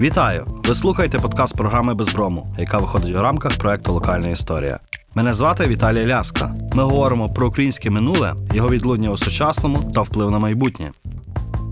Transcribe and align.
Вітаю! 0.00 0.46
Ви 0.64 0.74
слухаєте 0.74 1.18
подкаст 1.18 1.56
програми 1.56 1.94
Безброму, 1.94 2.54
яка 2.58 2.78
виходить 2.78 3.16
у 3.16 3.22
рамках 3.22 3.58
проекту 3.58 3.92
Локальна 3.92 4.28
історія. 4.28 4.78
Мене 5.14 5.34
звати 5.34 5.66
Віталій 5.66 6.06
Ляска. 6.06 6.54
Ми 6.74 6.82
говоримо 6.82 7.28
про 7.28 7.48
українське 7.48 7.90
минуле, 7.90 8.34
його 8.52 8.70
відлуння 8.70 9.10
у 9.10 9.18
сучасному 9.18 9.90
та 9.94 10.02
вплив 10.02 10.30
на 10.30 10.38
майбутнє. 10.38 10.92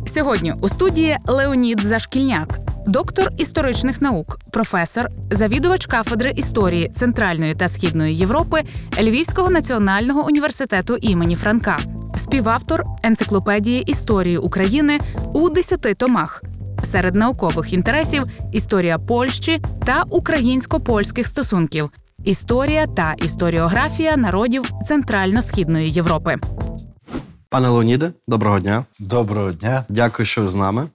Сьогодні 0.06 0.54
у 0.60 0.68
студії 0.68 1.16
Леонід 1.26 1.80
Зашкільняк, 1.80 2.58
доктор 2.86 3.28
історичних 3.38 4.00
наук, 4.02 4.38
професор, 4.52 5.08
завідувач 5.30 5.86
кафедри 5.86 6.32
історії 6.36 6.90
Центральної 6.94 7.54
та 7.54 7.68
Східної 7.68 8.16
Європи 8.16 8.62
Львівського 8.98 9.50
національного 9.50 10.26
університету 10.26 10.96
імені 10.96 11.36
Франка, 11.36 11.78
співавтор 12.16 12.84
енциклопедії 13.02 13.82
історії 13.82 14.38
України 14.38 14.98
у 15.34 15.48
десяти 15.48 15.94
томах. 15.94 16.42
Серед 16.84 17.14
наукових 17.14 17.72
інтересів 17.72 18.22
історія 18.52 18.98
Польщі 18.98 19.62
та 19.86 20.04
українсько-польських 20.10 21.26
стосунків, 21.26 21.90
історія 22.24 22.86
та 22.86 23.12
історіографія 23.12 24.16
народів 24.16 24.70
Центрально-східної 24.88 25.90
Європи. 25.90 26.36
Пане 27.48 27.68
Леоніде, 27.68 28.12
доброго 28.28 28.60
дня. 28.60 28.84
Доброго 28.98 29.52
дня. 29.52 29.84
Дякую, 29.88 30.26
що 30.26 30.42
ви 30.42 30.48
з 30.48 30.54
нами. 30.54 30.88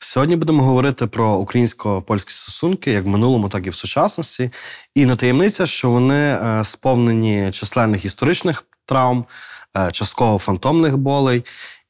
Сьогодні 0.00 0.36
будемо 0.36 0.62
говорити 0.62 1.06
про 1.06 1.32
українсько-польські 1.32 2.32
стосунки 2.32 2.90
як 2.90 3.04
в 3.04 3.08
минулому, 3.08 3.48
так 3.48 3.66
і 3.66 3.70
в 3.70 3.74
сучасності. 3.74 4.50
І 4.94 5.06
не 5.06 5.16
таємниця, 5.16 5.66
що 5.66 5.90
вони 5.90 6.14
е, 6.14 6.64
сповнені 6.64 7.50
численних 7.52 8.04
історичних 8.04 8.64
травм, 8.86 9.24
е, 9.76 9.90
частково 9.92 10.38
фантомних 10.38 10.96
болей. 10.96 11.44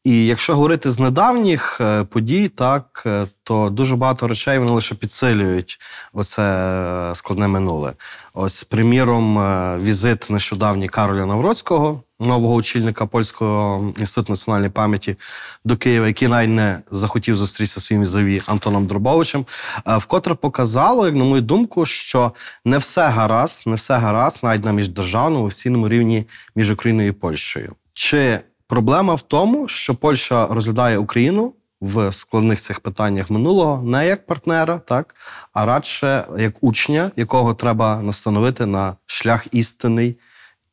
І 0.05 0.27
якщо 0.27 0.55
говорити 0.55 0.91
з 0.91 1.01
недавніх 1.01 1.81
е, 1.81 2.05
подій, 2.05 2.49
так 2.49 3.03
е, 3.07 3.27
то 3.43 3.71
дуже 3.71 3.97
багато 3.97 4.29
речей 4.29 4.59
вони 4.59 4.71
лише 4.71 4.95
підсилюють 4.95 5.79
оце 6.13 6.43
е, 6.43 7.15
складне 7.15 7.49
минуле. 7.49 7.93
Ось, 8.35 8.65
приміром, 8.65 9.39
візит 9.83 10.31
нещодавній 10.31 10.89
Кароля 10.89 11.27
Навроцького, 11.27 12.03
нового 12.21 12.55
очільника 12.55 13.07
польського 13.07 13.93
інституту 13.99 14.33
національної 14.33 14.71
пам'яті 14.71 15.17
до 15.65 15.77
Києва, 15.77 16.07
який 16.07 16.29
навіть 16.29 16.51
не 16.51 16.79
захотів 16.91 17.37
зустрітися 17.37 17.81
своїм 17.81 18.03
візаві 18.03 18.43
Антоном 18.47 18.87
Дробовичем, 18.87 19.47
вкотре 19.87 20.35
показало, 20.35 21.07
як 21.07 21.15
на 21.15 21.25
мою 21.25 21.43
думку, 21.43 21.87
що 21.87 22.33
не 22.65 22.79
все 22.79 23.09
гаразд, 23.09 23.63
не 23.67 23.75
все 23.75 23.97
гаразд, 23.97 24.45
навіть 24.45 24.65
на 24.65 24.73
міждержавному 24.73 25.45
офіційному 25.45 25.89
рівні 25.89 26.27
між 26.57 26.71
Україною 26.71 27.09
і 27.09 27.13
Польщею. 27.13 27.75
Чи 27.93 28.41
Проблема 28.69 29.15
в 29.15 29.23
тому, 29.23 29.69
що 29.69 29.95
Польща 29.95 30.47
розглядає 30.47 30.99
Україну 30.99 31.53
в 31.81 32.13
складних 32.13 32.61
цих 32.61 32.81
питаннях 32.81 33.31
минулого 33.31 33.83
не 33.83 34.07
як 34.07 34.27
партнера, 34.27 34.79
так 34.79 35.15
а 35.53 35.67
радше 35.67 36.25
як 36.39 36.55
учня, 36.61 37.11
якого 37.17 37.55
треба 37.55 38.03
настановити 38.03 38.67
на 38.67 38.97
шлях 39.07 39.47
істинний 39.53 40.19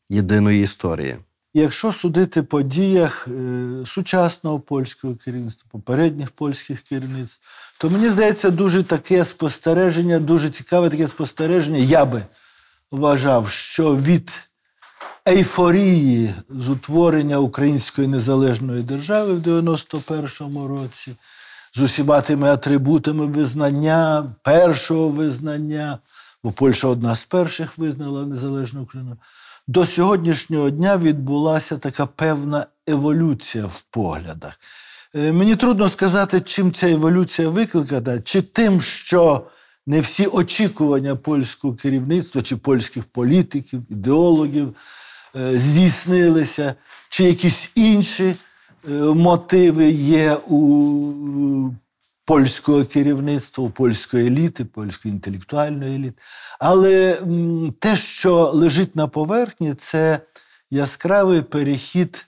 єдиної 0.10 0.64
історії. 0.64 1.18
Якщо 1.54 1.92
судити 1.92 2.44
по 2.44 2.62
діях 2.62 3.28
е, 3.28 3.86
сучасного 3.86 4.60
польського 4.60 5.16
керівництва, 5.16 5.70
попередніх 5.72 6.32
польських 6.32 6.82
керівництв, 6.82 7.74
то 7.80 7.90
мені 7.90 8.10
здається, 8.10 8.50
дуже 8.50 8.84
таке 8.84 9.26
спостереження, 9.26 10.20
дуже 10.20 10.50
цікаве 10.50 10.90
таке 10.90 11.08
спостереження. 11.08 11.78
Я 11.78 12.06
би 12.06 12.22
вважав, 12.92 13.50
що 13.50 13.96
від 13.96 14.32
ейфорії 15.28 16.34
з 16.50 16.70
утворення 16.70 17.40
Української 17.40 18.08
незалежної 18.08 18.84
держави 18.84 19.34
в 19.34 19.40
91-му 19.40 20.68
році, 20.68 21.16
з 21.76 21.82
усіма 21.82 22.22
тими 22.22 22.50
атрибутами 22.50 23.26
визнання, 23.26 24.34
першого 24.44 25.10
визнання, 25.10 26.00
бо 26.44 26.52
Польща 26.52 26.88
одна 26.88 27.16
з 27.16 27.24
перших 27.24 27.78
визнала 27.78 28.26
незалежну 28.26 28.82
Україну. 28.82 29.18
До 29.68 29.86
сьогоднішнього 29.86 30.70
дня 30.70 30.98
відбулася 30.98 31.78
така 31.78 32.06
певна 32.06 32.66
еволюція 32.88 33.66
в 33.66 33.82
поглядах. 33.90 34.60
Е, 35.16 35.32
Мені 35.32 35.56
трудно 35.56 35.90
сказати, 35.90 36.42
чим 36.42 36.72
ця 36.72 36.90
еволюція 36.90 37.50
викликана, 37.50 38.22
чи 38.22 38.42
тим, 38.42 38.82
що 38.82 39.48
не 39.88 40.02
всі 40.02 40.26
очікування 40.26 41.16
польського 41.16 41.74
керівництва, 41.74 42.42
чи 42.42 42.56
польських 42.56 43.04
політиків, 43.04 43.82
ідеологів 43.90 44.76
здійснилися, 45.36 46.76
чи 47.10 47.24
якісь 47.24 47.72
інші 47.76 48.24
е, 48.24 48.36
мотиви 49.00 49.90
є 49.90 50.38
у 50.48 51.72
польського 52.26 52.86
керівництва, 52.86 53.64
у 53.64 53.70
польської 53.70 54.28
еліти, 54.28 54.66
польської 54.66 55.14
інтелектуальної 55.14 55.96
еліти. 55.96 56.22
Але 56.60 57.22
те, 57.80 57.98
що 57.98 58.52
лежить 58.54 58.96
на 58.96 59.08
поверхні, 59.08 59.74
це 59.74 60.20
яскравий 60.72 61.42
перехід 61.42 62.26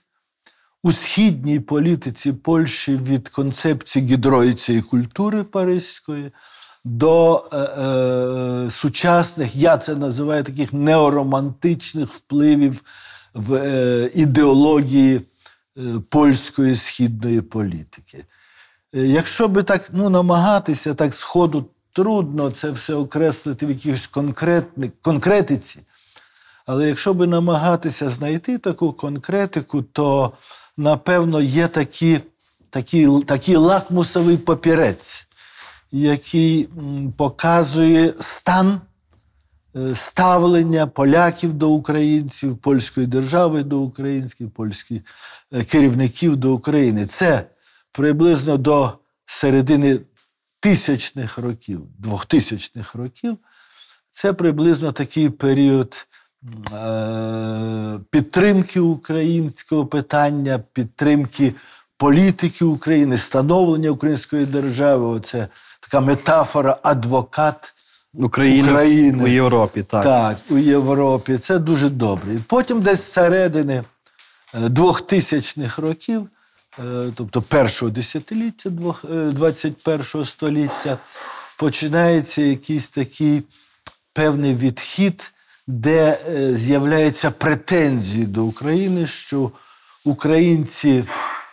у 0.82 0.92
східній 0.92 1.60
політиці 1.60 2.32
Польщі 2.32 2.96
від 2.96 3.28
концепції 3.28 4.06
гідроїції 4.06 4.82
культури 4.82 5.44
паризької 5.44 6.30
до 6.88 7.44
е, 7.52 7.56
е, 7.56 8.70
сучасних, 8.70 9.56
я 9.56 9.76
це 9.76 9.94
називаю 9.94 10.42
таких 10.42 10.72
неоромантичних 10.72 12.12
впливів 12.12 12.82
в 13.34 13.54
е, 13.54 14.10
ідеології 14.14 15.16
е, 15.16 15.80
польської 16.08 16.74
східної 16.74 17.40
політики. 17.40 18.24
Е, 18.94 19.06
Якщо 19.06 19.48
би 19.48 19.62
так 19.62 19.90
ну, 19.92 20.10
намагатися 20.10 20.94
так 20.94 21.14
сходу 21.14 21.64
трудно 21.92 22.50
це 22.50 22.70
все 22.70 22.94
окреслити 22.94 23.66
в 23.66 23.70
якихось 23.70 24.10
конкретиці. 25.02 25.80
Але 26.66 26.88
якщо 26.88 27.14
би 27.14 27.26
намагатися 27.26 28.10
знайти 28.10 28.58
таку 28.58 28.92
конкретику, 28.92 29.82
то 29.82 30.32
напевно 30.76 31.40
є 31.40 31.68
такі, 31.68 32.20
такі, 32.70 33.08
такий 33.26 33.56
лакмусовий 33.56 34.36
папірець, 34.36 35.27
який 35.92 36.68
показує 37.16 38.14
стан 38.20 38.80
е, 39.76 39.94
ставлення 39.94 40.86
поляків 40.86 41.52
до 41.52 41.70
українців, 41.70 42.56
польської 42.56 43.06
держави 43.06 43.62
до 43.62 43.78
українських, 43.78 44.50
польських 44.50 45.02
е, 45.52 45.64
керівників 45.64 46.36
до 46.36 46.52
України. 46.52 47.06
Це 47.06 47.44
приблизно 47.92 48.56
до 48.56 48.92
середини 49.26 50.00
тисячних 50.60 51.38
років, 51.38 51.80
двохтисячних 51.98 52.94
років. 52.94 53.38
Це 54.10 54.32
приблизно 54.32 54.92
такий 54.92 55.30
період 55.30 56.06
е, 56.72 58.00
підтримки 58.10 58.80
українського 58.80 59.86
питання, 59.86 60.60
підтримки 60.72 61.54
політики 61.96 62.64
України, 62.64 63.18
становлення 63.18 63.90
української 63.90 64.46
держави. 64.46 65.06
Оце 65.06 65.48
така 65.90 66.00
метафора 66.00 66.76
адвокат 66.82 67.74
України, 68.14 68.72
України. 68.72 69.24
у 69.24 69.26
Європі, 69.26 69.82
так. 69.82 70.04
Так, 70.04 70.36
у 70.50 70.58
Європі. 70.58 71.38
Це 71.38 71.58
дуже 71.58 71.88
добре. 71.88 72.34
І 72.34 72.38
Потім 72.38 72.80
десь 72.80 73.00
з 73.02 73.12
середини 73.12 73.84
е, 74.54 74.58
2000-х 74.58 75.82
років, 75.82 76.28
е, 76.78 76.82
тобто 77.14 77.42
першого 77.42 77.90
десятиліття 77.90 78.70
двох- 78.70 79.04
е, 79.12 79.30
21 79.32 80.24
століття, 80.24 80.98
починається 81.56 82.42
якийсь 82.42 82.90
такий 82.90 83.42
певний 84.12 84.54
відхід, 84.54 85.32
де 85.66 86.18
е, 86.28 86.54
з'являються 86.54 87.30
претензії 87.30 88.26
до 88.26 88.44
України, 88.44 89.06
що 89.06 89.50
українці 90.04 91.04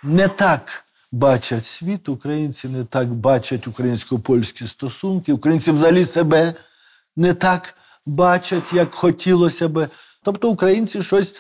не 0.04 0.28
так 0.28 0.85
бачать 1.16 1.66
світ, 1.66 2.10
українці 2.10 2.68
не 2.68 2.84
так 2.84 3.08
бачать 3.08 3.68
українсько-польські 3.68 4.68
стосунки, 4.68 5.34
українці 5.34 5.72
взагалі 5.72 6.06
себе 6.06 6.54
не 7.16 7.34
так 7.34 7.76
бачать, 8.06 8.74
як 8.74 8.96
хотілося 8.96 9.68
би. 9.68 9.88
Тобто 10.24 10.50
українці 10.50 11.02
щось 11.02 11.36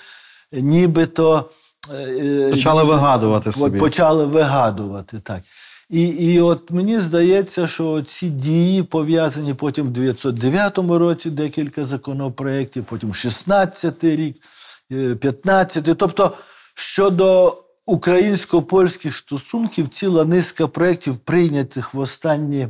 нібито 0.51 1.49
е, 1.93 1.95
е, 1.95 2.51
Почали 2.51 2.83
вигадувати 2.83 3.51
собі. 3.51 3.79
Почали 3.79 4.25
вигадувати, 4.25 5.19
так. 5.19 5.41
І, 5.89 6.01
і 6.01 6.41
от 6.41 6.71
мені 6.71 6.99
здається, 6.99 7.67
що 7.67 8.01
ці 8.01 8.29
дії 8.29 8.83
пов'язані 8.83 9.53
потім 9.53 9.85
в 9.85 9.89
909 9.89 10.77
році 10.77 11.29
декілька 11.29 11.85
законопроєктів, 11.85 12.85
потім 12.85 13.11
16-й 13.11 14.15
рік, 14.15 14.35
е, 14.91 14.95
15-й. 14.95 15.95
Тобто 15.95 16.31
щодо 16.75 17.57
українсько-польських 17.85 19.15
стосунків 19.15 19.87
ціла 19.87 20.25
низка 20.25 20.67
проєктів, 20.67 21.17
прийнятих 21.17 21.93
в 21.93 21.99
останні 21.99 22.67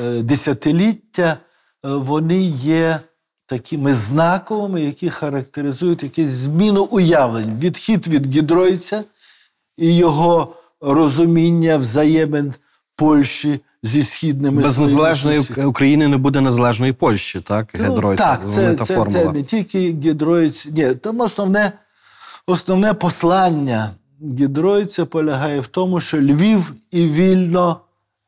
е, 0.00 0.22
десятиліття, 0.22 1.36
е, 1.84 1.88
вони 1.88 2.42
є 2.42 3.00
такими 3.46 3.94
знаковими, 3.94 4.82
які 4.82 5.10
характеризують 5.10 6.02
якусь 6.02 6.28
зміну 6.28 6.84
уявлень, 6.84 7.58
відхід 7.58 8.08
від 8.08 8.34
гідройця 8.34 9.04
і 9.76 9.96
його 9.96 10.54
розуміння 10.80 11.76
взаємин 11.76 12.54
Польщі 12.96 13.60
зі 13.82 14.02
східними 14.02 14.62
Без 14.62 14.78
незалежної. 14.78 15.40
України 15.64 16.08
не 16.08 16.16
буде 16.16 16.40
незалежної 16.40 16.92
Польщі, 16.92 17.40
так? 17.40 17.74
Ну, 17.78 18.16
так, 18.16 18.40
це, 18.54 18.74
та 18.74 18.84
це, 18.84 19.04
це 19.10 19.32
не 19.32 19.42
тільки 19.42 19.78
гідроїць. 19.78 20.66
Ні, 20.66 20.94
там 20.94 21.20
основне, 21.20 21.72
основне 22.46 22.94
послання 22.94 23.90
гідройця 24.22 25.06
полягає 25.06 25.60
в 25.60 25.66
тому, 25.66 26.00
що 26.00 26.20
Львів 26.20 26.72
і 26.90 27.06
вільно 27.06 27.80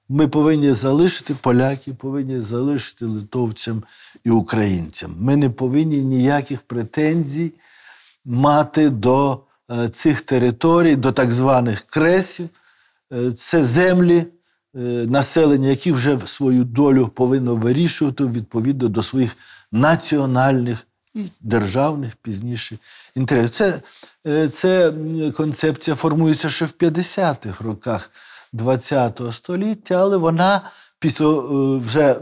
ми 0.09 0.29
повинні 0.29 0.73
залишити, 0.73 1.35
поляки 1.41 1.93
повинні 1.95 2.41
залишити 2.41 3.05
литовцям 3.05 3.83
і 4.25 4.31
українцям. 4.31 5.15
Ми 5.19 5.37
не 5.37 5.51
повинні 5.51 6.03
ніяких 6.03 6.63
претензій 6.63 7.53
мати 8.25 8.91
до 8.91 9.41
е, 9.71 9.89
цих 9.89 10.21
територій, 10.21 10.97
до 10.97 11.13
так 11.13 11.31
званих 11.31 11.81
кресів. 11.81 12.49
Е, 13.13 13.33
Це 13.33 13.65
землі 13.65 14.19
е, 14.19 14.79
населення, 15.09 15.69
які 15.69 15.93
вже 15.93 16.19
свою 16.25 16.65
долю 16.65 17.09
повинно 17.09 17.57
вирішувати 17.57 18.25
відповідно 18.25 18.89
до 18.89 19.03
своїх 19.03 19.37
національних 19.73 20.87
і 21.15 21.25
державних 21.41 22.17
пізніше 22.17 22.79
інтересів. 23.15 23.51
Це, 23.51 23.81
це 24.53 24.93
концепція 25.37 25.97
формується 25.97 26.51
ще 26.51 26.65
в 26.65 26.73
50-х 26.79 27.65
роках 27.65 28.11
ХХ 28.59 29.33
століття, 29.33 29.95
але 29.95 30.17
вона 30.17 30.61
після 30.99 31.27
е, 31.27 31.79
вже 31.79 32.21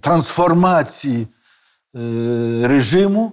трансформації 0.00 1.28
е, 1.96 2.68
режиму 2.68 3.32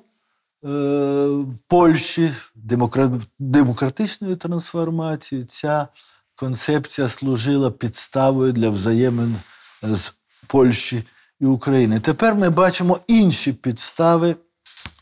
е, 0.66 1.46
Польщі, 1.68 2.34
демокра- 2.56 3.22
демократичної 3.40 4.36
трансформації, 4.36 5.46
ця 5.46 5.88
концепція 6.36 7.08
служила 7.08 7.72
підставою 7.72 8.54
для 8.54 8.70
взаємин 8.70 9.36
з 9.82 10.14
Польщі 10.48 11.04
і 11.40 11.46
України. 11.46 12.00
Тепер 12.00 12.36
ми 12.36 12.50
бачимо 12.50 13.00
інші 13.08 13.54
підстави 13.54 14.36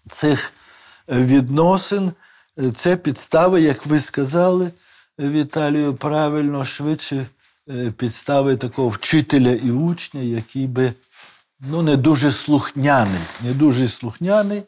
цих 0.08 0.54
е, 1.12 1.24
відносин. 1.24 2.12
Це 2.74 2.98
підстави, 2.98 3.62
як 3.62 3.86
ви 3.86 4.00
сказали, 4.00 4.72
Віталію, 5.20 5.94
правильно, 5.94 6.66
швидше 6.66 7.26
е, 7.70 7.94
підстави 7.98 8.56
такого 8.56 8.90
вчителя 8.90 9.52
і 9.52 9.72
учня, 9.72 10.22
який 10.22 10.68
би 10.68 10.94
ну, 11.60 11.82
не 11.82 11.98
дуже 11.98 12.32
слухняний, 12.32 13.22
не 13.44 13.54
дуже 13.54 13.88
слухняний. 13.88 14.64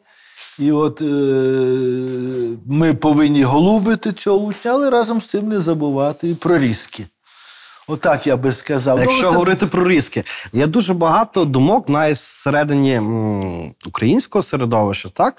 І 0.58 0.72
от 0.72 1.02
е, 1.02 1.04
ми 2.66 2.94
повинні 2.94 3.42
голубити 3.42 4.12
цього 4.12 4.38
учня, 4.38 4.70
але 4.70 4.90
разом 4.90 5.20
з 5.20 5.26
тим 5.26 5.48
не 5.48 5.60
забувати 5.60 6.28
і 6.28 6.34
про 6.34 6.58
різки. 6.58 7.06
Отак 7.90 8.26
я 8.26 8.36
би 8.36 8.52
сказав. 8.52 8.96
Ну, 8.96 9.02
Якщо 9.02 9.20
це- 9.22 9.28
говорити 9.28 9.66
про 9.66 9.88
різки, 9.88 10.24
є 10.52 10.66
дуже 10.66 10.94
багато 10.94 11.44
думок 11.44 11.88
навіть 11.88 12.16
всередині 12.16 12.94
м, 12.94 13.72
українського 13.86 14.42
середовища, 14.42 15.08
так 15.08 15.34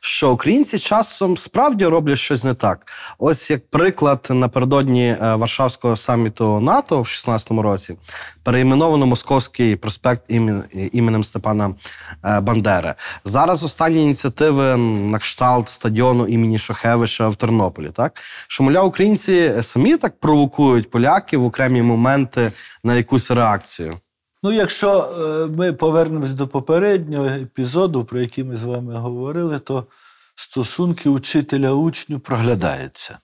що 0.00 0.30
українці 0.32 0.78
часом 0.78 1.36
справді 1.36 1.86
роблять 1.86 2.18
щось 2.18 2.44
не 2.44 2.54
так. 2.54 2.86
Ось 3.18 3.50
як 3.50 3.70
приклад 3.70 4.26
напередодні 4.30 5.06
е, 5.22 5.34
Варшавського 5.34 5.96
саміту 5.96 6.60
НАТО 6.60 7.02
в 7.02 7.04
16-му 7.06 7.62
році 7.62 7.96
переіменовано 8.42 9.06
Московський 9.06 9.76
проспект 9.76 10.22
імен, 10.28 10.62
іменем 10.92 11.24
Степана 11.24 11.74
е, 12.24 12.40
Бандери. 12.40 12.94
Зараз 13.24 13.64
останні 13.64 14.02
ініціативи 14.02 14.76
на 14.76 15.18
кшталт 15.18 15.68
стадіону 15.68 16.26
імені 16.26 16.58
Шохевича 16.58 17.28
в 17.28 17.34
Тернополі. 17.34 17.90
Так 17.90 18.20
що 18.48 18.64
мовляв, 18.64 18.86
українці 18.86 19.52
самі 19.62 19.96
так 19.96 20.20
провокують 20.20 20.90
поляків 20.90 21.40
в 21.42 21.44
окремі 21.44 21.82
моменти 21.96 22.52
на 22.84 22.94
якусь 22.94 23.30
реакцію. 23.30 24.00
Ну, 24.42 24.52
якщо 24.52 25.00
е, 25.00 25.52
ми 25.56 25.72
повернемось 25.72 26.34
до 26.34 26.48
попереднього 26.48 27.26
епізоду, 27.26 28.04
про 28.04 28.20
який 28.20 28.44
ми 28.44 28.56
з 28.56 28.62
вами 28.62 28.94
говорили, 28.94 29.58
то 29.58 29.86
стосунки 30.34 31.08
учителя 31.08 31.72
учню 31.72 32.20
проглядаються. 32.20 33.18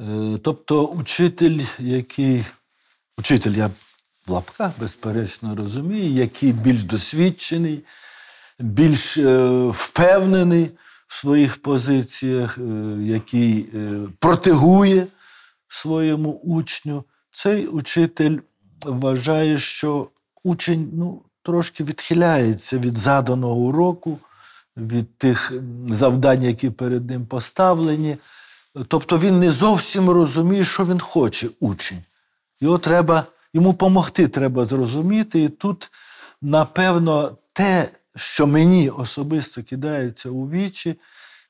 Е, 0.00 0.38
Тобто, 0.42 0.84
учитель, 0.84 1.60
який 1.78 2.44
учитель, 3.18 3.52
я 3.52 3.70
в 4.26 4.30
лапках 4.30 4.72
безперечно 4.78 5.56
розумію, 5.56 6.12
який 6.12 6.52
більш 6.52 6.82
досвідчений, 6.82 7.84
більш 8.58 9.18
е, 9.18 9.48
впевнений 9.68 10.70
в 11.06 11.14
своїх 11.20 11.62
позиціях, 11.62 12.58
який 13.00 13.66
протигує 14.18 15.06
своєму 15.68 16.30
учню, 16.30 17.04
цей 17.30 17.66
учитель 17.66 18.38
вважає, 18.84 19.58
що 19.58 20.08
учень 20.44 20.90
ну, 20.92 21.22
трошки 21.42 21.84
відхиляється 21.84 22.78
від 22.78 22.96
заданого 22.96 23.54
уроку, 23.54 24.18
від 24.76 25.18
тих 25.18 25.52
завдань, 25.88 26.42
які 26.42 26.70
перед 26.70 27.10
ним 27.10 27.26
поставлені. 27.26 28.16
Тобто 28.88 29.18
він 29.18 29.38
не 29.38 29.50
зовсім 29.50 30.10
розуміє, 30.10 30.64
що 30.64 30.86
він 30.86 31.00
хоче, 31.00 31.48
учень. 31.60 32.02
Його 32.60 32.78
треба, 32.78 33.24
йому 33.54 33.68
допомогти 33.72 34.28
треба 34.28 34.64
зрозуміти. 34.64 35.42
І 35.42 35.48
тут, 35.48 35.90
напевно, 36.42 37.36
те, 37.52 37.88
що 38.16 38.46
мені 38.46 38.90
особисто 38.90 39.62
кидається 39.62 40.30
у 40.30 40.50
вічі, 40.50 40.94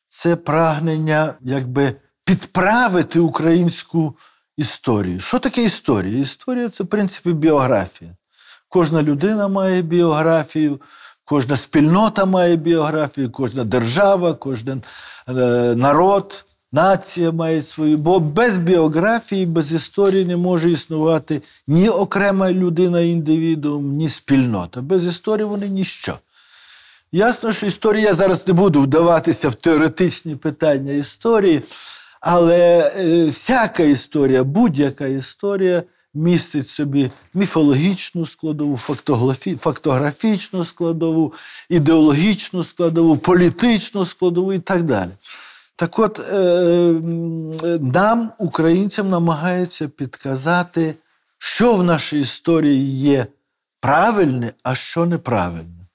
це 0.08 0.36
прагнення 0.36 1.34
якби 1.40 1.94
підправити 2.24 3.20
українську 3.20 4.16
історію. 4.60 5.20
Що 5.20 5.38
таке 5.38 5.64
історія? 5.64 6.22
Історія 6.22 6.68
це, 6.68 6.84
в 6.84 6.86
принципі, 6.86 7.32
біографія. 7.32 8.10
Кожна 8.68 9.02
людина 9.02 9.48
має 9.48 9.82
біографію, 9.82 10.80
кожна 11.24 11.56
спільнота 11.56 12.24
має 12.24 12.56
біографію, 12.56 13.30
кожна 13.30 13.64
держава, 13.64 14.34
кожен 14.34 14.82
е, 15.28 15.32
народ, 15.76 16.44
нація 16.72 17.32
має 17.32 17.62
свою. 17.62 17.96
Бо 17.96 18.20
без 18.20 18.56
біографії, 18.56 19.46
без 19.46 19.72
історії 19.72 20.24
не 20.24 20.36
може 20.36 20.70
існувати 20.70 21.42
ні 21.66 21.88
окрема 21.88 22.52
людина, 22.52 23.00
індивідуум, 23.00 23.96
ні 23.96 24.08
спільнота. 24.08 24.80
Без 24.82 25.06
історії 25.06 25.44
вони 25.44 25.68
ніщо. 25.68 26.18
Ясно, 27.12 27.52
що 27.52 27.66
історія 27.66 28.04
я 28.04 28.14
зараз 28.14 28.48
не 28.48 28.54
буду 28.54 28.80
вдаватися 28.80 29.48
в 29.48 29.54
теоретичні 29.54 30.36
питання 30.36 30.92
історії, 30.92 31.62
але 32.20 32.92
е, 32.96 33.24
всяка 33.24 33.82
історія, 33.82 34.44
будь-яка 34.44 35.06
історія 35.06 35.82
містить 36.14 36.66
собі 36.66 37.10
міфологічну 37.34 38.26
складову, 38.26 38.76
фактографічну 39.58 40.64
складову, 40.64 41.32
ідеологічну 41.68 42.64
складову, 42.64 43.16
політичну 43.16 44.04
складову 44.04 44.52
і 44.52 44.58
так 44.58 44.82
далі. 44.82 45.10
Так 45.76 45.98
от, 45.98 46.18
е, 46.18 46.92
нам, 47.80 48.32
українцям, 48.38 49.10
намагаються 49.10 49.88
підказати, 49.88 50.94
що 51.38 51.74
в 51.74 51.84
нашій 51.84 52.20
історії 52.20 52.92
є 52.92 53.26
правильне, 53.80 54.52
а 54.62 54.74
що 54.74 55.06
неправильне. 55.06 55.86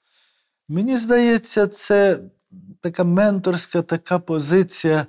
Мені 0.68 0.96
здається, 0.96 1.66
це 1.66 2.18
така 2.80 3.04
менторська 3.04 3.82
така 3.82 4.18
позиція 4.18 5.06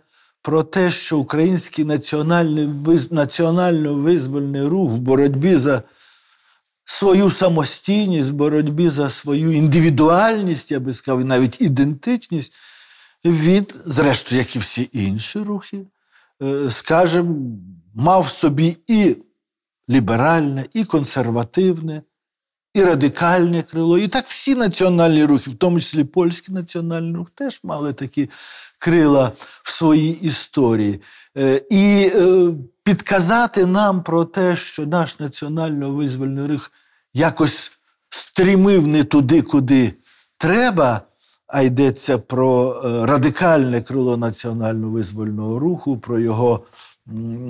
про 0.48 0.63
те, 0.63 0.92
що 0.92 1.18
український 1.18 1.86
національний 1.86 2.68
національно-визвольний 3.12 4.68
рух 4.68 4.92
в 4.92 4.98
боротьбі 4.98 5.56
за 5.56 5.82
свою 6.86 7.32
самостійність, 7.32 8.30
в 8.30 8.34
боротьбі 8.34 8.89
за 8.89 9.10
свою 9.10 9.51
індивідуальність, 9.51 10.72
я 10.72 10.80
би 10.80 10.94
сказав, 10.94 11.22
і 11.22 11.24
навіть 11.24 11.62
ідентичність, 11.62 12.54
він, 13.25 13.66
зрештою, 13.86 14.42
як 14.42 14.56
і 14.56 14.60
всі 14.60 14.89
інші 14.94 15.39
рухи, 15.39 15.88
е, 16.44 16.70
скажімо, 16.72 17.36
мав 17.96 18.22
в 18.22 18.30
собі 18.30 18.77
і 18.88 19.16
ліберальне, 19.89 20.66
і 20.74 20.84
консервативне, 20.84 22.01
і 22.77 22.84
радикальне 22.84 23.63
крило. 23.63 23.98
І 23.98 24.07
так 24.07 24.25
всі 24.27 24.55
національні 24.55 25.24
рухи, 25.24 25.51
в 25.51 25.55
тому 25.55 25.79
числі 25.79 26.03
польський 26.03 26.55
національний 26.55 27.15
рух, 27.15 27.27
теж 27.36 27.60
мали 27.63 27.93
такі 27.93 28.29
крила 28.77 29.31
в 29.63 29.72
своїй 29.72 30.12
історії. 30.12 31.01
Е, 31.38 31.62
І 31.69 32.12
е, 32.15 32.48
підказати 32.84 33.65
нам 33.65 34.03
про 34.03 34.25
те, 34.25 34.55
що 34.55 34.86
наш 34.86 35.19
національно-визвольний 35.19 36.48
рух 36.48 36.72
якось 37.13 37.72
стрімив 38.10 38.88
не 38.88 39.03
туди, 39.03 39.41
куди 39.41 39.93
треба, 40.38 41.01
а 41.48 41.62
йдеться 41.62 42.17
про 42.17 42.81
е, 42.86 43.05
радикальне 43.05 43.81
крило 43.81 44.17
національно-визвольного 44.17 45.60
руху, 45.60 45.98
про 45.98 46.19
його, 46.19 46.65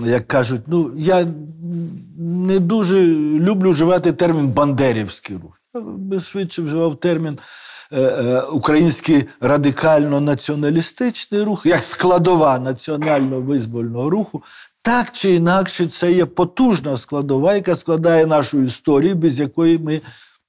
як 0.05 0.27
кажуть, 0.27 0.61
ну 0.67 0.91
я 0.97 1.27
не 2.17 2.59
дуже 2.59 3.03
люблю 3.39 3.71
вживати 3.71 4.13
термін 4.13 4.47
бандерівський 4.47 5.37
рух. 5.43 5.61
Я 5.75 5.81
би 5.81 6.19
швидше 6.19 6.61
вживав 6.61 6.95
термін 6.95 7.39
е, 7.91 8.01
е, 8.01 8.41
український 8.41 9.25
радикально-націоналістичний 9.41 11.43
рух, 11.43 11.65
як 11.65 11.83
складова 11.83 12.59
національно-визвольного 12.59 14.09
руху. 14.09 14.43
Так 14.81 15.11
чи 15.11 15.35
інакше, 15.35 15.87
це 15.87 16.11
є 16.11 16.25
потужна 16.25 16.97
складова, 16.97 17.55
яка 17.55 17.75
складає 17.75 18.25
нашу 18.25 18.63
історію, 18.63 19.15
без 19.15 19.39
якої 19.39 19.77
ми 19.77 20.01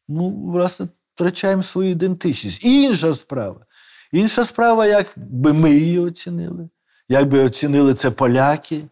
ну, 0.09 0.51
власне, 0.53 0.87
втрачаємо 1.15 1.63
свою 1.63 1.91
ідентичність. 1.91 2.65
І 2.65 2.83
інша 2.83 3.15
справа. 3.15 3.61
Інша 4.13 4.45
справа, 4.45 4.87
як 4.87 5.07
би 5.17 5.53
ми 5.53 5.71
її 5.71 5.99
оцінили, 5.99 6.69
як 7.09 7.29
би 7.29 7.45
оцінили 7.45 7.95
це 7.95 8.11
поляки, 8.11 8.83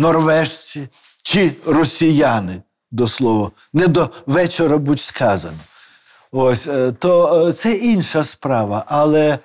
норвежці 0.00 0.88
чи 1.22 1.52
росіяни, 1.66 2.62
до 2.90 3.08
слова, 3.08 3.50
не 3.72 3.86
до 3.86 4.10
вечора 4.26 4.78
будь 4.78 5.00
сказано. 5.00 5.58
Ось, 6.32 6.66
е, 6.66 6.92
то 6.92 7.48
е, 7.48 7.52
це 7.52 7.72
інша 7.72 8.24
справа, 8.24 8.84
але 8.86 9.38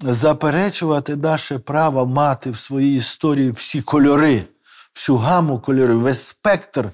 заперечувати 0.00 1.16
наше 1.16 1.58
право 1.58 2.06
мати 2.06 2.50
в 2.50 2.58
своїй 2.58 2.96
історії 2.96 3.50
всі 3.50 3.82
кольори, 3.82 4.42
всю 4.94 5.18
гаму 5.18 5.60
кольорів, 5.60 6.00
весь 6.00 6.22
спектр 6.22 6.90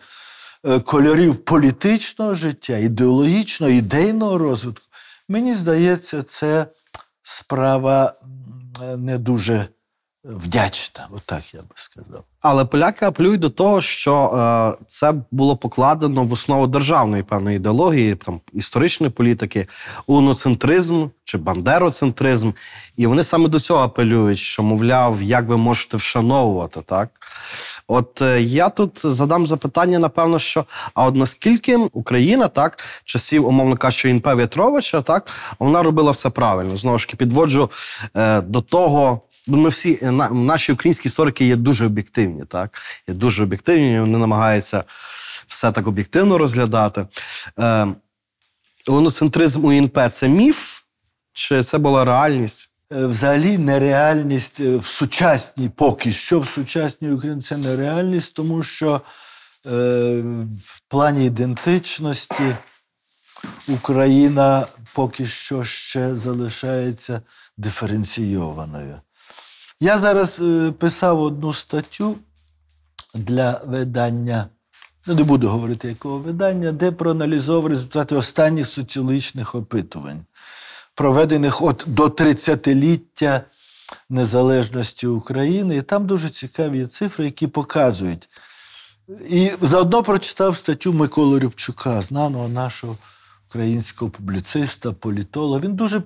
е, 0.67 0.81
кольорів 0.81 1.37
політичного 1.37 2.35
життя, 2.35 2.77
ідеологічного, 2.77 3.73
ідейного 3.73 4.39
розвитку, 4.39 4.85
мені 5.29 5.55
здається, 5.55 6.23
це 6.23 6.67
справа 7.23 8.13
не 8.97 9.19
дуже 9.19 9.69
вдячна, 10.25 11.07
отак 11.11 11.55
я 11.55 11.61
би 11.61 11.67
сказав. 11.75 12.25
Але 12.41 12.65
поляки 12.65 13.05
апелюють 13.05 13.41
до 13.41 13.51
того, 13.51 13.81
що 13.81 14.25
е, 14.25 14.85
це 14.87 15.15
було 15.31 15.57
покладено 15.57 16.25
в 16.25 16.33
основу 16.33 16.67
державної 16.67 17.23
певної 17.23 17.57
ідеології, 17.57 18.15
там 18.15 18.41
історичної 18.53 19.11
політики, 19.11 19.67
уноцентризм 20.07 21.07
чи 21.25 21.39
бандероцентризм. 21.39 22.53
І 22.97 23.07
вони 23.07 23.25
саме 23.25 23.49
до 23.49 23.61
цього 23.61 23.81
апелюють, 23.81 24.39
що, 24.39 24.63
мовляв, 24.63 25.23
як 25.23 25.49
ви 25.49 25.57
можете 25.57 25.97
вшановувати, 25.97 26.81
так? 26.87 27.11
От 27.87 28.23
е, 28.23 28.43
я 28.43 28.69
тут 28.69 29.01
задам 29.05 29.47
запитання, 29.47 29.99
напевно, 29.99 30.39
що 30.39 30.65
а 30.95 31.07
от 31.07 31.17
наскільки 31.17 31.77
Україна, 31.77 32.49
так, 32.49 32.85
часів, 33.05 33.47
умовно 33.47 33.77
кажучи, 33.77 34.11
ІНП 34.11 34.27
В'ятровича, 34.27 35.03
так, 35.03 35.31
вона 35.59 35.83
робила 35.83 36.11
все 36.11 36.31
правильно. 36.31 36.77
Знову 36.77 36.99
ж 36.99 37.07
таки, 37.07 37.17
підводжу 37.17 37.71
е, 38.17 38.41
до 38.41 38.61
того. 38.61 39.21
Ми 39.47 39.69
всі 39.69 39.99
е, 40.03 40.11
наші 40.33 40.73
українські 40.73 41.09
історики 41.09 41.45
є 41.45 41.57
дуже 41.57 41.87
об'єктивні, 41.87 42.45
так 42.45 42.83
є 43.09 43.15
дуже 43.15 43.43
об'єктивні. 43.43 44.01
Вони 44.01 44.19
намагаються 44.19 44.85
все 45.47 45.73
так 45.73 45.87
об'єктивно 45.87 46.39
розглядати. 46.39 47.07
Е, 47.59 47.87
Гоноцентризм 48.87 49.65
УНП 49.65 49.99
це 50.11 50.29
міф, 50.29 50.81
чи 51.33 51.63
це 51.63 51.79
була 51.79 52.05
реальність? 52.05 52.71
Е, 52.93 53.07
Взагалі 53.07 53.59
нереальність 53.59 54.61
е, 54.61 54.77
в 54.77 54.87
сучасній, 54.87 55.69
поки 55.69 56.13
що 56.13 56.41
в 56.41 56.49
сучасній 56.49 57.11
Україні 57.13 57.41
це 57.41 57.57
нереальність, 57.57 58.35
тому 58.35 58.63
що 58.63 59.01
е, 59.67 59.71
в 60.67 60.81
плані 60.89 61.27
ідентичності 61.27 62.57
Україна 63.69 64.67
поки 64.93 65.27
що 65.27 65.65
ще 65.65 66.15
залишається 66.15 67.21
диференційованою. 67.57 69.01
Я 69.81 69.99
зараз 69.99 70.41
е, 70.41 70.73
писав 70.73 71.23
одну 71.23 71.53
статтю 71.53 72.17
для 73.15 73.61
видання, 73.67 74.49
ну 75.07 75.15
не 75.15 75.23
буду 75.23 75.49
говорити 75.49 75.89
якого 75.89 76.19
видання, 76.19 76.73
де 76.73 76.93
проаналізовував 76.93 77.71
результати 77.71 78.15
останніх 78.15 78.67
соціологічних 78.67 79.55
опитувань, 79.55 80.25
проведених 80.95 81.63
от 81.63 81.85
до 81.87 82.07
30-ліття 82.07 83.41
незалежності 84.09 85.07
України. 85.07 85.77
І 85.77 85.83
там 85.83 86.07
дуже 86.07 86.31
цікаві 86.31 86.87
цифри, 86.87 87.25
які 87.25 87.47
показують. 87.47 88.29
І 89.29 89.53
заодно 89.63 90.03
прочитав 90.03 90.57
статтю 90.57 90.93
Миколи 90.93 91.39
Рябчука, 91.39 92.01
знаного 92.01 92.49
нашого 92.49 92.97
українського 93.49 94.11
публіциста, 94.11 94.93
політолога. 94.93 95.61
Він 95.61 95.75
дуже 95.75 96.03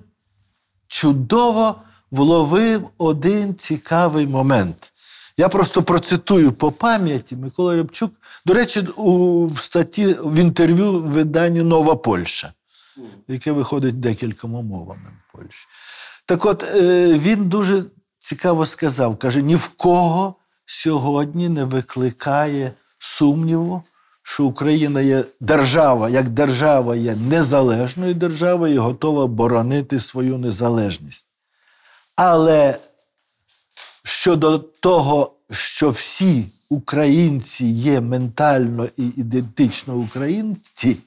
чудово 0.87 1.75
вловив 2.11 2.89
один 2.97 3.55
цікавий 3.55 4.27
момент. 4.27 4.93
Я 5.37 5.49
просто 5.49 5.83
процитую 5.83 6.51
по 6.51 6.71
пам'яті 6.71 7.35
Микола 7.35 7.75
Рябчук. 7.75 8.11
До 8.45 8.53
речі, 8.53 8.87
у 8.97 9.47
в 9.47 9.59
статті 9.59 10.15
в 10.23 10.35
інтерв'ю 10.35 10.91
в 10.91 11.11
виданню 11.11 11.63
Нова 11.63 11.95
Польща, 11.95 12.53
яке 13.27 13.51
виходить 13.51 13.99
декількома 13.99 14.61
мовами 14.61 15.11
Польщі. 15.33 15.67
Так 16.25 16.45
от 16.45 16.63
е, 16.63 17.13
він 17.13 17.45
дуже 17.45 17.83
цікаво 18.17 18.65
сказав: 18.65 19.17
каже: 19.17 19.41
ні 19.41 19.55
в 19.55 19.67
кого 19.67 20.35
сьогодні 20.65 21.49
не 21.49 21.65
викликає 21.65 22.71
сумніву, 22.97 23.83
що 24.23 24.45
Україна 24.45 25.01
є 25.01 25.23
держава, 25.39 26.09
як 26.09 26.29
держава 26.29 26.95
є 26.95 27.15
незалежною 27.15 28.13
державою 28.13 28.73
і 28.73 28.77
готова 28.77 29.27
боронити 29.27 29.99
свою 29.99 30.37
незалежність. 30.37 31.28
Але 32.21 32.79
щодо 34.03 34.59
того, 34.59 35.35
що 35.51 35.89
всі 35.89 36.45
українці 36.69 37.65
є 37.65 38.01
ментально 38.01 38.87
і 38.97 39.03
ідентично 39.03 39.95
українці, 39.95 40.97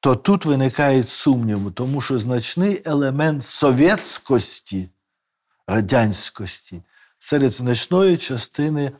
то 0.00 0.16
тут 0.16 0.44
виникають 0.44 1.08
сумніви, 1.08 1.70
тому 1.70 2.00
що 2.00 2.18
значний 2.18 2.82
елемент 2.84 3.44
совєтськості, 3.44 4.88
радянськості 5.66 6.82
серед 7.18 7.50
значної 7.50 8.16
частини 8.16 8.92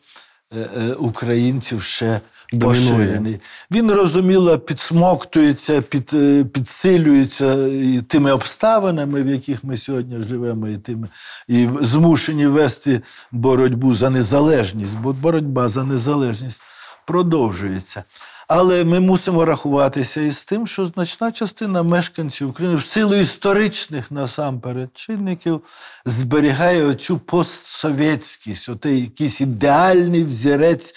е, 0.52 0.59
е, 0.76 0.92
українців 0.92 1.82
ще. 1.82 2.21
Поширений. 2.61 3.40
Він 3.71 3.92
розуміло 3.92 4.59
підсмоктується, 4.59 5.82
під, 5.82 6.11
е, 6.14 6.44
підсилюється 6.44 7.66
і 7.66 8.00
тими 8.09 8.32
обставинами, 8.32 9.23
в 9.23 9.28
яких 9.28 9.64
ми 9.64 9.76
сьогодні 9.76 10.23
живемо, 10.23 10.68
і 10.68 10.76
тими 10.76 11.09
і 11.49 11.68
змушені 11.80 12.47
вести 12.47 13.00
боротьбу 13.32 13.94
за 13.94 14.11
незалежність, 14.11 14.99
бо 14.99 15.12
боротьба 15.12 15.68
за 15.68 15.85
незалежність 15.85 16.62
продовжується. 17.06 18.04
Але 18.49 18.85
ми 18.85 19.00
мусимо 19.00 19.44
рахуватися 19.44 20.21
із 20.21 20.44
тим, 20.44 20.66
що 20.66 20.87
значна 20.87 21.32
частина 21.32 21.82
мешканців 21.82 22.49
України 22.49 22.75
в 22.75 22.85
силу 22.85 23.14
історичних 23.14 24.11
насамперед 24.11 24.90
чинників 24.94 25.61
зберігає 26.04 26.85
оцю 26.85 27.18
постсовєтськість, 27.18 28.68
отей 28.68 29.00
якийсь 29.00 29.40
ідеальний 29.40 30.25
взірець 30.25 30.94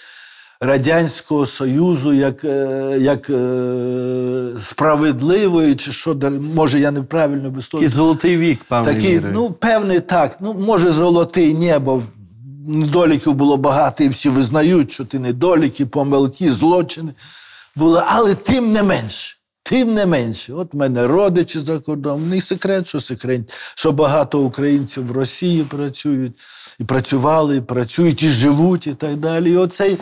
Радянського 0.60 1.46
Союзу 1.46 2.12
як, 2.12 2.44
е, 2.44 2.96
як 3.00 3.30
е, 3.30 4.48
справедливої, 4.60 5.76
чи 5.76 5.92
що, 5.92 6.16
може, 6.54 6.80
я 6.80 6.90
неправильно 6.90 7.42
Такий 7.42 7.56
висловлюю. 7.56 7.90
золотий 7.90 8.36
вік. 8.36 8.60
Такий, 8.68 9.20
ну, 9.34 9.50
певний 9.50 10.00
так. 10.00 10.36
Ну, 10.40 10.54
може, 10.54 10.90
золотий 10.90 11.54
небо. 11.54 12.02
Недоліків 12.68 13.34
було 13.34 13.56
багато, 13.56 14.04
і 14.04 14.08
всі 14.08 14.28
визнають, 14.28 14.92
що 14.92 15.04
ти 15.04 15.18
недоліки, 15.18 15.86
помилки, 15.86 16.52
злочини 16.52 17.12
були, 17.76 18.02
але 18.06 18.34
тим 18.34 18.72
не 18.72 18.82
менше. 18.82 19.36
Тим 19.62 19.94
не 19.94 20.06
менше, 20.06 20.52
от 20.52 20.74
в 20.74 20.76
мене 20.76 21.06
родичі 21.06 21.60
за 21.60 21.78
кордоном, 21.78 22.28
не 22.28 22.40
секрет, 22.40 22.88
що 22.88 23.00
секрет, 23.00 23.40
що 23.74 23.92
багато 23.92 24.40
українців 24.40 25.06
в 25.06 25.10
Росії 25.10 25.62
працюють, 25.62 26.32
і 26.80 26.84
працювали, 26.84 27.56
і 27.56 27.60
працюють, 27.60 28.22
і 28.22 28.28
живуть, 28.28 28.86
і 28.86 28.94
так 28.94 29.16
далі. 29.16 29.52
І 29.52 29.56
оцей 29.56 29.98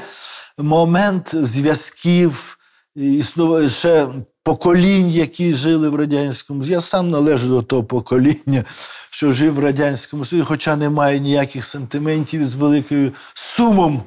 момент 0.58 1.34
зв'язків, 1.34 2.58
і 2.96 3.12
існуває 3.12 3.68
ще 3.68 4.08
поколінь, 4.42 5.08
які 5.08 5.54
жили 5.54 5.88
в 5.88 5.94
Радянському 5.94 6.64
Я 6.64 6.80
сам 6.80 7.10
належу 7.10 7.48
до 7.48 7.62
того 7.62 7.84
покоління, 7.84 8.64
що 9.10 9.32
жив 9.32 9.54
в 9.54 9.58
Радянському 9.58 10.24
Союзі, 10.24 10.46
хоча 10.46 10.76
не 10.76 10.90
маю 10.90 11.20
ніяких 11.20 11.64
сентиментів 11.64 12.40
і 12.40 12.44
з 12.44 12.54
великою 12.54 13.12
сумом. 13.34 14.02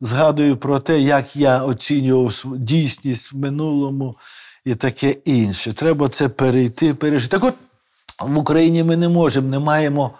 Згадую 0.00 0.56
про 0.56 0.78
те, 0.78 1.00
як 1.00 1.36
я 1.36 1.62
оцінював 1.62 2.44
дійсність 2.56 3.32
в 3.32 3.36
минулому 3.36 4.16
і 4.64 4.74
таке 4.74 5.10
інше. 5.10 5.72
Треба 5.72 6.08
це 6.08 6.28
перейти, 6.28 6.94
пережити. 6.94 7.38
Так 7.38 7.44
от 7.44 7.54
в 8.20 8.38
Україні 8.38 8.84
ми 8.84 8.96
не 8.96 9.08
можемо, 9.08 9.48
не 9.48 9.58
маємо 9.58 10.10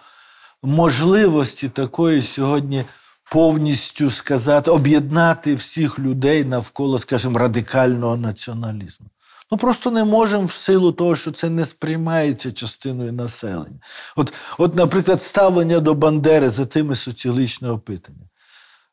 можливості 0.62 1.68
такої 1.68 2.22
сьогодні 2.22 2.84
повністю 3.30 4.10
сказати, 4.10 4.70
об'єднати 4.70 5.54
всіх 5.54 5.98
людей 5.98 6.44
навколо, 6.44 6.98
скажімо, 6.98 7.38
радикального 7.38 8.16
націоналізму. 8.16 9.06
Ну 9.52 9.58
просто 9.58 9.90
не 9.90 10.04
можемо 10.04 10.44
в 10.44 10.52
силу 10.52 10.92
того, 10.92 11.16
що 11.16 11.30
це 11.32 11.50
не 11.50 11.64
сприймається 11.64 12.52
частиною 12.52 13.12
населення. 13.12 13.78
От, 14.16 14.32
от 14.58 14.74
наприклад, 14.74 15.22
ставлення 15.22 15.80
до 15.80 15.94
Бандери 15.94 16.50
за 16.50 16.66
тими 16.66 16.94
соціологічними 16.94 17.74
опитаннями. 17.74 18.28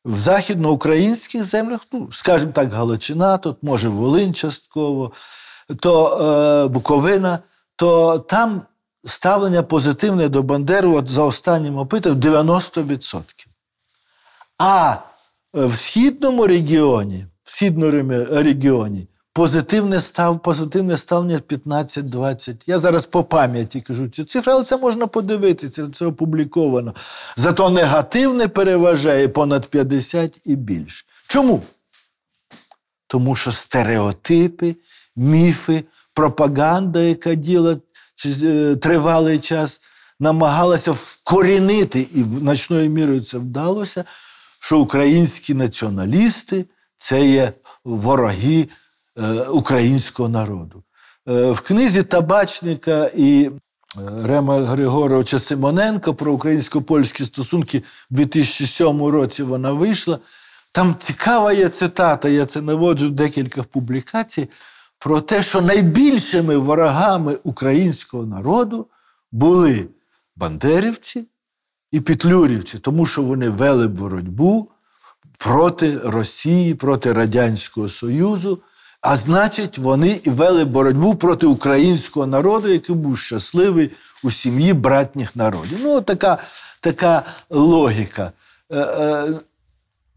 В 0.06 0.18
західноукраїнських 0.18 1.44
землях, 1.44 1.80
ну, 1.92 2.10
скажімо 2.12 2.52
так, 2.52 2.74
Галичина, 2.74 3.38
тут 3.38 3.58
може 3.62 3.90
Волинь 3.90 4.34
частково, 4.34 5.12
то 5.80 6.18
е, 6.66 6.68
Буковина, 6.68 7.40
то 7.76 8.20
там 8.20 8.62
ставлення 9.04 9.64
позитивне 9.64 10.30
до 10.30 10.44
Бандери 10.44 10.88
от 10.88 11.08
за 11.08 11.24
останнім 11.24 11.78
опитанням 11.78 12.20
90%. 12.20 13.41
А 14.64 14.98
в 15.54 15.76
східному 15.76 16.48
регіоні, 16.48 17.26
в 17.44 17.52
східному 17.52 18.26
регіоні 18.32 19.08
позитивне 19.34 20.02
став, 20.02 20.40
позитивне 20.40 20.98
ставлення 20.98 21.38
15-20. 21.38 22.56
Я 22.68 22.78
зараз 22.78 23.06
по 23.06 23.24
пам'яті 23.24 23.82
кажу 23.82 24.10
цю 24.10 24.24
цифру, 24.24 24.54
але 24.54 24.64
це 24.64 24.78
можна 24.78 25.08
подивитися, 25.08 25.88
це 25.88 26.06
опубліковано. 26.06 26.94
Зато 27.36 27.70
негативне 27.70 28.48
переважає 28.48 29.28
понад 29.28 29.68
50 29.68 30.42
і 30.46 30.56
більше. 30.56 31.06
Чому? 31.28 31.62
Тому 33.08 33.36
що 33.36 33.52
стереотипи, 33.52 34.76
міфи, 35.16 35.84
пропаганда, 36.14 37.00
яка 37.00 37.36
діла 37.36 37.78
е, 38.44 38.76
тривалий 38.76 39.40
час, 39.40 39.82
намагалася 40.20 40.92
вкорінити, 40.92 42.00
і 42.00 42.24
значною 42.40 42.90
мірою 42.90 43.22
це 43.22 43.38
вдалося, 43.38 44.06
що 44.62 44.80
українські 44.80 45.54
націоналісти 45.54 46.66
це 46.98 47.28
є 47.28 47.54
вороги 47.84 48.68
е, 49.18 49.42
українського 49.44 50.30
народу. 50.30 50.84
Е, 51.30 51.52
в 51.52 51.62
книзі 51.62 52.04
табачника 52.04 53.12
і 53.16 53.52
Рема 54.24 54.66
Григоровича 54.66 55.40
Симоненка 55.40 56.14
про 56.14 56.34
українсько-польські 56.34 57.24
стосунки 57.24 57.84
в 58.12 58.16
2007 58.16 59.04
році 59.04 59.44
вона 59.44 59.72
вийшла. 59.72 60.20
Там 60.72 60.96
цікава 61.00 61.54
є 61.54 61.70
цитата, 61.70 62.30
я 62.30 62.46
це 62.46 62.62
наводжу 62.62 63.08
в 63.08 63.12
декілька 63.12 63.64
публікацій, 63.64 64.50
про 65.00 65.22
те, 65.22 65.44
що 65.44 65.62
найбільшими 65.62 66.58
ворогами 66.58 67.38
українського 67.44 68.26
народу 68.26 68.88
були 69.32 69.88
бандерівці 70.36 71.26
і 71.92 72.00
петлюрівці, 72.00 72.80
тому 72.80 73.06
що 73.06 73.22
вони 73.22 73.50
вели 73.50 73.88
боротьбу 73.88 74.68
проти 75.38 75.98
Росії, 75.98 76.76
проти 76.76 77.14
Радянського 77.14 77.90
Союзу. 77.90 78.60
А 79.02 79.18
значить, 79.18 79.78
вони 79.78 80.22
і 80.24 80.30
вели 80.30 80.66
боротьбу 80.66 81.16
проти 81.16 81.46
українського 81.46 82.26
народу, 82.26 82.68
який 82.68 82.96
був 82.96 83.18
щасливий 83.18 83.92
у 84.24 84.32
сім'ї 84.32 84.74
братніх 84.74 85.36
народів. 85.36 85.80
Ну, 85.82 86.02
така 86.02 86.38
така 86.80 87.24
логіка. 87.50 88.32
Е, 88.72 88.80
е, 88.80 89.34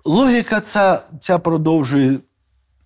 Логіка 0.05 0.61
ця, 0.61 1.03
ця 1.21 1.39
продовжує 1.39 2.19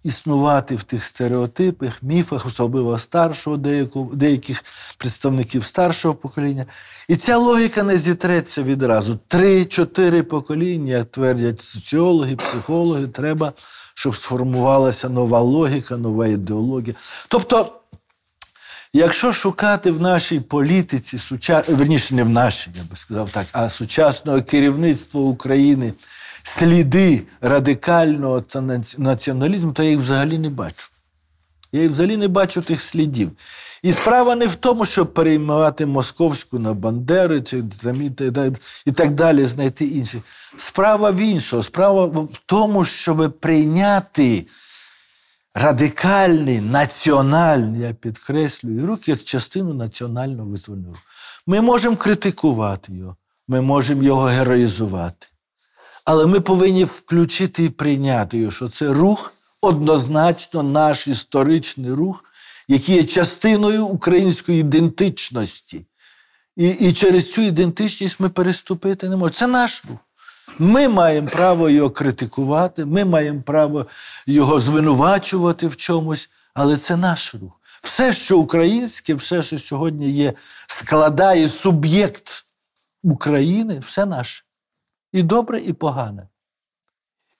існувати 0.08 0.76
в 0.76 0.82
тих 0.82 1.04
стереотипах, 1.04 2.02
міфах, 2.02 2.46
особливо 2.46 2.98
старшого, 2.98 3.56
деякого, 3.56 4.14
деяких 4.14 4.64
представників 4.98 5.64
старшого 5.64 6.14
покоління. 6.14 6.66
І 7.08 7.16
ця 7.16 7.36
логіка 7.36 7.82
не 7.82 7.98
зітреться 7.98 8.62
відразу. 8.62 9.18
Три-чотири 9.28 10.22
покоління, 10.22 10.92
як 10.92 11.04
твердять 11.04 11.60
соціологи, 11.60 12.36
психологи, 12.36 13.06
треба, 13.06 13.52
щоб 13.94 14.16
сформувалася 14.16 15.08
нова 15.08 15.40
логіка, 15.40 15.96
нова 15.96 16.26
ідеологія. 16.26 16.94
Тобто. 17.28 17.74
Якщо 18.92 19.32
шукати 19.32 19.90
в 19.90 20.00
нашій 20.00 20.40
політиці, 20.40 21.18
суча... 21.18 21.62
верніше, 21.68 22.14
не 22.14 22.24
в 22.24 22.28
нашій, 22.28 22.70
я 22.76 22.82
би 22.82 22.96
сказав 22.96 23.30
так, 23.30 23.46
а 23.52 23.70
сучасного 23.70 24.42
керівництва 24.42 25.20
України 25.20 25.92
сліди 26.48 27.22
радикального 27.40 28.44
націоналізму, 28.98 29.72
то 29.72 29.82
я 29.82 29.90
їх 29.90 29.98
взагалі 29.98 30.38
не 30.38 30.50
бачу. 30.50 30.88
Я 31.72 31.82
їх 31.82 31.90
взагалі 31.90 32.16
не 32.16 32.28
бачу 32.28 32.62
тих 32.62 32.80
слідів. 32.80 33.30
І 33.82 33.92
справа 33.92 34.34
не 34.34 34.46
в 34.46 34.54
тому, 34.54 34.84
щоб 34.84 35.14
переймати 35.14 35.86
московську 35.86 36.58
на 36.58 36.74
Бандери 36.74 37.40
чи 37.40 37.62
і 38.86 38.92
так 38.92 39.14
далі, 39.14 39.44
знайти 39.44 39.84
інших. 39.84 40.22
Справа 40.56 41.10
в 41.10 41.16
іншому. 41.16 41.62
Справа 41.62 42.04
в 42.06 42.40
тому, 42.46 42.84
щоб 42.84 43.38
прийняти 43.40 44.46
радикальний, 45.54 46.60
національний, 46.60 47.80
я 47.80 47.94
підкреслюю, 47.94 48.86
рух 48.86 49.08
як 49.08 49.24
частину 49.24 49.74
національного 49.74 50.50
визвольного. 50.50 50.96
Ми 51.46 51.60
можемо 51.60 51.96
критикувати 51.96 52.92
його, 52.92 53.16
ми 53.48 53.60
можемо 53.60 54.02
його 54.02 54.24
героїзувати. 54.24 55.27
Але 56.08 56.26
ми 56.26 56.40
повинні 56.40 56.84
включити 56.84 57.64
і 57.64 57.68
прийняти 57.68 58.38
його, 58.38 58.52
що 58.52 58.68
це 58.68 58.92
рух, 58.92 59.32
однозначно 59.60 60.62
наш 60.62 61.08
історичний 61.08 61.90
рух, 61.90 62.24
який 62.68 62.94
є 62.96 63.04
частиною 63.04 63.86
української 63.86 64.60
ідентичності. 64.60 65.86
І 66.56 66.68
і 66.68 66.92
через 66.92 67.32
цю 67.32 67.40
ідентичність 67.40 68.20
ми 68.20 68.28
переступити 68.28 69.08
не 69.08 69.16
можемо. 69.16 69.38
Це 69.38 69.46
наш 69.46 69.82
рух. 69.88 69.98
Ми 70.58 70.88
маємо 70.88 71.28
право 71.28 71.70
його 71.70 71.90
критикувати, 71.90 72.84
ми 72.84 73.04
маємо 73.04 73.42
право 73.42 73.86
його 74.26 74.60
звинувачувати 74.60 75.66
в 75.66 75.76
чомусь, 75.76 76.30
але 76.54 76.76
це 76.76 76.96
наш 76.96 77.34
рух. 77.34 77.52
Все, 77.82 78.12
що 78.12 78.38
українське, 78.38 79.14
все, 79.14 79.42
що 79.42 79.58
сьогодні 79.58 80.10
є, 80.10 80.32
складає 80.66 81.48
суб'єкт 81.48 82.46
України, 83.02 83.82
все 83.86 84.06
наше 84.06 84.47
і 85.12 85.22
добре, 85.22 85.60
і 85.60 85.72
погане. 85.72 86.28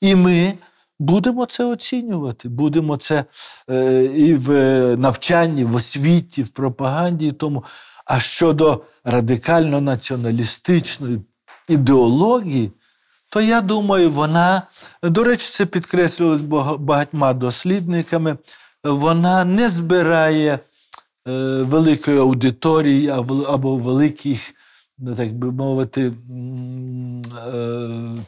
І 0.01 0.15
ми 0.15 0.55
будемо 0.99 1.47
це 1.47 1.65
оцінювати, 1.65 2.49
будемо 2.49 2.97
це 2.97 3.25
е, 3.71 4.05
і 4.05 4.35
в 4.35 4.51
навчанні, 4.97 5.65
в 5.65 5.75
освіті, 5.75 6.43
в 6.43 6.49
пропаганді. 6.49 7.27
і 7.27 7.33
тому. 7.33 7.65
А 8.07 8.21
щодо 8.21 8.83
радикально-націоналістичної 9.05 11.21
ідеології, 11.69 12.73
то 13.31 13.41
я 13.41 13.61
думаю, 13.61 14.11
вона, 14.11 14.63
до 15.03 15.25
речі, 15.25 15.49
це 15.51 15.67
підкреслювалось 15.67 16.43
багатьма 16.79 17.33
дослідниками, 17.33 18.37
вона 18.85 19.45
не 19.45 19.69
збирає 19.69 20.53
е, 20.53 20.59
великої 21.63 22.19
аудиторії 22.19 23.09
або 23.49 23.77
великих 23.77 24.55
так 25.17 25.35
би 25.35 25.51
мовити, 25.51 26.03
е, 26.03 26.13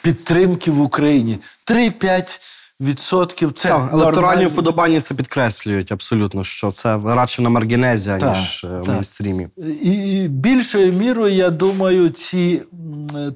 підтримки 0.03 0.71
в 0.71 0.81
Україні. 0.81 1.39
3-5 1.65 2.41
відсотків 2.81 3.53
це 3.53 3.69
так, 3.69 3.93
електоральні 3.93 4.47
вподобання 4.47 5.01
це 5.01 5.15
підкреслюють 5.15 5.93
абсолютно, 5.93 6.45
що 6.45 6.71
це 6.71 6.99
радше 7.05 7.43
на 7.43 7.51
маргінезі, 7.51 8.17
так, 8.21 8.37
ніж 8.37 8.61
так. 8.61 8.85
в 8.85 8.89
мейнстрімі. 8.89 9.49
І 9.83 10.27
більшою 10.31 10.93
мірою, 10.93 11.35
я 11.35 11.51
думаю, 11.51 12.09
ці 12.09 12.63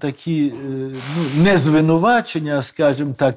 такі 0.00 0.52
ну, 1.16 1.42
не 1.42 1.58
звинувачення, 1.58 2.62
скажімо 2.62 3.14
так. 3.18 3.34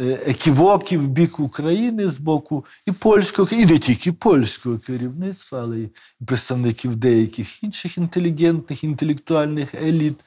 Е, 0.00 0.18
еківоків 0.26 1.02
в 1.02 1.08
бік 1.08 1.40
України 1.40 2.08
з 2.08 2.18
боку 2.18 2.64
і 2.86 2.92
польського, 2.92 3.48
і 3.52 3.66
не 3.66 3.78
тільки 3.78 4.12
польського 4.12 4.78
керівництва, 4.78 5.60
але 5.62 5.78
й 5.78 5.88
представників 6.26 6.96
деяких 6.96 7.62
інших 7.62 7.98
інтелігентних, 7.98 8.84
інтелектуальних 8.84 9.74
еліт 9.74 10.20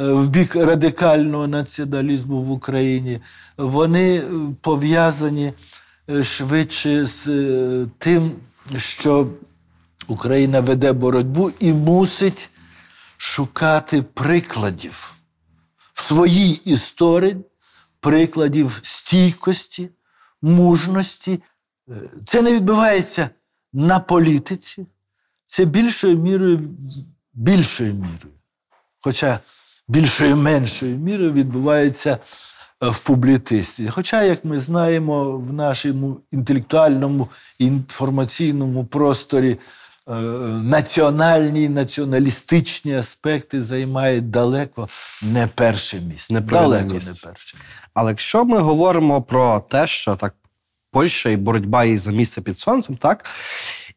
е, 0.00 0.12
в 0.12 0.28
бік 0.28 0.56
радикального 0.56 1.46
націоналізму 1.46 2.42
в 2.42 2.50
Україні. 2.50 3.20
Вони 3.56 4.16
е, 4.16 4.24
пов'язані 4.60 5.52
швидше 6.22 7.06
з 7.06 7.26
тим, 7.98 8.32
що 8.76 9.28
Україна 10.08 10.60
веде 10.60 10.92
боротьбу 10.92 11.50
і 11.60 11.72
мусить 11.72 12.50
шукати 13.16 14.02
прикладів 14.02 15.12
в 15.92 16.02
своїй 16.02 16.60
історії 16.64 17.36
прикладів 18.00 18.80
стійкості, 18.82 19.88
мужності. 20.42 21.42
Е, 21.88 21.92
це 22.24 22.42
не 22.42 22.52
відбувається 22.52 23.30
на 23.72 24.00
політиці, 24.00 24.86
це 25.46 25.64
більшою 25.64 26.18
мірою, 26.18 26.60
більшою 27.34 27.94
мірою, 27.94 28.34
хоча 29.00 29.40
більшою 29.88 30.36
меншою 30.36 30.96
мірою 30.96 31.32
відбувається 31.32 32.18
е, 32.82 32.88
в 32.88 32.98
публітисті. 32.98 33.88
Хоча, 33.88 34.22
як 34.22 34.44
ми 34.44 34.60
знаємо, 34.60 35.38
в 35.38 35.52
нашому 35.52 36.20
інтелектуальному 36.32 37.28
інформаційному 37.58 38.84
просторі 38.84 39.58
Е, 40.08 40.12
національні 40.62 41.68
націоналістичні 41.68 42.96
аспекти 42.96 43.62
займають 43.62 44.30
далеко 44.30 44.88
не 45.22 45.46
перше 45.46 46.00
місце. 46.00 46.34
Не 46.34 46.40
далеко 46.40 46.94
місце. 46.94 47.26
не 47.26 47.32
перше 47.32 47.56
місце. 47.56 47.87
Але 47.98 48.10
якщо 48.10 48.44
ми 48.44 48.58
говоримо 48.58 49.22
про 49.22 49.60
те, 49.60 49.86
що 49.86 50.16
так 50.16 50.34
Польща 50.90 51.30
і 51.30 51.36
боротьба 51.36 51.84
її 51.84 51.98
за 51.98 52.12
місце 52.12 52.40
під 52.40 52.58
сонцем, 52.58 52.96
так. 52.96 53.24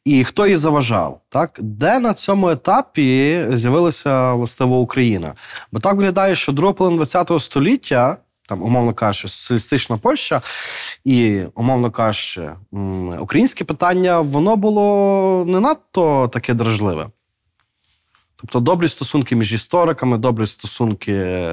І 0.06 0.24
хто 0.24 0.46
її 0.46 0.58
заважав, 0.58 1.22
так 1.30 1.60
де 1.62 2.00
на 2.00 2.14
цьому 2.14 2.50
етапі 2.50 3.42
з'явилася 3.52 4.34
властиво 4.34 4.80
Україна? 4.80 5.34
Бо 5.72 5.80
так 5.80 5.96
виглядає, 5.96 6.36
що 6.36 6.52
друга 6.52 6.74
половина 6.74 7.06
ХХ 7.06 7.40
століття 7.42 8.18
там, 8.48 8.64
умовно 8.64 8.94
кажучи, 8.94 9.28
соціалістична 9.28 9.98
Польща 9.98 10.42
і, 11.06 11.42
умовно 11.56 11.92
кажучи, 11.92 12.50
українське 13.20 13.64
питання, 13.64 14.20
воно 14.20 14.56
було 14.56 15.46
не 15.48 15.60
надто 15.60 16.28
таке 16.28 16.54
дражливе. 16.54 17.08
Тобто 18.36 18.60
добрі 18.60 18.88
стосунки 18.88 19.36
між 19.36 19.54
істориками, 19.54 20.18
добрі 20.18 20.48
стосунки, 20.48 21.48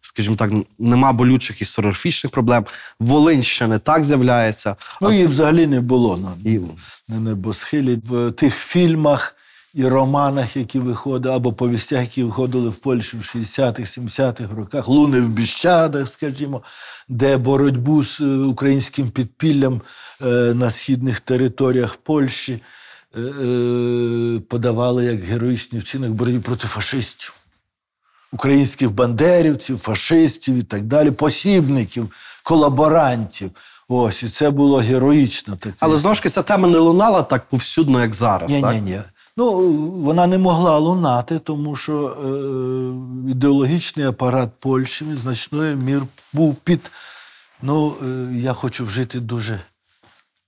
скажімо 0.00 0.36
так, 0.36 0.50
нема 0.78 1.12
болючих 1.12 1.62
історіографічних 1.62 2.32
проблем. 2.32 2.66
Волинь 3.00 3.42
ще 3.42 3.66
не 3.66 3.78
так 3.78 4.04
з'являється. 4.04 4.76
Ну, 5.00 5.12
її 5.12 5.26
взагалі 5.26 5.66
не 5.66 5.80
було 5.80 6.16
на, 6.16 6.50
і... 6.50 6.60
на 7.08 7.20
небосхилі. 7.20 7.98
В 8.08 8.30
тих 8.30 8.54
фільмах 8.54 9.36
і 9.74 9.84
романах, 9.86 10.56
які 10.56 10.78
виходили, 10.78 11.34
або 11.34 11.52
повістях, 11.52 12.00
які 12.00 12.22
виходили 12.22 12.68
в 12.68 12.74
Польщі 12.74 13.16
в 13.16 13.20
60-х, 13.20 13.98
70-х 13.98 14.54
роках, 14.54 14.88
Луни 14.88 15.20
в 15.20 15.28
Біщадах, 15.28 16.08
скажімо, 16.08 16.62
де 17.08 17.36
боротьбу 17.36 18.04
з 18.04 18.20
е, 18.20 18.24
українським 18.24 19.10
підпіллям 19.10 19.80
е, 20.22 20.26
на 20.54 20.70
східних 20.70 21.20
територіях 21.20 21.96
Польщі 21.96 22.62
е, 23.16 24.40
подавали 24.48 25.04
як 25.04 25.20
героїчний 25.20 25.80
вчинок 25.80 26.10
боротьби 26.10 26.40
проти 26.40 26.66
фашистів. 26.66 27.39
Українських 28.32 28.90
бандерівців, 28.90 29.78
фашистів 29.78 30.54
і 30.54 30.62
так 30.62 30.82
далі, 30.82 31.10
посібників, 31.10 32.12
колаборантів. 32.42 33.50
Ось, 33.88 34.22
і 34.22 34.28
це 34.28 34.50
було 34.50 34.78
героїчно. 34.78 35.56
Таке. 35.56 35.74
Але 35.80 35.96
знову 35.96 36.14
ж 36.14 36.20
таки, 36.20 36.30
ця 36.30 36.42
тема 36.42 36.68
не 36.68 36.78
лунала 36.78 37.22
так 37.22 37.48
повсюдно, 37.48 38.00
як 38.00 38.14
зараз. 38.14 38.50
Ні, 38.50 38.60
так? 38.60 38.74
ні, 38.74 38.80
ні. 38.80 39.00
Ну, 39.36 39.72
вона 40.02 40.26
не 40.26 40.38
могла 40.38 40.78
лунати, 40.78 41.38
тому 41.38 41.76
що 41.76 42.06
е, 42.06 43.30
ідеологічний 43.30 44.06
апарат 44.06 44.48
Польщі 44.58 45.04
значною 45.14 45.76
мір 45.76 46.02
був 46.32 46.54
під. 46.54 46.90
Ну, 47.62 47.94
е, 48.02 48.36
я 48.38 48.52
хочу 48.52 48.86
вжити 48.86 49.20
дуже 49.20 49.60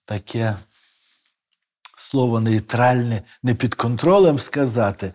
таке 0.05 0.57
слово 1.97 2.41
нейтральне, 2.41 3.23
не 3.43 3.55
під 3.55 3.75
контролем 3.75 4.39
сказати, 4.39 5.13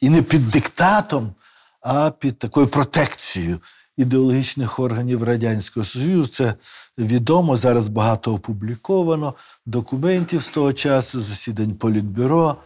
і 0.00 0.08
не 0.08 0.22
під 0.22 0.50
диктатом, 0.50 1.34
а 1.80 2.10
під 2.10 2.38
такою 2.38 2.66
протекцією 2.66 3.60
ідеологічних 3.96 4.78
органів 4.78 5.22
Радянського 5.22 5.84
Союзу. 5.84 6.26
Це 6.26 6.54
відомо, 6.98 7.56
зараз 7.56 7.88
багато 7.88 8.34
опубліковано, 8.34 9.34
документів 9.66 10.42
з 10.42 10.48
того 10.48 10.72
часу, 10.72 11.20
засідань 11.20 11.74
Політбюро. 11.74 12.56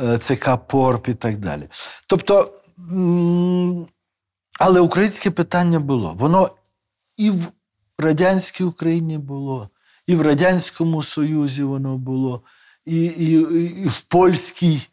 Е, 0.00 0.18
ЦК 0.18 0.56
Порп 0.68 1.08
і 1.08 1.14
так 1.14 1.36
далі. 1.36 1.68
Тобто, 2.06 2.52
але 4.60 4.80
українське 4.80 5.30
питання 5.30 5.80
було. 5.80 6.14
Воно 6.18 6.50
і 7.16 7.30
в 7.30 7.52
радянській 7.98 8.64
Україні 8.64 9.18
було, 9.18 9.68
і 10.06 10.14
в 10.14 10.22
Радянському 10.22 11.02
Союзі 11.02 11.62
воно 11.62 11.98
було, 11.98 12.42
і, 12.86 13.04
і, 13.04 13.30
і 13.84 13.88
в 13.88 14.00
польській. 14.00 14.88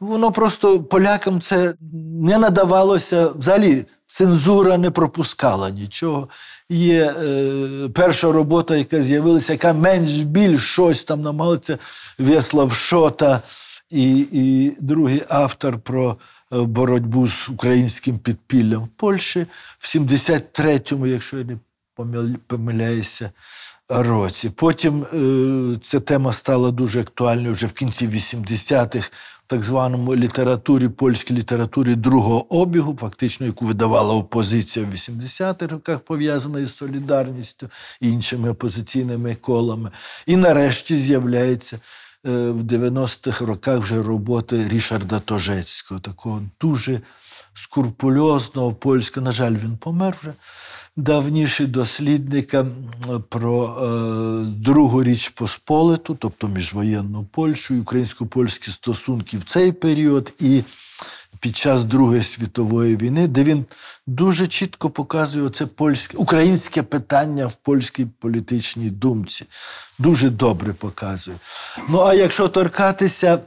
Воно 0.00 0.32
просто 0.32 0.82
полякам 0.82 1.40
це 1.40 1.74
не 2.22 2.38
надавалося. 2.38 3.28
Взагалі 3.28 3.84
цензура 4.06 4.78
не 4.78 4.90
пропускала 4.90 5.70
нічого. 5.70 6.28
Є 6.68 7.14
е, 7.22 7.88
перша 7.94 8.32
робота, 8.32 8.76
яка 8.76 9.02
з'явилася, 9.02 9.52
яка 9.52 9.72
менш 9.72 10.20
більш 10.20 10.72
щось 10.72 11.04
там 11.04 11.22
намагалася 11.22 11.78
Веслав 12.18 12.72
Шота 12.72 13.42
і 13.90 14.26
і 14.32 14.76
другий 14.80 15.22
автор 15.28 15.78
про 15.78 16.16
е, 16.52 16.58
боротьбу 16.58 17.28
з 17.28 17.48
українським 17.48 18.18
підпіллям 18.18 18.82
в 18.82 18.88
Польщі 18.88 19.46
в 19.78 19.96
73-му, 19.96 21.06
якщо 21.06 21.38
я 21.38 21.44
не 21.44 21.58
помиляюся, 22.46 23.30
році. 23.88 24.50
Потім 24.50 25.02
е, 25.02 25.78
ця 25.80 26.00
тема 26.00 26.32
стала 26.32 26.70
дуже 26.70 27.00
актуальною 27.00 27.54
вже 27.54 27.66
в 27.66 27.72
кінці 27.72 28.08
80-х. 28.08 29.10
Так 29.50 29.62
званому 29.62 30.16
літературі, 30.16 30.88
польській 30.88 31.34
літературі 31.34 31.94
другого 31.94 32.60
обігу, 32.60 32.96
фактично, 33.00 33.46
яку 33.46 33.66
видавала 33.66 34.14
опозиція 34.14 34.86
в 34.86 34.88
80-х 34.88 35.66
роках, 35.66 36.00
пов'язана 36.00 36.60
із 36.60 36.76
солідарністю 36.76 37.68
і 38.00 38.10
іншими 38.10 38.50
опозиційними 38.50 39.34
колами. 39.34 39.90
І 40.26 40.36
нарешті 40.36 40.96
з'являється 40.96 41.78
Е, 42.26 42.30
в 42.30 42.62
90-х 42.62 43.44
роках 43.44 43.78
вже 43.78 44.02
роботи 44.02 44.68
Рішарда 44.68 45.20
Тожецького, 45.20 46.00
такого 46.00 46.42
дуже 46.60 47.00
скурпульозного 47.54 48.74
польського. 48.74 49.24
На 49.24 49.32
жаль, 49.32 49.52
він 49.52 49.76
помер 49.76 50.16
вже. 50.20 50.32
Давніший 50.98 51.66
дослідника 51.66 52.66
про 53.28 53.64
е, 53.64 54.44
Другу 54.46 55.02
річ 55.04 55.28
Посполиту, 55.28 56.16
тобто 56.20 56.48
міжвоєнну 56.48 57.26
Польщу, 57.32 57.74
і 57.74 57.80
українсько-польські 57.80 58.70
стосунки 58.70 59.38
в 59.38 59.44
цей 59.44 59.72
період, 59.72 60.34
і 60.38 60.62
під 61.40 61.56
час 61.56 61.84
Другої 61.84 62.22
світової 62.22 62.96
війни, 62.96 63.28
де 63.28 63.44
він 63.44 63.64
дуже 64.06 64.48
чітко 64.48 64.90
показує 64.90 65.50
це 65.50 65.66
польське 65.66 66.16
українське 66.16 66.82
питання 66.82 67.46
в 67.46 67.52
польській 67.52 68.06
політичній 68.20 68.90
думці. 68.90 69.46
Дуже 69.98 70.30
добре 70.30 70.72
показує. 70.72 71.36
Ну 71.88 72.00
а 72.00 72.14
якщо 72.14 72.48
торкатися 72.48 73.38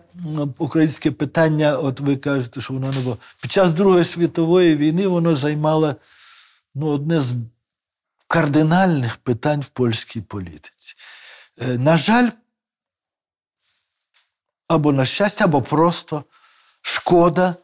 українське 0.57 1.11
питання, 1.11 1.77
от 1.77 1.99
ви 1.99 2.15
кажете, 2.15 2.61
що 2.61 2.73
воно 2.73 2.91
не 2.91 2.99
було 2.99 3.17
під 3.41 3.51
час 3.51 3.73
Другої 3.73 4.05
світової 4.05 4.75
війни 4.75 5.07
воно 5.07 5.35
займало 5.35 5.95
ну, 6.75 6.87
одне 6.87 7.21
з 7.21 7.33
кардинальних 8.27 9.17
питань 9.17 9.61
в 9.61 9.67
польській 9.67 10.21
політиці. 10.21 10.95
Е, 11.61 11.77
на 11.77 11.97
жаль, 11.97 12.29
або 14.67 14.91
на 14.91 15.05
щастя, 15.05 15.43
або 15.43 15.61
просто 15.61 16.23
шкода. 16.81 17.55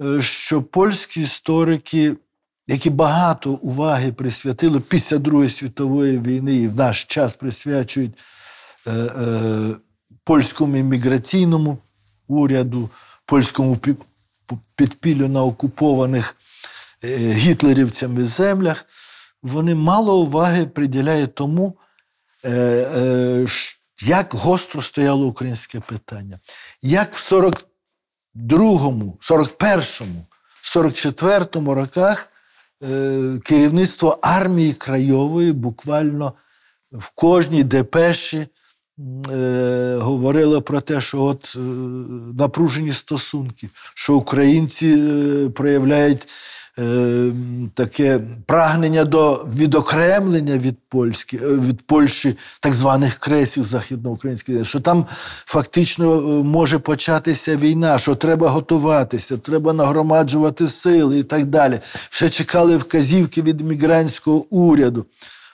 Е, 0.00 0.22
що 0.22 0.62
польські 0.62 1.20
історики, 1.20 2.16
які 2.66 2.90
багато 2.90 3.50
уваги 3.50 4.12
присвятили 4.12 4.80
після 4.80 5.18
Другої 5.18 5.50
світової 5.50 6.18
війни 6.18 6.56
і 6.56 6.68
в 6.68 6.74
наш 6.74 7.04
час 7.04 7.34
присвячують 7.34 8.18
е, 8.86 9.74
польському 10.24 10.76
імміграційному 10.76 11.78
уряду, 12.28 12.90
польському 13.26 13.78
підпіллю 14.74 15.28
на 15.28 15.42
окупованих 15.42 16.36
гітлерівцями 17.32 18.24
землях, 18.24 18.84
вони 19.42 19.74
мало 19.74 20.20
уваги 20.20 20.66
приділяють 20.66 21.34
тому, 21.34 21.78
е, 22.44 22.50
е, 22.50 23.46
як 24.02 24.34
гостро 24.34 24.82
стояло 24.82 25.26
українське 25.26 25.80
питання. 25.80 26.38
Як 26.82 27.14
в 27.14 27.18
40 27.18 27.66
другому, 28.34 29.18
41-му, 29.20 30.26
44-му 30.76 31.74
роках 31.74 32.28
е, 32.82 33.38
керівництво 33.44 34.18
армії 34.22 34.72
Крайової 34.72 35.52
буквально 35.52 36.32
в 36.92 37.10
кожній 37.10 37.62
депеші 37.62 38.46
е, 39.30 39.98
говорило 40.00 40.62
про 40.62 40.80
те, 40.80 41.00
що 41.00 41.22
от 41.22 41.54
е, 41.56 41.58
напружені 42.38 42.92
стосунки, 42.92 43.68
що 43.94 44.14
українці 44.14 44.96
проявляють 45.54 46.28
Е, 46.78 47.32
таке 47.74 48.20
прагнення 48.46 49.04
до 49.04 49.46
відокремлення 49.56 50.58
від 50.58 50.76
Польськи, 50.88 51.40
е, 51.42 51.46
від 51.46 51.86
Польщі 51.86 52.36
так 52.60 52.72
званих 52.72 53.18
кресів 53.18 53.64
західноукраїнських, 53.64 54.64
що 54.64 54.80
там 54.80 55.06
фактично 55.46 56.14
е, 56.14 56.44
може 56.44 56.78
початися 56.78 57.56
війна, 57.56 57.98
що 57.98 58.14
треба 58.14 58.48
готуватися, 58.48 59.36
треба 59.36 59.72
нагромаджувати 59.72 60.68
сили 60.68 61.18
і 61.18 61.22
так 61.22 61.44
далі. 61.44 61.80
Ще 62.10 62.30
чекали 62.30 62.76
вказівки 62.76 63.42
від 63.42 63.60
мігрантського 63.60 64.46
уряду. 64.50 65.06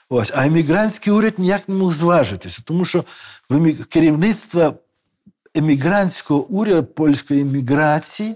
Ось, 0.09 0.31
а 0.35 0.45
емігрантський 0.45 1.13
уряд 1.13 1.33
ніяк 1.37 1.69
не 1.69 1.75
мог 1.75 1.93
зважитися, 1.93 2.61
тому 2.65 2.85
що 2.85 3.03
керівництво 3.89 4.73
емігрантського 5.55 6.47
уряду 6.47 6.83
польської 6.83 7.41
еміграції 7.41 8.35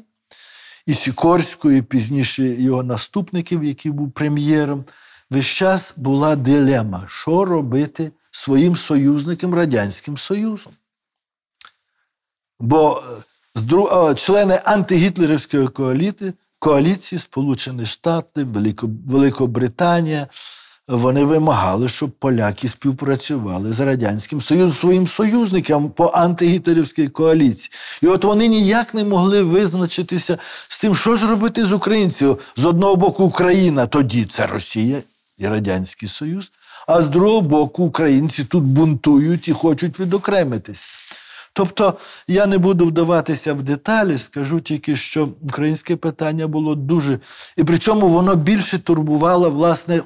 і 0.85 0.93
Сікорського, 0.93 1.73
і 1.73 1.81
пізніше 1.81 2.43
його 2.43 2.83
наступників, 2.83 3.63
який 3.63 3.91
був 3.91 4.11
прем'єром, 4.11 4.85
весь 5.29 5.45
час 5.45 5.93
була 5.97 6.35
дилема, 6.35 7.03
що 7.07 7.45
робити 7.45 8.11
своїм 8.31 8.75
союзникам 8.75 9.53
Радянським 9.53 10.17
Союзом. 10.17 10.73
Бо 12.59 13.03
е, 13.91 14.15
члени 14.15 14.61
антигітлерівської 14.65 15.67
коаліції, 15.67 16.33
коаліції 16.59 17.19
Сполучені 17.19 17.85
Штати, 17.85 18.45
Великобританія, 19.07 20.27
вони 20.87 21.25
вимагали, 21.25 21.89
щоб 21.89 22.11
поляки 22.11 22.67
співпрацювали 22.67 23.73
з 23.73 23.79
Радянським 23.79 24.41
Союзом 24.41 24.73
своїм 24.73 25.07
союзникам 25.07 25.89
по 25.89 26.05
антигітлерівській 26.05 27.07
коаліції. 27.07 27.71
І 28.01 28.07
от 28.07 28.23
вони 28.23 28.47
ніяк 28.47 28.93
не 28.93 29.03
могли 29.03 29.43
визначитися 29.43 30.37
з 30.67 30.81
тим, 30.81 30.95
що 30.95 31.15
ж 31.15 31.27
робити 31.27 31.65
з 31.65 31.71
українців. 31.71 32.39
З 32.57 32.65
одного 32.65 32.95
боку, 32.95 33.23
Україна 33.23 33.87
тоді 33.87 34.25
це 34.25 34.47
Росія, 34.47 34.97
і 35.37 35.47
Радянський 35.47 36.09
Союз, 36.09 36.51
а 36.87 37.01
з 37.01 37.07
другого 37.07 37.41
боку, 37.41 37.83
українці 37.83 38.43
тут 38.43 38.63
бунтують 38.63 39.47
і 39.47 39.53
хочуть 39.53 39.99
відокремитись. 39.99 40.89
Тобто 41.53 41.93
я 42.27 42.45
не 42.45 42.57
буду 42.57 42.85
вдаватися 42.85 43.53
в 43.53 43.63
деталі, 43.63 44.17
скажу 44.17 44.59
тільки, 44.59 44.95
що 44.95 45.29
українське 45.41 45.95
питання 45.95 46.47
було 46.47 46.75
дуже. 46.75 47.19
І 47.57 47.63
причому 47.63 48.07
воно 48.07 48.35
більше 48.35 48.79
турбувало 48.79 49.51
власне 49.51 50.01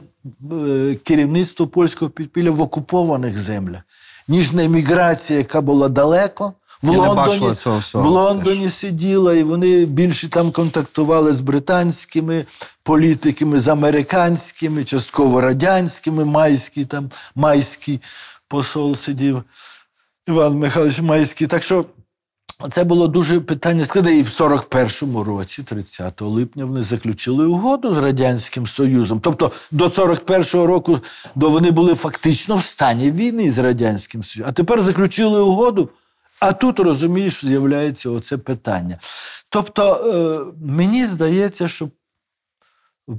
керівництво 1.04 1.68
польського 1.68 2.12
підпілля 2.12 2.52
в 2.52 2.62
окупованих 2.62 3.38
землях, 3.38 3.82
ніж 4.28 4.52
на 4.52 4.64
еміграція, 4.64 5.40
яка 5.40 5.62
була 5.62 5.90
далеко. 5.90 6.54
В 6.82 6.92
не 6.92 6.98
Лондоні, 6.98 7.56
цього 7.56 7.80
всього 7.80 8.04
в 8.04 8.08
Лондоні 8.08 8.70
сиділа, 8.70 9.36
і 9.36 9.44
вони 9.44 9.86
більше 9.86 10.30
там 10.30 10.52
контактували 10.52 11.34
з 11.34 11.42
британськими 11.42 12.46
політиками, 12.84 13.60
з 13.60 13.68
американськими, 13.68 14.84
частково 14.84 15.42
радянськими, 15.42 16.26
майський 16.26 16.86
там 16.86 17.10
майський 17.36 18.02
посол 18.48 18.96
сидів. 18.96 19.44
Іван 20.28 20.58
Михайлович 20.58 21.00
Майський. 21.00 21.48
Так 21.48 21.64
що 21.64 21.86
це 22.68 22.84
було 22.84 23.08
дуже 23.08 23.40
питання 23.40 23.86
складне. 23.86 24.16
І 24.16 24.22
в 24.22 24.28
41-му 24.28 25.24
році, 25.24 25.64
30 25.64 26.22
липня, 26.22 26.66
вони 26.66 26.84
заключили 26.84 27.46
угоду 27.46 27.94
з 27.94 27.98
Радянським 27.98 28.68
Союзом. 28.68 29.20
Тобто 29.20 29.52
до 29.72 29.88
41-го 29.88 30.68
року 30.68 31.00
до 31.36 31.50
вони 31.50 31.72
були 31.72 31.96
фактично 31.96 32.56
в 32.56 32.64
стані 32.64 33.12
війни 33.12 33.52
з 33.52 33.58
Радянським 33.58 34.24
Союзом. 34.24 34.50
А 34.50 34.54
тепер 34.54 34.82
заключили 34.82 35.42
угоду. 35.42 35.90
А 36.40 36.54
тут, 36.54 36.80
розумієш, 36.80 37.46
з'являється 37.46 38.10
оце 38.10 38.38
питання. 38.38 38.98
Тобто, 39.50 39.96
е, 39.96 40.54
мені 40.66 41.06
здається, 41.06 41.68
що 41.68 41.90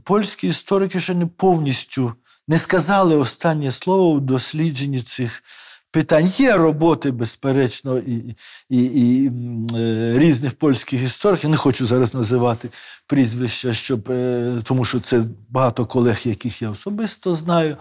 польські 0.05 0.49
історики 0.49 1.01
ще 1.01 1.15
не 1.15 1.27
повністю 1.27 2.13
не 2.49 2.59
сказали 2.59 3.17
останнє 3.17 3.73
слово 3.73 4.13
в 4.13 4.21
дослідженні 4.21 5.01
цих 5.01 5.43
питань. 5.91 6.33
Є 6.39 6.57
роботи, 6.57 7.11
безперечно, 7.11 7.99
і, 7.99 8.37
і, 8.69 8.85
і 8.85 9.31
е, 9.77 10.15
різних 10.19 10.55
польських 10.55 11.03
істориків. 11.03 11.51
Не 11.51 11.57
хочу 11.57 11.87
зараз 11.87 12.15
називати 12.15 12.69
прізвища, 13.07 13.75
щоб, 13.75 14.11
е, 14.11 14.53
тому 14.65 14.85
що 14.85 15.01
це 15.01 15.25
багато 15.49 15.87
колег, 15.87 16.21
яких 16.25 16.63
я 16.63 16.71
особисто 16.71 17.35
знаю, 17.35 17.77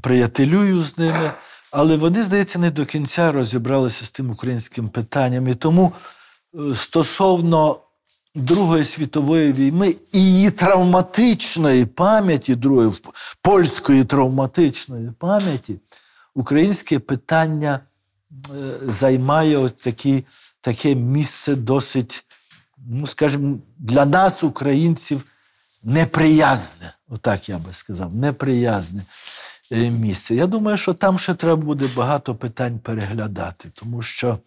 приятелюю 0.00 0.82
з 0.82 0.98
ними. 0.98 1.30
Але 1.72 1.96
вони, 1.96 2.22
здається, 2.22 2.58
не 2.58 2.70
до 2.70 2.84
кінця 2.84 3.32
розібралися 3.32 4.04
з 4.04 4.10
тим 4.10 4.30
українським 4.30 4.88
питанням. 4.88 5.48
І 5.48 5.54
тому 5.54 5.92
е, 6.54 6.74
стосовно 6.74 7.80
Другої 8.34 8.84
світової 8.84 9.52
війни 9.52 9.94
і 10.12 10.24
її 10.24 10.50
травматичної 10.50 11.86
пам'яті, 11.86 12.54
другої 12.54 12.92
польської 13.42 14.04
травматичної 14.04 15.12
пам'яті, 15.18 15.76
українське 16.34 16.98
питання 16.98 17.80
е, 18.32 18.90
займає 18.90 19.68
такі, 19.68 20.24
таке 20.60 20.94
місце 20.94 21.54
досить, 21.54 22.24
ну, 22.78 23.06
скажімо, 23.06 23.58
для 23.78 24.04
нас, 24.04 24.44
українців, 24.44 25.24
неприязне. 25.84 26.94
Отак 27.08 27.48
я 27.48 27.58
би 27.58 27.72
сказав, 27.72 28.14
неприязне 28.14 29.02
е, 29.72 29.90
місце. 29.90 30.34
Я 30.34 30.46
думаю, 30.46 30.76
що 30.76 30.94
там 30.94 31.18
ще 31.18 31.34
треба 31.34 31.62
буде 31.62 31.88
багато 31.96 32.34
питань 32.34 32.78
переглядати, 32.78 33.68
тому 33.74 34.02
що. 34.02 34.38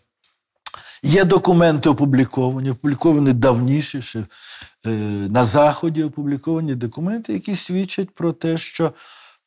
Є 1.06 1.24
документи 1.24 1.90
опубліковані, 1.90 2.72
опубліковані 2.72 3.34
давніше, 3.34 4.02
ще 4.02 4.20
е, 4.86 4.90
на 5.30 5.44
Заході 5.44 6.04
опубліковані 6.04 6.76
документи, 6.76 7.34
які 7.34 7.56
свідчать 7.56 8.10
про 8.10 8.32
те, 8.32 8.58
що 8.58 8.94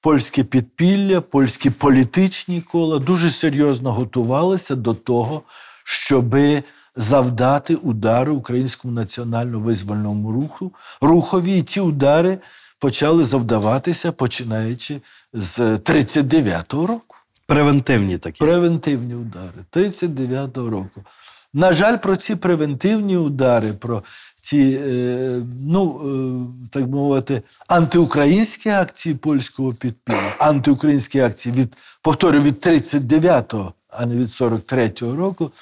польське 0.01 0.45
підпілля, 0.45 1.21
польські 1.21 1.71
політичні 1.71 2.61
кола 2.61 2.99
дуже 2.99 3.31
серйозно 3.31 3.93
готувалися 3.93 4.77
до 4.77 4.95
того, 4.95 5.43
щоби 5.85 6.63
завдати 6.97 7.75
удари 7.75 8.31
українському 8.33 8.95
національно-визвольному 8.95 10.33
руху. 10.33 10.73
Рухові 11.01 11.59
і 11.59 11.63
ці 11.63 11.81
удари 11.81 12.39
почали 12.79 13.25
завдаватися 13.25 14.13
починаючи 14.13 15.01
з 15.33 15.59
39-го 15.59 16.87
року. 16.87 17.17
Превентивні 17.47 18.19
такі. 18.19 18.39
Превентивні 18.39 19.15
удари 19.15 19.65
39-го 19.73 20.71
року. 20.71 21.05
На 21.55 21.73
жаль, 21.73 21.97
про 21.97 22.17
ці 22.17 22.37
превентивні 22.37 23.17
удари, 23.17 23.73
про 23.73 24.03
ці, 24.47 24.81
е, 24.83 25.43
ну, 25.67 26.01
е, 26.65 26.69
так 26.71 26.87
би 26.87 26.99
мовити, 26.99 27.43
антиукраїнські 27.69 28.69
акції 28.69 29.15
польського 29.15 29.75
підпілля, 29.75 30.35
антиукраїнські 30.39 31.21
акції 31.21 31.55
від, 31.55 31.77
повторюю, 32.03 32.43
від 32.43 32.67
39-го, 32.67 33.73
а 33.91 34.07
не 34.07 34.17
від 34.17 34.29
43-го 34.29 35.17
року, 35.17 35.53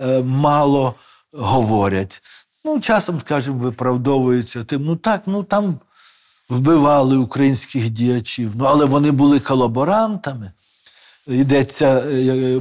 е, 0.00 0.22
мало 0.22 0.94
говорять. 1.32 2.22
Ну, 2.64 2.80
часом, 2.80 3.20
скажімо, 3.20 3.58
виправдовуються 3.58 4.64
тим, 4.64 4.84
ну 4.84 4.96
так, 4.96 5.22
ну 5.26 5.42
там 5.42 5.78
вбивали 6.50 7.16
українських 7.16 7.90
діячів, 7.90 8.52
ну 8.54 8.64
але 8.64 8.84
вони 8.84 9.10
були 9.10 9.40
колаборантами. 9.40 10.52
Йдеться, 11.26 12.04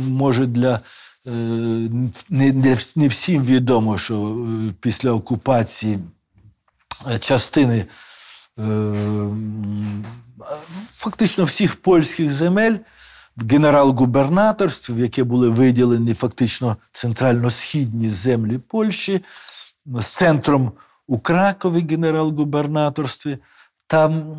може, 0.08 0.46
для 0.46 0.80
не, 1.26 2.12
не, 2.30 2.78
не 2.96 3.08
всім 3.08 3.44
відомо, 3.44 3.98
що 3.98 4.16
е, 4.16 4.74
після 4.80 5.12
окупації 5.12 6.00
е, 7.12 7.20
частини 7.20 7.86
е, 8.60 8.94
фактично 10.94 11.44
всіх 11.44 11.76
польських 11.76 12.32
земель 12.32 12.78
генерал-губернаторстві, 13.38 14.94
в 14.94 15.00
яке 15.00 15.24
були 15.24 15.50
виділені 15.50 16.14
фактично 16.14 16.78
центрально-східні 16.92 18.10
землі 18.10 18.58
Польщі, 18.58 19.24
з 19.86 20.06
центром 20.06 20.72
у 21.08 21.20
Кракові 21.20 21.88
генерал-губернаторстві, 21.90 23.38
там 23.88 24.38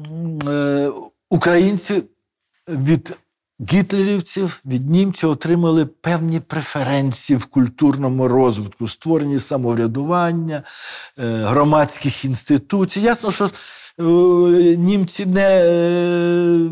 е, 0.48 0.90
українці 1.30 2.02
від 2.68 3.18
гітлерівців, 3.60 4.60
від 4.66 4.90
німців 4.90 5.30
отримали 5.30 5.86
певні 5.86 6.40
преференції 6.40 7.36
в 7.36 7.44
культурному 7.44 8.28
розвитку, 8.28 8.88
створені 8.88 9.38
самоврядування, 9.38 10.62
е, 11.18 11.24
громадських 11.26 12.24
інституцій. 12.24 13.00
Ясно, 13.00 13.30
що 13.30 13.44
е, 13.44 14.02
німці 14.76 15.26
не, 15.26 15.62
е, 15.64 16.70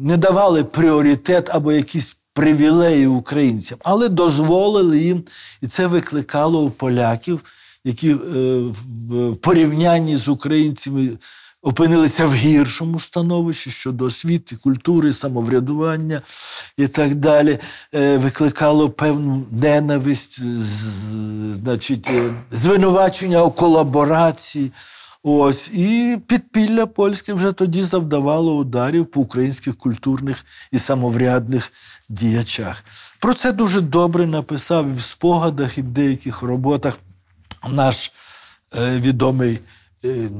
не 0.00 0.16
давали 0.16 0.64
пріоритет 0.64 1.48
або 1.52 1.72
якісь 1.72 2.16
привілеї 2.32 3.06
українцям, 3.06 3.78
але 3.84 4.08
дозволили 4.08 4.98
їм, 4.98 5.22
і 5.62 5.66
це 5.66 5.86
викликало 5.86 6.64
у 6.64 6.70
поляків, 6.70 7.40
які 7.84 8.14
в 8.14 9.36
порівнянні 9.36 10.16
з 10.16 10.28
українцями 10.28 11.10
опинилися 11.62 12.26
в 12.26 12.34
гіршому 12.34 13.00
становищі 13.00 13.70
щодо 13.70 14.04
освіти, 14.04 14.56
культури, 14.56 15.12
самоврядування 15.12 16.22
і 16.76 16.88
так 16.88 17.14
далі, 17.14 17.58
е, 17.94 18.18
викликало 18.18 18.90
певну 18.90 19.46
ненависть, 19.50 20.40
значить, 21.62 22.10
е, 22.10 22.34
звинувачення 22.50 23.42
у 23.42 23.50
колаборації. 23.50 24.72
Ось 25.22 25.68
і 25.68 26.18
підпілля 26.26 26.86
польське 26.86 27.32
вже 27.34 27.52
тоді 27.52 27.82
завдавало 27.82 28.56
ударів 28.56 29.06
по 29.06 29.20
українських 29.20 29.76
культурних 29.76 30.44
і 30.72 30.78
самоврядних 30.78 31.72
діячах. 32.08 32.84
Про 33.18 33.34
це 33.34 33.52
дуже 33.52 33.80
добре 33.80 34.26
написав 34.26 34.88
і 34.88 34.92
в 34.92 35.00
спогадах, 35.00 35.78
і 35.78 35.82
в 35.82 35.88
деяких 35.88 36.42
роботах 36.42 36.98
наш 37.68 38.12
е, 38.78 38.98
відомий 38.98 39.60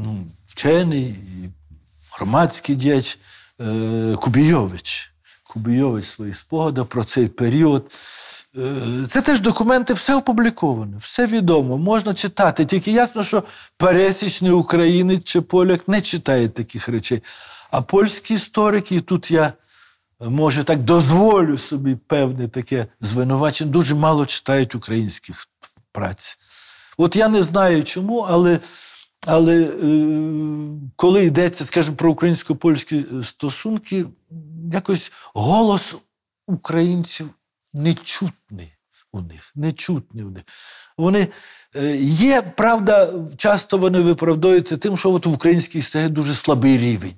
ну, 0.05 0.27
вчений, 0.59 1.15
громадський 2.17 2.75
діяч 2.75 3.19
е, 3.61 4.17
Кубійович. 4.21 5.13
Кубійович 5.43 6.07
своїх 6.07 6.37
спогадах 6.37 6.87
про 6.87 7.05
цей 7.05 7.29
період. 7.29 7.93
Е, 8.57 9.07
Це 9.09 9.23
теж 9.23 9.41
документи, 9.41 9.95
все 9.95 10.15
опубліковане, 10.15 10.97
все 10.97 11.27
відомо, 11.27 11.79
можна 11.79 12.15
читати. 12.15 12.65
Тільки 12.65 12.93
ясно, 12.93 13.25
що 13.25 13.43
пересічний 13.77 14.53
українець 14.53 15.25
чи 15.25 15.41
поляк 15.41 15.89
не 15.89 16.01
читає 16.01 16.49
таких 16.49 16.89
речей. 16.89 17.23
А 17.71 17.83
польські 17.83 18.35
історики, 18.35 18.97
і 18.97 19.01
тут 19.01 19.31
я, 19.31 19.53
може, 20.21 20.65
так 20.65 20.79
дозволю 20.79 21.59
собі 21.59 21.97
певне 22.07 22.49
таке 22.49 22.87
звинувачення, 23.01 23.71
дуже 23.71 23.95
мало 23.95 24.27
читають 24.27 24.75
українських 24.75 25.47
праць. 25.93 26.39
От 26.97 27.17
я 27.17 27.29
не 27.29 27.43
знаю 27.43 27.85
чому, 27.85 28.19
але, 28.19 28.59
але 29.27 29.63
е, 29.63 29.71
коли 30.97 31.25
йдеться, 31.25 31.65
скажімо, 31.65 31.97
про 31.97 32.11
українсько-польські 32.11 33.05
стосунки, 33.23 34.05
якось 34.73 35.13
голос 35.35 35.97
українців 36.47 37.31
нечутний 37.75 38.75
у 39.13 39.21
них. 39.21 39.53
Нечутний 39.55 40.25
у 40.25 40.31
них. 40.31 40.43
Вони 40.99 41.29
е, 41.77 41.97
є, 41.97 42.43
правда, 42.43 43.13
часто 43.37 43.79
вони 43.79 44.01
виправдовуються 44.01 44.77
тим, 44.77 44.99
що 44.99 45.13
от 45.13 45.27
в 45.27 45.33
українській 45.33 45.79
історії 45.79 46.09
дуже 46.09 46.35
слабий 46.35 46.79
рівень. 46.79 47.15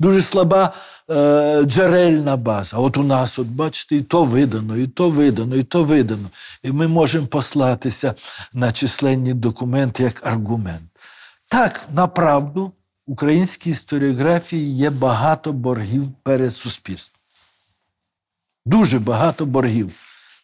Дуже 0.00 0.22
слаба 0.22 0.72
е, 1.10 1.62
джерельна 1.64 2.36
база. 2.36 2.76
От 2.76 2.96
у 2.96 3.02
нас, 3.02 3.38
от 3.38 3.46
бачите, 3.46 3.96
і 3.96 4.00
то 4.00 4.24
видано, 4.24 4.76
і 4.76 4.86
то 4.86 5.10
видано, 5.10 5.56
і 5.56 5.62
то 5.62 5.84
видано. 5.84 6.30
І 6.62 6.72
ми 6.72 6.88
можемо 6.88 7.26
послатися 7.26 8.14
на 8.52 8.72
численні 8.72 9.34
документи 9.34 10.02
як 10.02 10.26
аргумент. 10.26 10.89
Так, 11.50 11.88
направду, 11.92 12.72
в 13.06 13.12
українській 13.12 13.70
історіографії 13.70 14.74
є 14.74 14.90
багато 14.90 15.52
боргів 15.52 16.12
перед 16.22 16.54
суспільством. 16.54 17.20
Дуже 18.66 18.98
багато 18.98 19.46
боргів. 19.46 19.92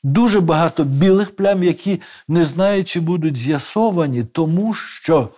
Дуже 0.03 0.41
багато 0.41 0.85
білих 0.85 1.37
плям, 1.37 1.63
які 1.63 2.01
не 2.29 2.45
знаю, 2.45 2.85
чи 2.85 3.01
будуть 3.01 3.37
з'ясовані, 3.37 4.25
тому 4.25 4.75
що 4.75 5.29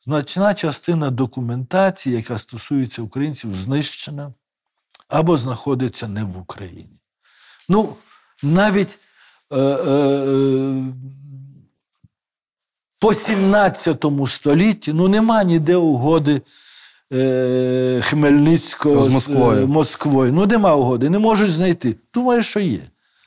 значна 0.00 0.54
частина 0.54 1.10
документації, 1.10 2.16
яка 2.16 2.38
стосується 2.38 3.02
українців, 3.02 3.54
знищена 3.54 4.32
або 5.08 5.36
знаходиться 5.36 6.08
не 6.08 6.24
в 6.24 6.38
Україні. 6.38 7.00
Ну, 7.68 7.96
навіть 8.42 8.98
е, 9.52 9.58
е, 9.58 10.84
по 13.04 13.14
17 13.14 14.04
столітті 14.26 14.92
ну, 14.92 15.08
нема 15.08 15.44
ніде 15.44 15.76
угоди 15.76 16.40
е, 17.12 18.00
Хмельницького 18.02 19.02
З 19.02 19.12
Москвою. 19.12 19.62
е, 19.62 19.66
Москвою. 19.66 20.32
Ну, 20.32 20.46
нема 20.46 20.74
угоди, 20.74 21.10
не 21.10 21.18
можуть 21.18 21.50
знайти. 21.50 21.96
Думаю, 22.14 22.42
що 22.42 22.60
є. 22.60 22.78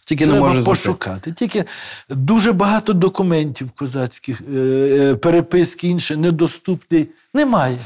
Тільки 0.06 0.26
не 0.26 0.32
Треба 0.32 0.62
пошукати. 0.62 1.20
знайти. 1.24 1.32
Тільки 1.32 1.66
дуже 2.10 2.52
багато 2.52 2.94
документів 2.94 3.72
козацьких, 3.72 4.42
е, 4.42 4.60
е, 4.60 5.16
переписки 5.16 5.88
інше 5.88 6.16
недоступні. 6.18 7.08
Немає. 7.34 7.78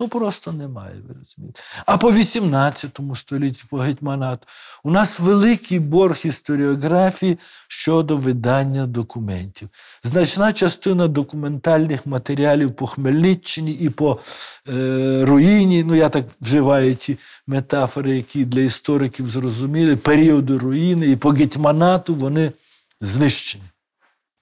Ну 0.00 0.08
просто 0.08 0.52
немає, 0.52 0.94
ви 1.08 1.14
розумієте. 1.20 1.60
А 1.86 1.96
по 1.96 2.12
18 2.12 3.00
столітті, 3.14 3.64
по 3.70 3.76
гетьманату, 3.76 4.46
у 4.84 4.90
нас 4.90 5.20
великий 5.20 5.78
борг 5.78 6.18
історіографії 6.24 7.38
щодо 7.68 8.16
видання 8.16 8.86
документів. 8.86 9.68
Значна 10.02 10.52
частина 10.52 11.08
документальних 11.08 12.06
матеріалів 12.06 12.76
по 12.76 12.86
Хмельниччині 12.86 13.72
і 13.72 13.90
по 13.90 14.20
е, 14.68 15.24
руїні, 15.24 15.84
ну 15.84 15.94
я 15.94 16.08
так 16.08 16.24
вживаю 16.40 16.94
ті 16.94 17.18
метафори, 17.46 18.16
які 18.16 18.44
для 18.44 18.60
істориків 18.60 19.26
зрозуміли, 19.26 19.96
періоду 19.96 20.58
руїни 20.58 21.06
і 21.06 21.16
по 21.16 21.30
гетьманату 21.30 22.14
вони 22.14 22.52
знищені. 23.00 23.64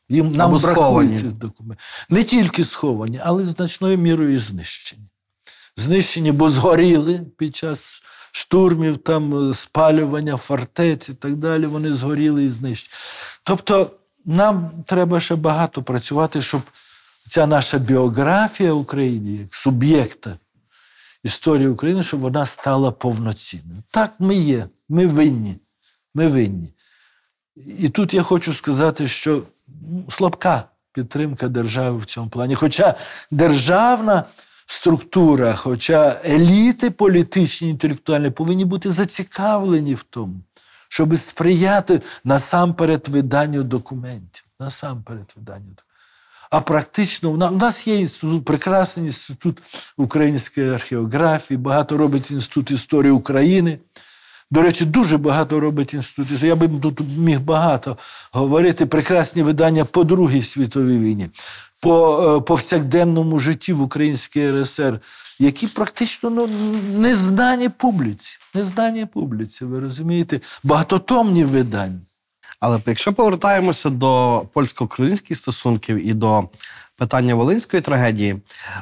Їм 0.08 0.30
нам 0.30 0.50
бракує 0.50 0.74
сховані. 0.74 1.20
цих 1.20 1.32
документів. 1.32 1.86
Не 2.10 2.24
тільки 2.24 2.64
сховані, 2.64 3.20
але 3.24 3.46
значною 3.46 3.98
мірою 3.98 4.34
і 4.34 4.38
знищені. 4.38 5.02
Знищені, 5.76 6.32
бо 6.32 6.50
згоріли 6.50 7.20
під 7.38 7.56
час 7.56 8.02
штурмів, 8.32 8.96
там 8.96 9.50
е, 9.50 9.54
спалювання 9.54 10.36
фортець 10.36 11.08
і 11.08 11.14
так 11.14 11.36
далі. 11.36 11.66
Вони 11.66 11.92
згоріли 11.92 12.44
і 12.44 12.50
знищені. 12.50 12.94
Тобто, 13.42 13.90
нам 14.24 14.70
треба 14.86 15.20
ще 15.20 15.34
багато 15.34 15.82
працювати, 15.82 16.42
щоб 16.42 16.60
ця 17.28 17.46
наша 17.46 17.78
біографія 17.78 18.72
України 18.72 19.32
як 19.32 19.54
суб'єкта 19.54 20.36
історії 21.22 21.68
України, 21.68 22.02
щоб 22.02 22.20
вона 22.20 22.46
стала 22.46 22.90
повноцінною. 22.90 23.82
Так 23.90 24.12
ми 24.18 24.34
є, 24.34 24.66
ми 24.88 25.06
винні. 25.06 25.56
Ми 26.14 26.26
винні. 26.26 26.72
І 27.56 27.88
тут 27.88 28.14
я 28.14 28.22
хочу 28.22 28.52
сказати, 28.54 29.08
що 29.08 29.42
ну, 29.68 30.04
слабка 30.08 30.64
підтримка 30.92 31.48
держави 31.48 31.98
в 31.98 32.04
цьому 32.04 32.28
плані. 32.28 32.54
Хоча 32.54 32.94
державна 33.30 34.24
структура, 34.86 35.54
хоча 35.54 36.20
еліти 36.24 36.90
політичні, 36.90 37.70
інтелектуальні 37.70 38.30
повинні 38.30 38.64
бути 38.64 38.90
зацікавлені 38.90 39.94
в 39.94 40.02
тому, 40.02 40.40
щоб 40.88 41.16
сприяти 41.16 42.00
насамперед 42.24 43.08
виданню 43.08 43.62
документів. 43.62 44.44
Насамперед 44.60 45.32
виданню 45.36 45.60
документів. 45.60 45.84
А 46.50 46.60
практично 46.60 47.30
у 47.30 47.36
нас, 47.36 47.86
є 47.86 47.96
інститут, 47.96 48.44
прекрасний 48.44 49.06
інститут 49.06 49.58
української 49.96 50.70
археографії, 50.70 51.58
багато 51.58 51.96
робить 51.96 52.30
інститут 52.30 52.70
історії 52.70 53.12
України. 53.12 53.78
До 54.50 54.62
речі, 54.62 54.84
дуже 54.84 55.18
багато 55.18 55.60
робить 55.60 55.94
інститут. 55.94 56.42
Я 56.42 56.56
би 56.56 56.80
тут 56.80 57.00
міг 57.18 57.40
багато 57.40 57.96
говорити. 58.32 58.86
Прекрасні 58.86 59.42
видання 59.42 59.84
по 59.84 60.04
Другій 60.04 60.42
світовій 60.42 60.98
війні, 60.98 61.28
по 61.86 62.36
е, 62.36 62.40
повсякденному 62.40 63.38
житті 63.38 63.72
в 63.72 63.82
Українській 63.82 64.50
РСР, 64.50 65.00
які 65.38 65.66
практично 65.66 66.30
ну, 66.30 66.48
не 66.96 67.14
знані 67.14 67.68
публіці. 67.68 68.38
Не 68.54 68.64
знані 68.64 69.06
публіці, 69.06 69.64
ви 69.64 69.80
розумієте? 69.80 70.40
Багатотомні 70.62 71.44
видання. 71.44 72.00
Але 72.60 72.80
якщо 72.86 73.12
повертаємося 73.12 73.90
до 73.90 74.42
польсько-українських 74.52 75.38
стосунків 75.38 76.06
і 76.08 76.14
до 76.14 76.48
питання 76.96 77.34
волинської 77.34 77.82
трагедії, 77.82 78.36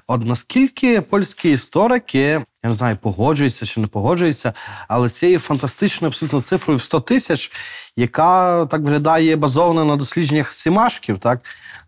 от 0.06 0.26
наскільки 0.26 1.00
польські 1.00 1.50
історики, 1.50 2.20
я 2.20 2.44
не 2.62 2.74
знаю, 2.74 2.96
погоджуються 2.96 3.66
чи 3.66 3.80
не 3.80 3.86
погоджуються, 3.86 4.52
але 4.88 5.08
з 5.08 5.18
цією 5.18 5.38
фантастичною 5.38 6.08
абсолютно 6.08 6.42
цифрою 6.42 6.78
в 6.78 6.82
100 6.82 7.00
тисяч, 7.00 7.52
яка 7.96 8.66
так 8.66 8.80
виглядає 8.80 9.36
базована 9.36 9.84
на 9.84 9.96
дослідженнях 9.96 10.52
сімашків, 10.52 11.18
так 11.18 11.40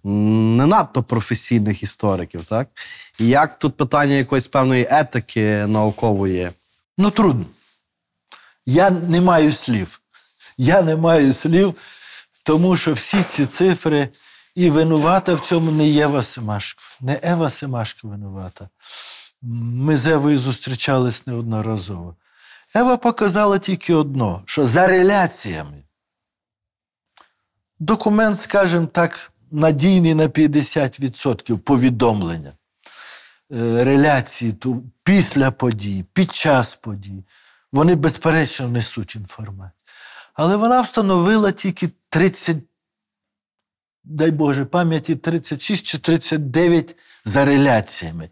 не 0.07 0.66
надто 0.66 1.03
професійних 1.03 1.83
істориків, 1.83 2.45
так 2.45 2.69
і 3.19 3.27
як 3.27 3.59
тут 3.59 3.77
питання 3.77 4.14
якоїсь 4.14 4.49
певної 4.49 4.87
етики 4.90 5.66
наукової. 5.66 6.51
Ну, 6.99 7.11
трудно. 7.11 7.45
Я 8.66 8.90
не 8.90 9.21
маю 9.21 9.53
слів. 9.53 10.01
Я 10.59 10.83
не 10.83 10.97
маю 10.97 11.33
слів, 11.33 11.75
тому 12.42 12.77
що 12.77 12.92
всі 12.92 13.23
ці 13.23 13.47
цифри 13.47 14.09
і 14.55 14.71
винувата 14.71 15.35
в 15.35 15.40
цьому 15.40 15.73
не 15.73 15.88
Єва 15.88 16.23
Семашко. 16.23 16.83
Не 17.01 17.21
Ева 17.23 17.51
Семашко 17.51 18.09
винувата. 18.09 18.69
Ми 19.42 19.97
з 19.97 20.07
Евою 20.07 20.38
зустрічались 20.38 21.27
неодноразово. 21.27 22.16
Ева 22.75 22.97
показала 22.97 23.59
тільки 23.59 23.95
одно, 23.95 24.42
що 24.47 24.66
за 24.66 24.87
реляціями 24.87 25.83
документ, 27.79 28.40
скажімо 28.40 28.87
так, 28.87 29.33
надійний 29.50 30.14
на 30.14 30.28
50% 30.28 31.59
повідомлення. 31.59 32.52
Е, 33.52 33.85
Реляції 33.85 34.52
ту 34.52 34.85
після 35.02 35.50
подій, 35.50 36.04
під 36.12 36.32
час 36.32 36.74
подій, 36.74 37.24
вони 37.72 37.94
безперечно 37.94 38.68
несуть 38.68 39.14
інформацію. 39.14 39.72
Але 40.35 40.56
вона 40.56 40.80
встановила 40.80 41.52
тільки 41.52 41.90
30, 42.09 42.56
дай 44.04 44.30
Боже, 44.30 44.64
пам'яті 44.64 45.16
36 45.16 45.87
чи 45.87 45.98
39 45.98 46.96
за 47.24 47.44
реляціями. 47.44 48.28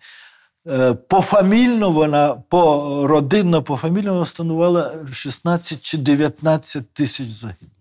Е, 0.69 0.95
Пофамільно 0.95 1.91
вона, 1.91 2.35
по 2.35 3.07
родинно, 3.07 3.63
пофамільно 3.63 4.23
встановила 4.23 5.07
16 5.13 5.83
чи 5.83 5.99
19 5.99 6.93
тисяч 6.93 7.29
загиблих. 7.29 7.74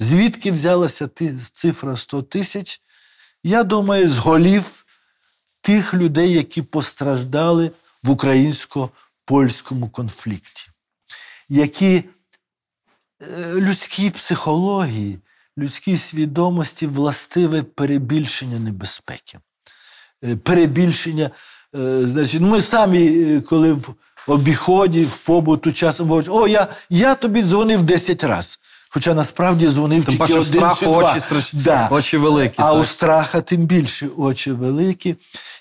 Звідки 0.00 0.52
взялася 0.52 1.08
цифра 1.52 1.96
100 1.96 2.22
тисяч? 2.22 2.80
Я 3.44 3.62
думаю, 3.64 4.10
з 4.10 4.18
голів 4.18 4.86
тих 5.60 5.94
людей, 5.94 6.32
які 6.32 6.62
постраждали 6.62 7.70
в 8.02 8.10
українсько-польському 8.10 9.88
конфлікті, 9.88 10.68
які 11.48 12.04
е, 13.22 13.54
людській 13.54 14.10
психології, 14.10 15.18
людській 15.58 15.98
свідомості 15.98 16.86
властиве 16.86 17.62
перебільшення 17.62 18.58
небезпеки. 18.58 19.38
Е, 20.24 20.36
Перебільшення, 20.36 21.30
е, 21.76 22.00
значить, 22.04 22.40
ми 22.40 22.62
самі, 22.62 23.40
коли 23.40 23.72
в 23.72 23.94
обіході, 24.26 25.04
в 25.04 25.16
побуту 25.16 25.72
часом 25.72 26.08
говорять, 26.08 26.30
о, 26.30 26.48
я, 26.48 26.68
я 26.90 27.14
тобі 27.14 27.42
дзвонив 27.42 27.82
10 27.82 28.24
разів. 28.24 28.58
Хоча 28.92 29.14
насправді 29.14 29.68
дзвонив 29.68 30.04
тільки 30.04 30.24
один 30.24 30.44
страху 30.44 30.76
чи 30.80 30.86
два. 30.86 31.10
очі 31.12 31.18
страш- 31.20 31.54
Да. 31.54 31.88
очі 31.90 32.16
великі, 32.16 32.54
А 32.56 32.72
у 32.74 32.84
страха 32.84 33.40
тим 33.40 33.60
більше 33.60 34.08
очі 34.16 34.52
великі. 34.52 35.16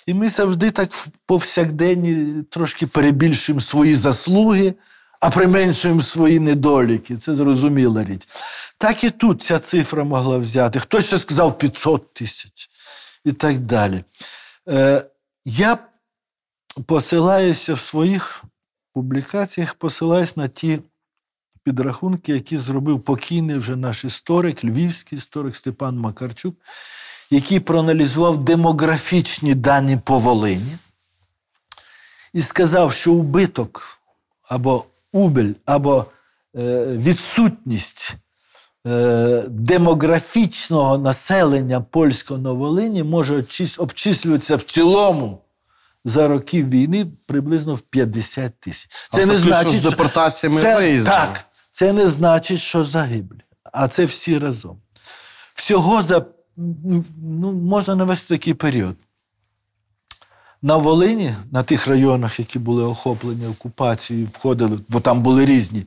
І 0.05 0.13
ми 0.13 0.29
завжди 0.29 0.71
так 0.71 0.89
повсякденні 1.25 2.43
трошки 2.43 2.87
перебільшуємо 2.87 3.61
свої 3.61 3.95
заслуги, 3.95 4.73
а 5.21 5.29
применшуємо 5.29 6.01
свої 6.01 6.39
недоліки. 6.39 7.17
Це 7.17 7.35
зрозуміла 7.35 8.03
річ. 8.03 8.27
Так 8.77 9.03
і 9.03 9.09
тут 9.09 9.41
ця 9.41 9.59
цифра 9.59 10.03
могла 10.03 10.37
взяти. 10.37 10.79
Хтось 10.79 11.05
ще 11.05 11.19
сказав 11.19 11.57
500 11.57 12.13
тисяч 12.13 12.69
і 13.25 13.31
так 13.31 13.57
далі. 13.57 14.03
Е, 14.69 15.03
я 15.45 15.77
посилаюся 16.85 17.73
в 17.73 17.79
своїх 17.79 18.43
публікаціях, 18.93 19.73
посилаюсь 19.73 20.37
на 20.37 20.47
ті 20.47 20.79
підрахунки, 21.63 22.33
які 22.33 22.57
зробив 22.57 23.01
покійний 23.01 23.57
вже 23.57 23.75
наш 23.75 24.05
історик, 24.05 24.63
львівський 24.63 25.17
історик 25.17 25.55
Степан 25.55 25.99
Макарчук, 25.99 26.55
який 27.29 27.59
проаналізував 27.59 28.43
демографічні 28.43 29.55
дані 29.55 29.97
по 30.05 30.19
Волині 30.19 30.77
і 32.33 32.41
сказав, 32.41 32.93
що 32.93 33.13
убиток 33.13 33.99
або 34.49 34.85
убель, 35.11 35.53
або 35.65 36.05
е, 36.57 36.85
відсутність 36.85 38.11
е, 38.87 39.43
демографічного 39.49 40.97
населення 40.97 41.81
польського 41.81 42.39
на 42.39 42.51
Волині 42.51 43.03
може 43.03 43.43
обчислюватися 43.77 44.55
в 44.55 44.61
цілому 44.61 45.41
за 46.05 46.27
років 46.27 46.69
війни 46.69 47.05
приблизно 47.27 47.75
в 47.75 47.79
50 47.79 48.59
тисяч. 48.59 48.89
А 49.11 49.17
це 49.17 49.25
включно 49.25 49.73
з 49.73 49.79
депортаціями 49.79 50.61
це. 50.61 51.01
Так, 51.05 51.45
це 51.79 51.93
не 51.93 52.07
значить, 52.07 52.59
що 52.59 52.83
загиблі, 52.83 53.41
а 53.63 53.87
це 53.87 54.05
всі 54.05 54.39
разом. 54.39 54.81
Всього 55.53 56.03
за 56.03 56.25
ну, 56.57 57.53
можна 57.53 57.95
навести 57.95 58.37
такий 58.37 58.53
період. 58.53 58.95
На 60.61 60.77
Волині, 60.77 61.35
на 61.51 61.63
тих 61.63 61.87
районах, 61.87 62.39
які 62.39 62.59
були 62.59 62.83
охоплені 62.83 63.47
окупацією, 63.47 64.27
входили, 64.33 64.79
бо 64.89 64.99
там 64.99 65.21
були 65.21 65.45
різні 65.45 65.83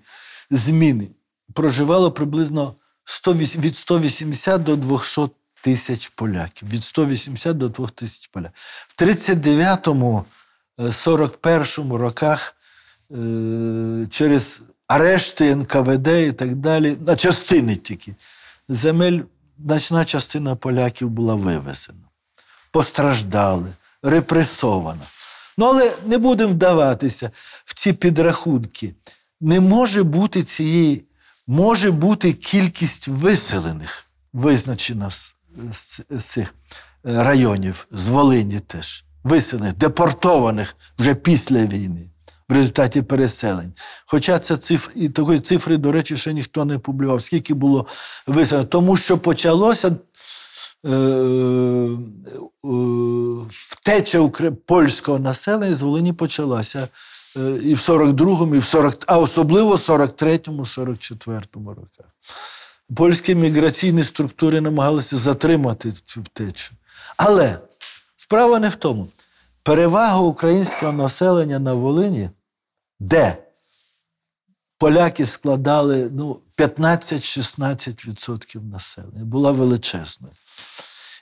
зміни, 0.50 1.10
проживало 1.52 2.12
приблизно 2.12 2.74
100, 3.04 3.34
від 3.34 3.76
180 3.76 4.62
до 4.62 4.76
200 4.76 5.20
тисяч 5.62 6.08
поляків. 6.08 6.68
Від 6.68 6.82
180 6.82 7.58
до 7.58 7.68
200 7.68 7.94
тисяч 7.96 8.26
поляків. 8.26 8.52
В 8.88 9.02
39-му, 9.02 10.24
е, 10.78 10.82
41-му 10.82 11.98
роках 11.98 12.56
е, 13.10 14.06
через 14.10 14.62
арешти 14.86 15.56
НКВД 15.56 16.06
і 16.06 16.32
так 16.32 16.56
далі, 16.56 16.96
на 17.06 17.16
частини 17.16 17.76
тільки, 17.76 18.14
земель, 18.68 19.20
значна 19.58 20.04
частина 20.04 20.56
поляків 20.56 21.10
була 21.10 21.34
вивезена 21.34 22.02
постраждали, 22.72 23.72
репресовано. 24.02 25.00
Ну, 25.58 25.66
але 25.66 25.92
не 26.06 26.18
будемо 26.18 26.52
вдаватися 26.52 27.30
в 27.64 27.74
ці 27.74 27.92
підрахунки. 27.92 28.94
Не 29.40 29.60
може 29.60 30.02
бути 30.02 30.42
цієї, 30.42 31.04
може 31.46 31.90
бути 31.90 32.32
кількість 32.32 33.08
виселених, 33.08 34.04
визначена 34.32 35.10
з, 35.10 35.34
з, 35.72 36.00
з 36.10 36.24
цих 36.24 36.54
е, 37.06 37.22
районів, 37.22 37.86
з 37.90 38.08
Волині 38.08 38.60
теж, 38.60 39.04
виселених, 39.24 39.76
депортованих 39.76 40.76
вже 40.98 41.14
після 41.14 41.66
війни. 41.66 42.10
В 42.52 42.54
результаті 42.54 43.02
переселень. 43.02 43.72
Хоча 44.06 44.38
це 44.38 44.56
цифр, 44.56 44.92
і 44.94 45.08
такої 45.08 45.40
цифри, 45.40 45.76
до 45.76 45.92
речі, 45.92 46.16
ще 46.16 46.32
ніхто 46.32 46.64
не 46.64 46.78
публікував, 46.78 47.22
скільки 47.22 47.54
було 47.54 47.86
виселено. 48.26 48.66
Тому 48.66 48.96
що 48.96 49.18
почалося 49.18 49.96
е, 50.86 50.90
е, 50.90 51.88
втеча 53.50 54.18
укр- 54.18 54.54
польського 54.66 55.18
населення 55.18 55.74
з 55.74 55.82
Волині 55.82 56.12
почалася 56.12 56.88
е, 57.36 57.40
і 57.62 57.74
в 57.74 57.78
42-му, 57.78 58.54
і 58.54 58.58
в 58.58 58.64
40, 58.64 58.98
а 59.06 59.18
особливо 59.18 59.76
в 59.76 59.78
43-му, 59.78 60.62
44-му 60.62 61.70
роках. 61.70 62.06
Польські 62.96 63.34
міграційні 63.34 64.04
структури 64.04 64.60
намагалися 64.60 65.16
затримати 65.16 65.92
цю 65.92 66.20
втечу. 66.20 66.72
Але 67.16 67.58
справа 68.16 68.58
не 68.58 68.68
в 68.68 68.74
тому. 68.76 69.08
Перевага 69.64 70.18
українського 70.18 70.92
населення 70.92 71.58
на 71.58 71.74
Волині, 71.74 72.30
де 73.02 73.36
поляки 74.78 75.26
складали 75.26 76.10
ну, 76.12 76.40
15-16% 76.58 78.70
населення, 78.70 79.24
була 79.24 79.52
величезною. 79.52 80.34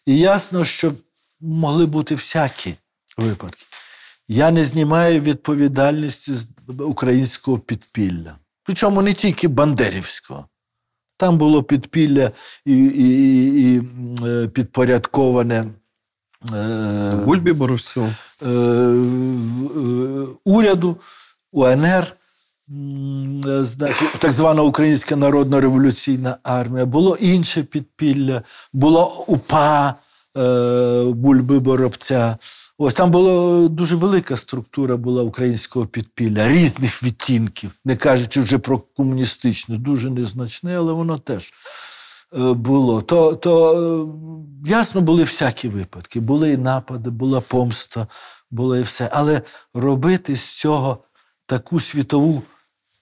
І 0.07 0.19
ясно, 0.19 0.65
що 0.65 0.93
могли 1.41 1.87
бути 1.87 2.15
всякі 2.15 2.75
випадки. 3.17 3.65
Я 4.29 4.51
не 4.51 4.65
знімаю 4.65 5.21
відповідальності 5.21 6.35
з 6.35 6.49
українського 6.79 7.59
підпілля. 7.59 8.37
Причому 8.63 9.03
не 9.03 9.13
тільки 9.13 9.49
Бандерівського. 9.49 10.47
Там 11.17 11.39
було 11.39 11.63
підпілля 11.63 12.31
і, 12.65 12.85
і, 12.85 13.63
і, 13.63 13.83
е, 14.27 14.49
підпорядковане 14.49 15.67
е, 16.55 17.13
Бульбі 17.25 17.53
Боровцю. 17.53 18.15
е, 18.43 18.47
е, 18.47 18.49
уряду, 20.45 20.97
УНР, 21.53 22.05
е, 22.09 23.65
значить, 23.65 24.13
так 24.19 24.33
звана 24.33 24.63
Українська 24.63 25.17
Народна 25.17 25.61
революційна 25.61 26.37
армія, 26.43 26.87
було 26.87 27.17
інше 27.17 27.63
підпілля, 27.63 28.43
було 28.73 29.25
УПА 29.27 29.95
е, 30.37 31.05
Бульби 31.05 31.59
Боробця. 31.59 32.39
Ось 32.83 32.95
там 32.95 33.11
була 33.11 33.69
дуже 33.69 33.97
велика 33.97 34.37
структура 34.37 34.97
була 34.97 35.23
українського 35.23 35.87
підпілля, 35.87 36.49
різних 36.49 37.03
відтінків, 37.03 37.71
не 37.85 37.97
кажучи 37.97 38.41
вже 38.41 38.59
про 38.59 38.79
комуністичне, 38.79 39.77
дуже 39.77 40.11
незначне, 40.11 40.77
але 40.79 40.93
воно 40.93 41.19
теж 41.19 41.53
е, 42.39 42.53
було. 42.53 43.03
То, 43.03 43.35
то 43.37 43.75
е, 44.67 44.71
ясно, 44.71 45.01
були 45.01 45.23
всякі 45.23 45.69
випадки. 45.69 46.21
Були 46.21 46.53
і 46.53 46.57
напади, 46.57 47.11
була 47.11 47.41
помста, 47.41 48.07
було 48.51 48.77
і 48.77 48.83
все. 48.83 49.11
Але 49.13 49.43
робити 49.75 50.37
з 50.37 50.59
цього 50.59 50.99
таку 51.51 51.81
світову 51.81 52.43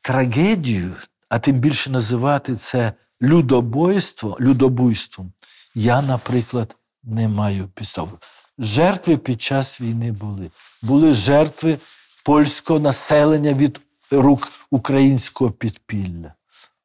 трагедію, 0.00 0.92
а 1.28 1.38
тим 1.38 1.56
більше 1.56 1.90
називати 1.90 2.56
це 2.56 2.92
людобойство, 3.22 4.36
людобуйством, 4.40 5.32
я, 5.74 6.02
наприклад, 6.02 6.76
не 7.02 7.28
маю 7.28 7.68
підстав. 7.68 8.18
Жертви 8.58 9.16
під 9.16 9.42
час 9.42 9.80
війни 9.80 10.12
були. 10.12 10.50
Були 10.82 11.14
жертви 11.14 11.78
польського 12.24 12.80
населення 12.80 13.52
від 13.52 13.80
рук 14.10 14.52
українського 14.70 15.50
підпілля. 15.50 16.34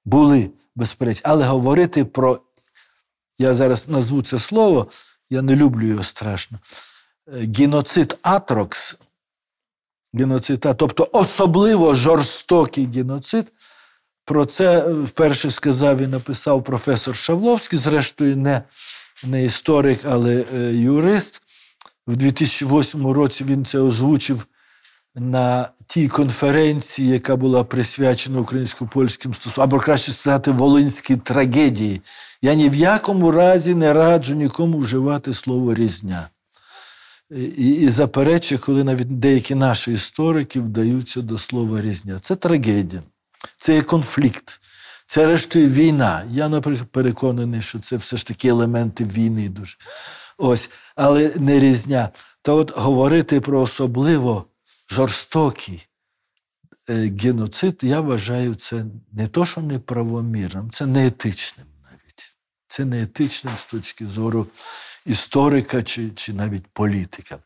Були, 0.06 0.52
безперечно. 0.76 1.22
Але 1.26 1.46
говорити 1.46 2.06
про, 2.06 2.42
я 3.38 3.54
зараз 3.54 3.90
назву 3.90 4.22
це 4.22 4.40
слово, 4.40 4.88
я 5.30 5.42
не 5.42 5.56
люблю 5.56 5.88
його 5.88 6.04
страшно. 6.04 6.60
Е, 7.28 7.48
Геноцид 7.58 8.18
Атрокс, 8.22 8.98
геноцид, 10.14 10.66
а- 10.66 10.74
тобто 10.74 11.10
особливо 11.14 11.96
жорстокий 11.96 12.88
геноцид. 12.96 13.54
Про 14.26 14.46
це 14.46 14.80
вперше 14.94 15.50
сказав 15.50 16.02
і 16.02 16.08
написав 16.08 16.64
професор 16.64 17.16
Шавловський, 17.16 17.80
зрештою, 17.80 18.38
не, 18.38 18.62
не 19.24 19.46
історик, 19.46 20.00
але 20.10 20.46
е, 20.56 20.74
юрист. 20.74 21.42
В 22.08 22.16
2008 22.16 23.08
році 23.08 23.44
він 23.44 23.66
це 23.66 23.80
озвучив 23.80 24.46
на 25.16 25.70
тій 25.88 26.08
конференції, 26.08 27.10
яка 27.10 27.36
була 27.36 27.64
присвячена 27.64 28.40
українсько-польським 28.40 29.34
стосункам, 29.34 29.64
або 29.64 29.80
краще 29.80 30.12
сказати, 30.12 30.52
волинській 30.52 31.16
трагедії. 31.16 32.02
Я 32.42 32.54
ні 32.54 32.70
в 32.70 32.76
якому 32.76 33.32
разі 33.32 33.76
не 33.76 33.94
раджу 33.94 34.34
нікому 34.36 34.78
вживати 34.78 35.34
слово 35.34 35.74
різня. 35.74 36.30
І, 37.32 37.70
і 37.70 37.90
заперечує, 37.90 38.60
коли 38.60 38.84
навіть 38.84 39.20
деякі 39.20 39.56
наші 39.56 39.94
історики 39.94 40.60
вдаються 40.60 41.22
до 41.22 41.38
слова 41.38 41.82
різня. 41.82 42.20
Це 42.20 42.36
трагедія, 42.36 43.04
це 43.58 43.76
є 43.76 43.82
конфлікт, 43.82 44.62
це 45.06 45.28
рештою 45.28 45.70
війна. 45.70 46.24
Я, 46.30 46.50
наприклад, 46.50 46.88
переконаний, 46.92 47.62
що 47.62 47.80
це 47.80 47.98
все 47.98 48.18
ж 48.18 48.28
таки 48.28 48.48
елементи 48.48 49.06
війни 49.06 49.50
дуже. 49.50 49.78
Ось, 50.38 50.70
але 50.96 51.34
не 51.36 51.60
різня. 51.60 52.10
То 52.42 52.58
от 52.58 52.78
говорити 52.78 53.42
про 53.42 53.62
особливо 53.62 54.46
жорстокий 54.90 55.88
е, 56.90 57.12
геноцид, 57.22 57.80
я 57.82 58.02
вважаю, 58.02 58.56
це 58.56 58.86
не 59.12 59.28
то, 59.28 59.46
що 59.46 59.62
неправомірним, 59.62 60.70
це 60.72 60.86
неетичним 60.86 61.68
навіть. 61.84 62.38
Це 62.68 62.86
неетичним 62.86 63.54
з 63.58 63.66
точки 63.66 64.08
зору 64.08 64.48
історика 65.06 65.84
чи, 65.84 66.10
чи 66.10 66.34
навіть 66.34 66.68
політика. 66.68 67.40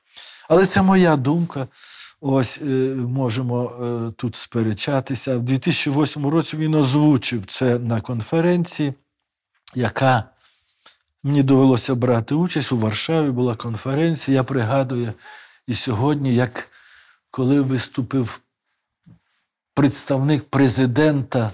Але 0.49 0.65
це 0.65 0.81
моя 0.81 1.15
думка. 1.15 1.67
Ось 2.21 2.61
е, 2.61 2.65
можемо 2.95 3.65
е, 3.65 4.11
тут 4.11 4.35
сперечатися. 4.35 5.37
В 5.37 5.41
2008 5.41 6.27
році 6.27 6.57
він 6.57 6.75
озвучив 6.75 7.45
це 7.45 7.79
на 7.79 8.01
конференції, 8.01 8.93
яка 9.75 10.23
мені 11.23 11.43
довелося 11.43 11.95
брати 11.95 12.35
участь 12.35 12.71
у 12.71 12.77
Варшаві. 12.77 13.31
Була 13.31 13.55
конференція. 13.55 14.35
Я 14.35 14.43
пригадую 14.43 15.13
і 15.67 15.73
сьогодні, 15.73 16.35
як 16.35 16.69
коли 17.31 17.61
виступив 17.61 18.41
представник 19.73 20.43
президента 20.43 21.51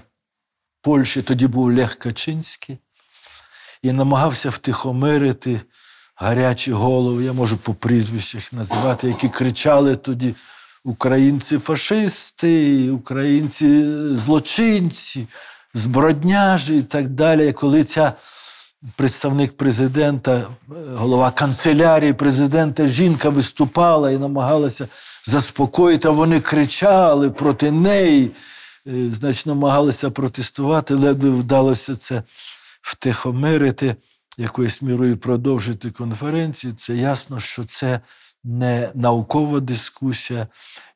Польщі, 0.80 1.22
тоді 1.22 1.46
був 1.46 1.74
Лех 1.74 1.94
Качинський, 1.94 2.78
і 3.82 3.92
намагався 3.92 4.50
втихомирити 4.50 5.60
гарячі 6.16 6.72
голови, 6.72 7.24
я 7.24 7.32
можу 7.32 7.56
по 7.56 7.74
прізвищах 7.74 8.52
називати, 8.52 9.08
які 9.08 9.28
кричали 9.28 9.96
тоді 9.96 10.34
українці 10.84 11.58
фашисти, 11.58 12.90
українці 12.90 13.84
злочинці, 14.16 15.26
збродняжі 15.74 16.76
і 16.76 16.82
так 16.82 17.08
далі. 17.08 17.52
Коли 17.52 17.84
ця 17.84 18.12
представник 18.96 19.56
президента, 19.56 20.32
е, 20.36 20.44
голова 20.94 21.30
канцелярії 21.30 22.12
президента, 22.12 22.86
жінка 22.86 23.28
виступала 23.28 24.10
і 24.10 24.18
намагалася 24.18 24.88
заспокоїти. 25.26 26.08
а 26.08 26.10
Вони 26.10 26.40
кричали 26.40 27.30
проти 27.30 27.70
неї, 27.70 28.30
е, 28.86 28.90
значить, 29.10 29.46
намагалися 29.46 30.10
протестувати, 30.10 30.94
ледве 30.94 31.30
вдалося 31.30 31.96
це 31.96 32.22
втихомирити, 32.82 33.96
якоюсь 34.38 34.82
мірою 34.82 35.16
продовжити 35.16 35.90
конференцію. 35.90 36.72
Це 36.72 36.94
ясно, 36.96 37.40
що 37.40 37.64
це 37.64 38.00
не 38.44 38.90
наукова 38.94 39.60
дискусія 39.60 40.46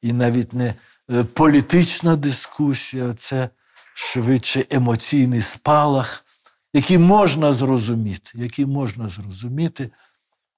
і 0.03 0.12
навіть 0.12 0.53
не 0.53 0.74
е, 1.11 1.24
політична 1.24 2.16
дискусія, 2.16 3.14
це 3.14 3.49
швидше 3.95 4.64
емоційний 4.70 5.43
спалах, 5.43 6.24
який 6.72 6.99
можна 6.99 7.53
зрозуміти, 7.53 8.30
який 8.34 8.66
можна 8.66 9.09
зрозуміти, 9.09 9.91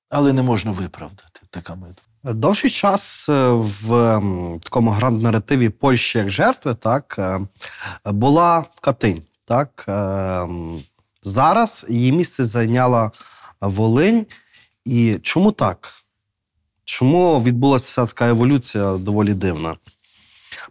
але 0.09 0.33
не 0.33 0.43
можна 0.43 0.71
виправдати. 0.71 1.41
Така 1.51 1.75
мета. 1.75 2.03
Довший 2.25 2.71
час 2.71 3.29
е, 3.29 3.51
в 3.51 3.89
такому 4.63 4.91
гранд-наративі 4.91 5.69
Польщі 5.69 6.19
як 6.19 6.31
жертви, 6.31 6.75
так, 6.75 7.17
е, 7.19 7.41
була 8.05 8.65
Катинь. 8.81 9.23
Так. 9.45 9.85
Зараз 11.23 11.87
її 11.89 12.13
місце 12.13 12.45
зайняла 12.45 13.11
Волинь. 13.61 14.27
І 14.85 15.19
чому 15.23 15.53
так? 15.53 15.95
Чому 16.85 17.43
відбулася 17.43 18.07
така 18.07 18.29
еволюція 18.29 18.97
доволі 18.97 19.35
дивна? 19.35 19.77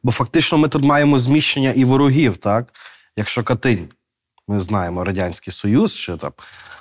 Бо 0.04 0.12
фактично 0.12 0.58
ми 0.58 0.68
тут 0.68 0.84
маємо 0.84 1.20
зміщення 1.20 1.72
і 1.72 1.86
ворогів, 1.86 2.38
так? 2.38 2.74
Якщо 3.16 3.44
Катинь, 3.44 3.90
ми 4.48 4.60
знаємо 4.60 5.04
Радянський 5.04 5.54
Союз 5.54 5.96
чи 5.96 6.18
там 6.18 6.32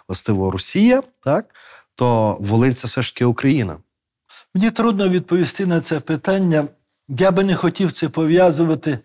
властиво 0.08 0.50
Росія, 0.50 1.02
так? 1.20 1.54
то 1.94 2.36
Волинь 2.40 2.74
це 2.74 2.86
все 2.86 3.02
ж 3.02 3.14
таки 3.14 3.24
Україна. 3.24 3.76
Мені 4.54 4.70
трудно 4.70 5.08
відповісти 5.08 5.66
на 5.66 5.80
це 5.80 6.00
питання. 6.00 6.64
Я 7.08 7.30
би 7.30 7.44
не 7.44 7.54
хотів 7.54 7.92
це 7.92 8.08
пов'язувати 8.08 8.98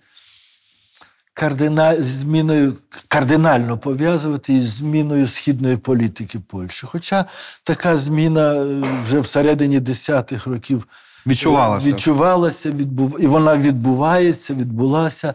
кардина... 1.34 1.96
зміною, 2.02 2.76
кардинально 3.08 3.78
пов'язувати 3.78 4.54
із 4.54 4.70
зміною 4.70 5.28
східної 5.28 5.78
політики 5.78 6.40
Польщі. 6.40 6.88
Хоча 6.88 7.26
така 7.64 7.98
зміна 7.98 8.54
е, 8.56 8.84
вже 9.04 9.20
всередині 9.20 9.80
десятих 9.80 10.48
років 10.48 10.88
Відчувалася. 11.28 11.88
відчувалася 11.88 12.72
відбув... 12.72 13.18
і 13.20 13.28
вона 13.28 13.58
відбувається, 13.58 14.54
відбулася. 14.54 15.34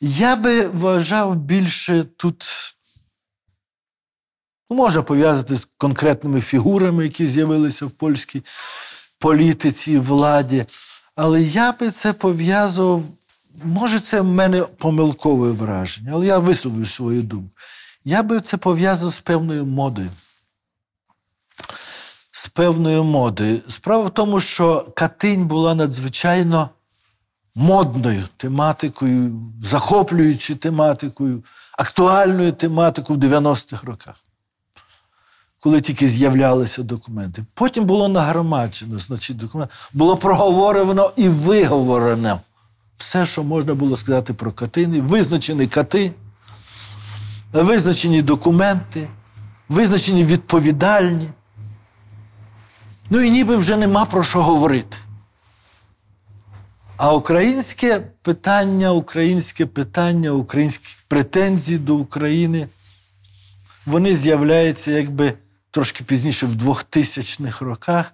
Я 0.00 0.36
би 0.36 0.66
вважав 0.66 1.34
більше 1.34 2.04
тут. 2.16 2.44
ну, 4.70 4.76
Можна 4.76 5.02
пов'язати 5.02 5.56
з 5.56 5.68
конкретними 5.78 6.40
фігурами, 6.40 7.04
які 7.04 7.26
з'явилися 7.26 7.86
в 7.86 7.90
польській 7.90 8.42
політиці 9.18 9.92
і 9.92 9.98
владі. 9.98 10.66
Але 11.16 11.42
я 11.42 11.72
би 11.72 11.90
це 11.90 12.12
пов'язував. 12.12 13.02
Може, 13.64 14.00
це 14.00 14.20
в 14.20 14.24
мене 14.24 14.62
помилкове 14.62 15.52
враження, 15.52 16.10
але 16.14 16.26
я 16.26 16.38
висловлю 16.38 16.86
свою 16.86 17.22
думку. 17.22 17.54
Я 18.04 18.22
би 18.22 18.40
це 18.40 18.56
пов'язав 18.56 19.10
з 19.10 19.20
певною 19.20 19.66
модою. 19.66 20.10
З 22.32 22.48
певною 22.48 23.04
модою. 23.04 23.60
Справа 23.68 24.04
в 24.04 24.10
тому, 24.10 24.40
що 24.40 24.92
Катинь 24.96 25.46
була 25.46 25.74
надзвичайно 25.74 26.70
модною 27.54 28.22
тематикою, 28.36 29.40
захоплюючою 29.62 30.58
тематикою, 30.58 31.44
актуальною 31.78 32.52
тематикою 32.52 33.18
в 33.18 33.22
90-х 33.22 33.86
роках 33.86 34.24
коли 35.62 35.80
тільки 35.80 36.08
з'являлися 36.08 36.82
документи. 36.82 37.44
Потім 37.54 37.84
було 37.84 38.08
нагромаджено, 38.08 38.98
значить, 38.98 39.36
документ. 39.36 39.70
Було 39.92 40.16
проговорено 40.16 41.10
і 41.16 41.28
виговорено 41.28 42.40
все, 43.02 43.26
що 43.26 43.42
можна 43.42 43.74
було 43.74 43.96
сказати 43.96 44.34
про 44.34 44.52
катини, 44.52 45.00
визначені 45.00 45.66
кати, 45.66 46.12
визначені 47.52 48.22
документи, 48.22 49.08
визначені 49.68 50.24
відповідальні. 50.24 51.28
Ну 53.10 53.20
і 53.20 53.30
ніби 53.30 53.56
вже 53.56 53.76
нема 53.76 54.04
про 54.04 54.24
що 54.24 54.42
говорити. 54.42 54.98
А 56.96 57.14
українське 57.14 58.00
питання, 58.00 58.92
українське 58.92 59.66
питання, 59.66 60.30
українські 60.30 60.96
претензії 61.08 61.78
до 61.78 61.96
України, 61.96 62.68
вони 63.86 64.16
з'являються 64.16 64.90
якби 64.90 65.32
трошки 65.70 66.04
пізніше, 66.04 66.46
в 66.46 66.54
2000-х 66.54 67.64
роках. 67.64 68.12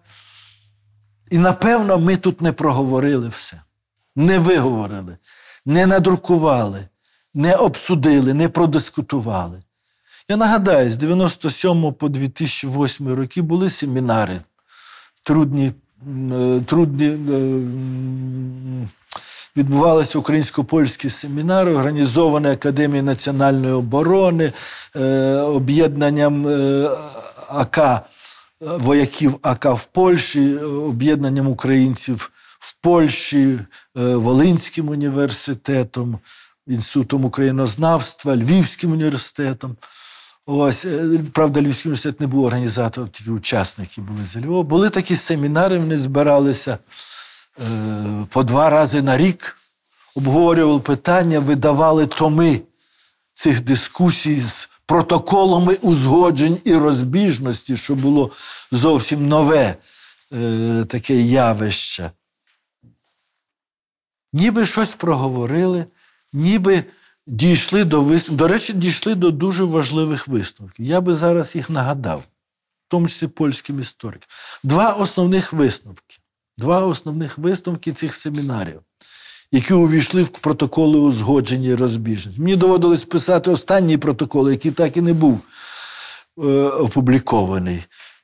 І 1.31 1.39
напевно 1.39 1.99
ми 1.99 2.17
тут 2.17 2.41
не 2.41 2.53
проговорили 2.53 3.29
все, 3.29 3.61
не 4.19 4.39
виговорили, 4.39 5.19
не 5.67 5.87
надрукували, 5.87 6.89
не 7.35 7.55
обсудили, 7.55 8.35
не 8.35 8.49
продискутували. 8.49 9.63
Я 10.29 10.37
нагадаю, 10.37 10.91
з 10.91 10.97
97 10.97 11.93
по 11.93 12.09
2008 12.09 13.15
роки 13.15 13.43
були 13.43 13.71
семінари, 13.71 14.41
трудні, 15.23 15.73
е, 16.33 16.61
трудні 16.67 17.07
е, 17.07 17.19
відбувалися 19.57 20.19
українсько-польські 20.19 21.09
семінари, 21.09 21.75
організовані 21.75 22.49
Академією 22.49 23.05
національної 23.05 23.73
оборони, 23.73 24.53
е, 24.97 25.35
об'єднанням 25.35 26.47
АК 27.49 28.05
вояків 28.61 29.39
АК 29.43 29.65
в 29.65 29.85
Польщі, 29.85 30.57
об'єднанням 30.57 31.47
українців 31.47 32.33
Польщі, 32.81 33.59
е, 33.99 34.17
Волинським 34.17 34.89
університетом, 34.89 36.19
Інститутом 36.67 37.25
українознавства, 37.25 38.37
Львівським 38.37 38.93
університетом. 38.93 39.77
Ось, 40.47 40.85
е, 40.85 41.21
правда, 41.33 41.61
Львівський 41.61 41.89
університет 41.89 42.21
не 42.21 42.27
був 42.27 42.45
організатором, 42.45 43.11
тільки 43.11 43.31
учасники 43.31 44.01
були 44.01 44.27
з 44.27 44.37
Львова. 44.37 44.63
Були 44.63 44.91
такі 44.91 45.17
семінари, 45.17 45.79
вони 45.79 45.99
збиралися 45.99 46.79
е, 47.61 48.27
по 48.31 48.43
два 48.43 48.71
рази 48.71 49.03
на 49.03 49.17
рік, 49.17 49.57
обговорювали 50.15 50.81
питання, 50.81 51.39
видавали 51.39 52.07
томи 52.07 52.61
цих 53.33 53.61
дискусій 53.61 54.41
з 54.41 54.69
протоколами 54.87 55.75
узгоджень 55.75 56.59
і 56.65 56.75
розбіжності, 56.75 57.77
що 57.77 57.95
було 57.95 58.31
зовсім 58.73 59.29
нове 59.29 59.77
е, 60.33 60.85
таке 60.89 61.15
явище. 61.15 62.11
Ніби 64.33 64.67
щось 64.67 64.89
проговорили, 64.89 65.85
ніби 66.33 66.85
дійшли 67.27 67.85
до 67.85 68.03
висновків. 68.03 68.37
До 68.37 68.49
речі, 68.49 68.73
дійшли 68.73 69.15
до 69.15 69.31
дуже 69.31 69.65
важливих 69.65 70.29
висновків. 70.29 70.87
Я 70.87 71.01
би 71.01 71.15
зараз 71.15 71.57
їх 71.57 71.71
нагадав, 71.71 72.19
в 72.19 72.89
тому 72.89 73.09
числі 73.09 73.27
польським 73.27 73.81
історикам. 73.81 74.29
Два 74.63 74.93
основних 74.93 75.53
висновки. 75.53 76.17
Два 76.59 76.87
основних 76.87 77.39
висновки 77.39 77.93
цих 77.93 78.15
семінарів, 78.15 78.81
які 79.53 79.75
увійшли 79.75 80.23
в 80.23 80.29
протоколи 80.29 80.99
узгодження 80.99 81.69
і 81.69 81.75
розбіжності. 81.75 82.41
Мені 82.41 82.57
доводилось 82.57 83.05
писати 83.05 83.51
останній 83.51 83.97
протокол, 83.97 84.51
який 84.51 84.73
так 84.73 84.97
і 84.97 85.01
не 85.01 85.13
був 85.13 85.41
е, 86.39 86.43
опублікований. 86.63 87.77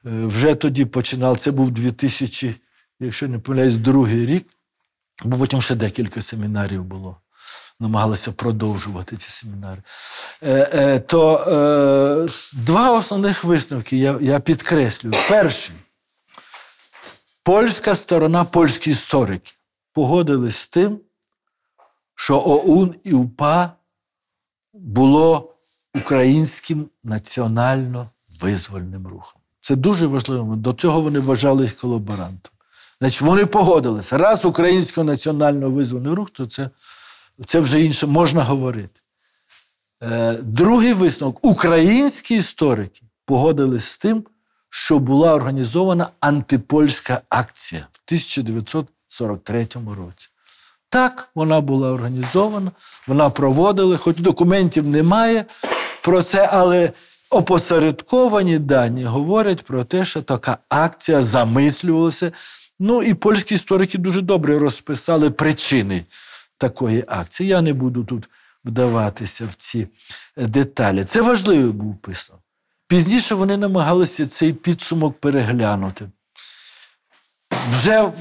Е, 0.07 0.27
вже 0.27 0.55
тоді 0.55 0.85
починав. 0.85 1.41
Це 1.41 1.51
був 1.51 1.71
2000, 1.71 2.55
якщо 3.01 3.29
не 3.29 3.39
помиляюсь, 3.39 3.77
другий 3.77 4.27
рік, 4.27 4.47
бо 5.25 5.39
потім 5.39 5.63
ще 5.63 5.75
декілька 5.75 6.23
семінарів 6.23 6.85
було. 6.85 7.17
Намагалися 7.81 8.33
продовжувати 8.33 9.17
ці 9.17 9.31
семінари. 9.31 9.83
Е, 10.43 10.71
е, 10.75 10.99
то 10.99 11.37
е, 11.37 12.29
два 12.53 12.99
основних 12.99 13.45
висновки 13.45 13.97
я, 14.21 14.41
підкреслюю. 14.41 15.15
Перший. 15.29 15.75
Польська 17.43 17.95
сторона, 17.95 18.45
польські 18.45 18.91
історики 18.91 19.53
погодились 19.93 20.57
з 20.57 20.69
тим, 20.69 21.01
що 22.15 22.43
ОУН 22.47 22.95
і 23.05 23.13
УПА 23.13 23.73
було 24.73 25.55
українським 25.95 26.89
національно-визвольним 27.05 29.09
рухом. 29.09 29.41
Це 29.61 29.77
дуже 29.77 30.07
важливо. 30.07 30.57
До 30.57 30.73
цього 30.73 31.01
вони 31.01 31.21
вважали 31.21 31.63
їх 31.63 31.77
колаборантом. 31.77 32.54
Значить, 33.05 33.21
вони 33.21 33.47
погодилися. 33.47 34.19
Раз 34.19 34.45
український 34.45 35.05
національно-визвольний 35.05 36.15
рух, 36.15 36.31
то 36.31 36.47
це, 36.47 36.71
це 37.47 37.61
вже 37.61 37.81
інше 37.81 38.07
можна 38.07 38.43
говорити. 38.43 39.01
Е, 40.03 40.33
другий 40.43 40.93
висновок: 40.93 41.39
українські 41.43 42.37
історики 42.37 43.03
погодились 43.25 43.85
з 43.85 43.99
тим, 43.99 44.25
що 44.71 44.99
була 44.99 45.35
організована 45.35 46.09
антипольська 46.21 47.21
акція 47.29 47.87
в 47.93 48.01
1943 48.07 49.69
році. 49.75 50.29
Так, 50.89 51.29
вона 51.35 51.61
була 51.61 51.93
організована, 51.93 52.71
вона 53.07 53.31
проводила, 53.31 53.97
хоч 53.97 54.17
документів 54.17 54.87
немає 54.89 55.45
про 56.03 56.23
це, 56.23 56.49
але 56.53 56.93
опосередковані 57.31 58.59
дані 58.59 59.05
говорять 59.05 59.65
про 59.65 59.85
те, 59.85 60.05
що 60.05 60.23
така 60.23 60.59
акція 60.69 61.23
замислювалася. 61.23 62.33
Ну 62.87 63.03
і 63.03 63.15
польські 63.15 63.55
історики 63.55 63.99
дуже 63.99 64.21
добре 64.21 64.59
розписали 64.59 65.31
причини 65.31 66.05
такої 66.59 67.05
акції. 67.09 67.49
Я 67.49 67.63
не 67.63 67.73
буду 67.73 68.05
тут 68.05 68.29
вдаватися 68.65 69.45
в 69.51 69.55
ці 69.55 69.89
деталі. 70.37 71.05
Це 71.05 71.23
важливий 71.23 71.73
був 71.73 71.97
писав. 71.97 72.39
Пізніше 72.89 73.35
вони 73.35 73.57
намагалися 73.57 74.27
цей 74.27 74.53
підсумок 74.53 75.21
переглянути. 75.21 76.11
Вже 77.71 78.03
в, 78.03 78.13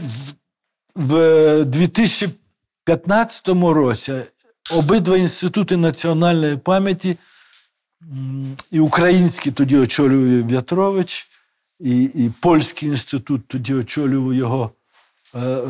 в 0.95 1.65
2015 1.65 3.47
році 3.47 4.13
обидва 4.71 5.17
інститути 5.17 5.77
національної 5.77 6.57
пам'яті 6.57 7.17
і 8.71 8.79
український 8.79 9.51
тоді 9.51 9.77
очолював 9.77 10.47
В'ятрович, 10.47 11.29
і, 11.79 12.03
і 12.03 12.31
польський 12.39 12.89
інститут 12.89 13.47
тоді 13.47 13.73
очолював 13.73 14.33
його. 14.33 14.71
Е, 15.35 15.39
е, 15.39 15.69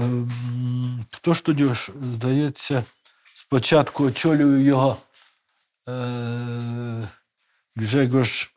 Хто 1.11 1.33
ж 1.33 1.43
тоді, 1.43 1.69
здається, 2.13 2.83
спочатку 3.33 4.03
очолював 4.03 4.59
його 4.61 4.97
е, 5.89 7.07
Гжегош, 7.75 8.51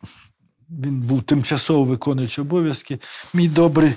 він 0.71 1.01
був 1.01 1.23
тимчасово 1.23 1.85
виконуючий 1.85 2.43
обов'язки. 2.43 2.99
Мій 3.35 3.49
добрий 3.49 3.93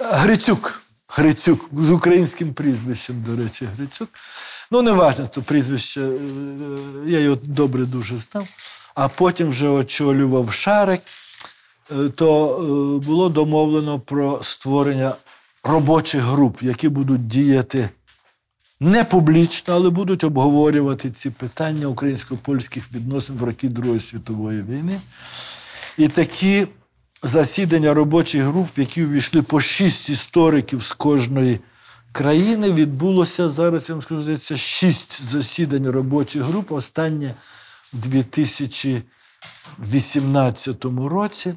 Грицюк. 0.00 0.82
Грицюк 1.08 1.68
з 1.72 1.90
українським 1.90 2.54
прізвищем, 2.54 3.22
до 3.22 3.36
речі, 3.36 3.68
Грицюк. 3.76 4.08
Ну, 4.70 4.82
не 4.82 4.92
важливо, 4.92 5.30
то 5.34 5.42
прізвище, 5.42 6.00
е, 6.00 6.18
я 7.06 7.18
його 7.18 7.38
добре 7.42 7.84
дуже 7.84 8.18
знав. 8.18 8.48
А 8.94 9.08
потім 9.08 9.48
вже 9.48 9.68
очолював 9.68 10.52
Шарик, 10.52 11.00
то 12.14 12.56
е, 12.56 13.06
було 13.06 13.28
домовлено 13.28 14.00
про 14.00 14.38
створення 14.42 15.14
робочих 15.64 16.22
груп, 16.22 16.62
які 16.62 16.88
будуть 16.88 17.28
діяти 17.28 17.88
не 18.82 19.04
публічно, 19.04 19.74
але 19.74 19.90
будуть 19.90 20.24
обговорювати 20.24 21.10
ці 21.10 21.30
питання 21.30 21.86
українсько-польських 21.86 22.92
відносин 22.92 23.36
в 23.36 23.42
роки 23.42 23.68
Другої 23.68 24.00
світової 24.00 24.62
війни. 24.62 25.00
І 25.98 26.08
такі 26.08 26.66
засідання 27.22 27.94
робочих 27.94 28.42
груп, 28.42 28.68
в 28.76 28.80
які 28.80 29.04
увійшли 29.04 29.42
по 29.42 29.60
шість 29.60 30.08
істориків 30.08 30.82
з 30.82 30.92
кожної 30.92 31.60
країни, 32.12 32.72
відбулося 32.72 33.48
зараз, 33.48 33.88
я 33.88 33.94
вам 33.94 34.02
скажу, 34.02 34.22
здається, 34.22 34.56
шість 34.56 35.22
засідань 35.22 35.90
робочих 35.90 36.42
груп. 36.42 36.72
Останнє 36.72 37.34
в 37.92 37.96
2018 37.96 40.84
році, 40.84 41.54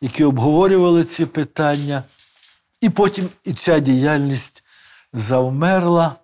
які 0.00 0.24
обговорювали 0.24 1.04
ці 1.04 1.26
питання. 1.26 2.02
І 2.80 2.90
потім 2.90 3.28
і 3.44 3.52
ця 3.52 3.78
діяльність 3.78 4.64
завмерла. 5.12 6.14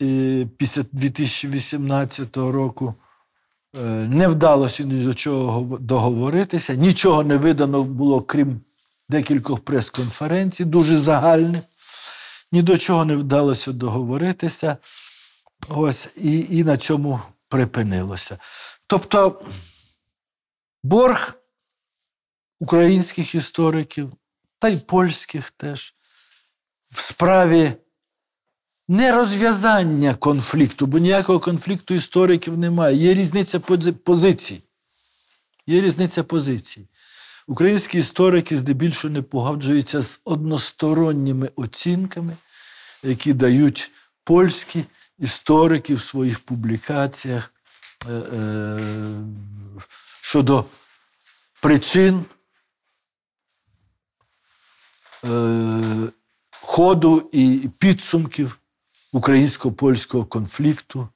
І 0.00 0.46
після 0.56 0.82
2018 0.92 2.36
року 2.36 2.94
е, 3.76 3.80
не 4.08 4.28
вдалося 4.28 4.84
ні 4.84 5.04
до 5.04 5.14
чого 5.14 5.78
договоритися. 5.78 6.74
Нічого 6.74 7.24
не 7.24 7.36
видано 7.36 7.84
було, 7.84 8.20
крім 8.20 8.60
декількох 9.08 9.60
прес-конференцій, 9.60 10.64
дуже 10.64 10.98
загальних. 10.98 11.62
Ні 12.52 12.62
до 12.62 12.78
чого 12.78 13.04
не 13.04 13.16
вдалося 13.16 13.72
договоритися. 13.72 14.76
Ось, 15.68 16.16
і, 16.16 16.58
і 16.58 16.64
на 16.64 16.76
цьому 16.76 17.20
припинилося. 17.48 18.38
Тобто 18.86 19.42
борг 20.82 21.34
українських 22.60 23.34
істориків, 23.34 24.12
та 24.58 24.68
й 24.68 24.76
польських 24.76 25.50
теж, 25.50 25.94
в 26.90 27.00
справі 27.00 27.72
не 28.88 29.12
розв'язання 29.12 30.14
конфлікту, 30.14 30.86
бо 30.86 30.98
ніякого 30.98 31.40
конфлікту 31.40 31.94
істориків 31.94 32.58
немає. 32.58 32.96
Є 32.96 33.14
різниця 33.14 33.60
позицій. 34.04 34.62
Є 35.66 35.80
різниця 35.80 36.24
позицій. 36.24 36.88
Українські 37.46 37.98
історики 37.98 38.58
здебільшого 38.58 39.14
не 39.14 39.22
погоджуються 39.22 40.02
з 40.02 40.20
односторонніми 40.24 41.50
оцінками, 41.56 42.36
які 43.02 43.32
дають 43.32 43.90
польські 44.24 44.84
історики 45.18 45.94
в 45.94 46.00
своїх 46.00 46.40
публікаціях 46.40 47.52
е, 48.08 48.12
е, 48.12 48.78
щодо 50.20 50.64
причин 51.60 52.24
ходу 56.50 57.28
і 57.32 57.68
підсумків 57.78 58.58
українсько-польського 59.12 60.24
конфлікту 60.24 61.08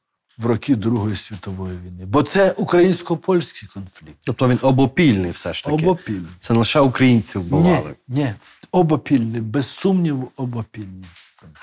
в 0.43 0.47
роки 0.47 0.75
Другої 0.75 1.17
світової 1.17 1.79
війни. 1.79 2.05
Бо 2.07 2.23
це 2.23 2.51
українсько-польський 2.51 3.69
конфлікт. 3.75 4.19
Тобто 4.25 4.49
він 4.49 4.59
обопільний 4.63 5.31
все 5.31 5.55
ж 5.55 5.65
таки. 5.65 5.75
Обопільний. 5.77 6.31
Це 6.41 6.53
не 6.53 6.59
лише 6.59 6.81
українців 6.81 7.41
Ні, 7.41 7.47
вбивали. 7.49 7.95
ні, 8.09 8.33
обопільний, 8.73 9.41
без 9.41 9.67
сумніву, 9.69 10.29
обопільний. 10.37 11.05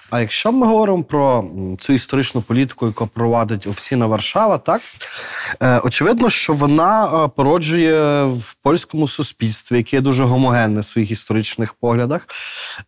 А 0.10 0.20
якщо 0.20 0.52
ми 0.52 0.68
говоримо 0.68 1.04
про 1.04 1.50
цю 1.80 1.94
історичну 1.94 2.42
політику, 2.42 2.88
яку 2.88 3.08
провадить 3.08 3.68
офіційна 3.68 4.06
Варшава, 4.08 4.58
так 4.58 4.82
е, 5.62 5.80
очевидно, 5.80 6.30
що 6.30 6.54
вона 6.54 7.26
е, 7.26 7.28
породжує 7.28 8.24
в 8.26 8.54
польському 8.54 9.08
суспільстві, 9.08 9.78
яке 9.78 9.98
є 9.98 10.02
дуже 10.02 10.24
гомогенне 10.24 10.80
в 10.80 10.86
своїх 10.86 11.12
історичних 11.12 11.74
поглядах, 11.74 12.28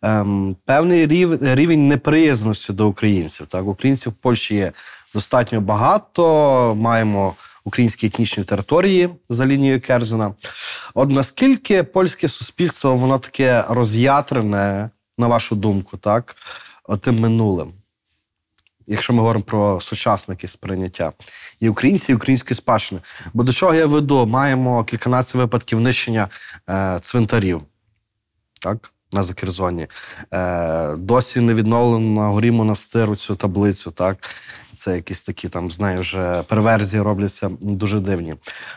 ем, 0.01 0.55
певний 0.65 1.07
рівень 1.41 1.87
неприязності 1.87 2.73
до 2.73 2.87
українців. 2.87 3.47
Так, 3.47 3.67
українців 3.67 4.11
в 4.11 4.15
Польщі 4.15 4.55
є 4.55 4.71
достатньо 5.13 5.61
багато. 5.61 6.75
Маємо 6.75 7.35
українські 7.63 8.07
етнічні 8.07 8.43
території 8.43 9.09
за 9.29 9.45
лінією 9.45 9.81
Керзена. 9.81 10.33
От 10.93 11.09
наскільки 11.09 11.83
польське 11.83 12.27
суспільство 12.27 12.95
воно 12.95 13.19
таке 13.19 13.65
роз'ятрене, 13.69 14.89
на 15.17 15.27
вашу 15.27 15.55
думку, 15.55 15.97
так, 15.97 16.35
тим 17.01 17.19
минулим? 17.19 17.73
Якщо 18.87 19.13
ми 19.13 19.19
говоримо 19.19 19.45
про 19.45 19.81
сучасники 19.81 20.47
сприйняття 20.47 21.13
і 21.59 21.69
українці, 21.69 22.11
і 22.11 22.15
української 22.15 22.55
спадщини. 22.55 23.01
Бо 23.33 23.43
до 23.43 23.53
чого 23.53 23.73
я 23.73 23.85
веду? 23.85 24.25
Маємо 24.25 24.83
кільканадцять 24.83 25.35
випадків 25.35 25.79
нищення 25.79 26.29
е, 26.69 26.99
цвинтарів, 27.01 27.61
так, 28.61 28.93
на 29.13 29.23
Закерзоні. 29.23 29.87
Е, 30.33 30.95
досі 30.95 31.39
не 31.39 31.53
відновлено 31.53 32.21
на 32.21 32.27
горі 32.27 32.51
монастиру 32.51 33.15
цю 33.15 33.35
таблицю, 33.35 33.91
так. 33.91 34.29
Це 34.73 34.95
якісь 34.95 35.23
такі 35.23 35.49
там, 35.49 35.71
знаю, 35.71 36.01
вже 36.01 36.43
перверзії 36.43 37.01
робляться 37.01 37.49
дуже 37.61 37.99
дивні. 37.99 38.35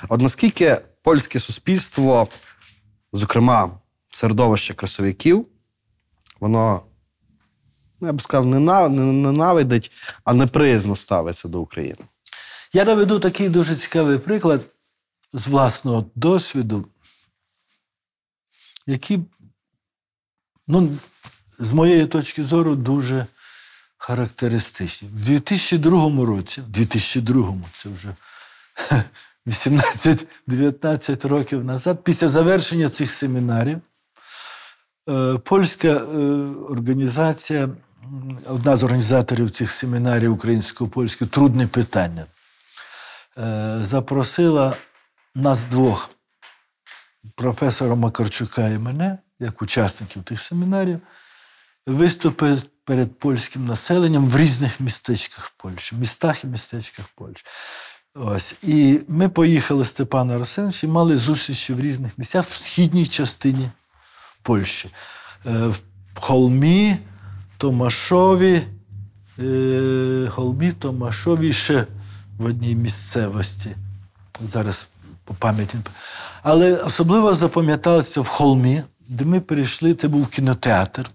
От 0.08 0.20
наскільки 0.20 0.80
польське 1.02 1.38
суспільство, 1.38 2.28
зокрема, 3.12 3.70
середовище 4.10 4.74
красовиків, 4.74 5.46
воно, 6.40 6.82
ну, 8.00 8.06
я 8.06 8.12
б 8.12 8.22
сказав, 8.22 8.46
не 8.46 8.58
на- 8.58 8.88
не 8.88 9.02
ненавидить, 9.02 9.92
а 10.24 10.34
неприязно 10.34 10.96
ставиться 10.96 11.48
до 11.48 11.60
України. 11.60 12.00
Я 12.72 12.84
наведу 12.84 13.18
такий 13.20 13.48
дуже 13.48 13.76
цікавий 13.76 14.18
приклад 14.18 14.60
з 15.32 15.46
власного 15.48 16.06
досвіду, 16.14 16.86
який, 18.86 19.18
ну, 20.68 20.98
з 21.58 21.72
моєї 21.72 22.06
точки 22.06 22.44
зору, 22.44 22.76
дуже 22.76 23.26
характеристичний. 23.98 25.10
В 25.14 25.24
2002 25.24 26.26
році, 26.26 26.60
в 26.60 26.68
2002 26.68 27.54
це 27.72 27.88
вже 27.88 28.14
18-19 29.46 31.28
років 31.28 31.64
назад, 31.64 32.04
після 32.04 32.28
завершення 32.28 32.90
цих 32.90 33.10
семінарів, 33.10 33.78
е, 35.10 35.38
польська 35.38 35.88
е, 35.88 35.98
організація, 36.70 37.68
одна 38.48 38.76
з 38.76 38.82
організаторів 38.82 39.50
цих 39.50 39.70
семінарів 39.70 40.32
українсько-польських 40.32 41.28
трудне 41.28 41.66
питання, 41.66 42.26
е, 43.38 43.78
запросила 43.82 44.76
нас 45.34 45.64
двох, 45.64 46.10
професора 47.36 47.94
Макарчука 47.94 48.68
і 48.68 48.78
мене, 48.78 49.18
як 49.40 49.62
учасників 49.62 50.22
тих 50.22 50.40
семінарів, 50.40 51.00
виступити 51.86 52.68
перед 52.84 53.18
польським 53.18 53.64
населенням 53.64 54.26
в 54.28 54.36
різних 54.36 54.80
містечках 54.80 55.52
Польщі, 55.56 55.96
містах 55.96 56.44
і 56.44 56.46
містечках 56.46 57.06
Польщі. 57.14 57.44
Ось. 58.14 58.56
І 58.62 59.00
ми 59.08 59.28
поїхали 59.28 59.84
Степана 59.84 60.36
Арсеновича 60.36 60.86
і 60.86 60.90
мали 60.90 61.16
зустрічі 61.16 61.72
в 61.72 61.80
різних 61.80 62.18
місцях 62.18 62.46
в 62.46 62.54
східній 62.54 63.06
частині 63.06 63.70
Польщі. 64.42 64.90
Е, 65.46 65.66
В 65.66 65.80
Холмі, 66.14 66.96
Томашові, 67.58 68.62
е, 69.38 70.28
Холмі, 70.30 70.72
Томашові, 70.72 71.52
ще 71.52 71.86
в 72.38 72.44
одній 72.44 72.74
місцевості. 72.74 73.70
зараз 74.40 74.88
по 75.24 75.34
пам'яті. 75.34 75.78
Але 76.42 76.76
особливо 76.76 77.34
запам'яталося 77.34 78.20
в 78.20 78.26
холмі, 78.26 78.82
де 79.08 79.24
ми 79.24 79.40
перейшли, 79.40 79.94
це 79.94 80.08
був 80.08 80.28
кінотеатр. 80.28 81.10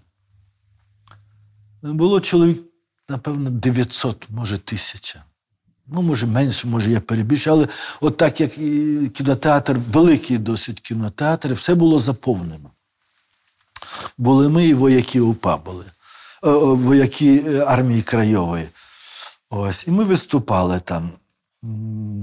Було 1.82 2.20
чоловік, 2.20 2.62
напевно, 3.08 3.50
900, 3.50 4.26
може, 4.30 4.58
тисяча. 4.58 5.24
Ну, 5.86 6.02
може, 6.02 6.26
менше, 6.26 6.68
може, 6.68 6.90
я 6.90 7.00
перебільшую, 7.00 7.56
але 7.56 7.68
от 8.00 8.16
так 8.16 8.40
як 8.40 8.58
і 8.58 9.08
кінотеатр, 9.14 9.72
великий 9.72 10.38
досить 10.38 10.80
кінотеатр, 10.80 11.52
все 11.52 11.74
було 11.74 11.98
заповнено. 11.98 12.70
Були 14.18 14.48
ми 14.48 14.66
і 14.66 14.74
вояки 14.74 15.20
УПА 15.20 15.56
були, 15.56 15.84
вояки 16.76 17.44
е, 17.46 17.64
армії 17.64 18.02
Крайової. 18.02 18.68
Ось, 19.50 19.86
І 19.86 19.90
ми 19.90 20.04
виступали 20.04 20.80
там. 20.80 21.10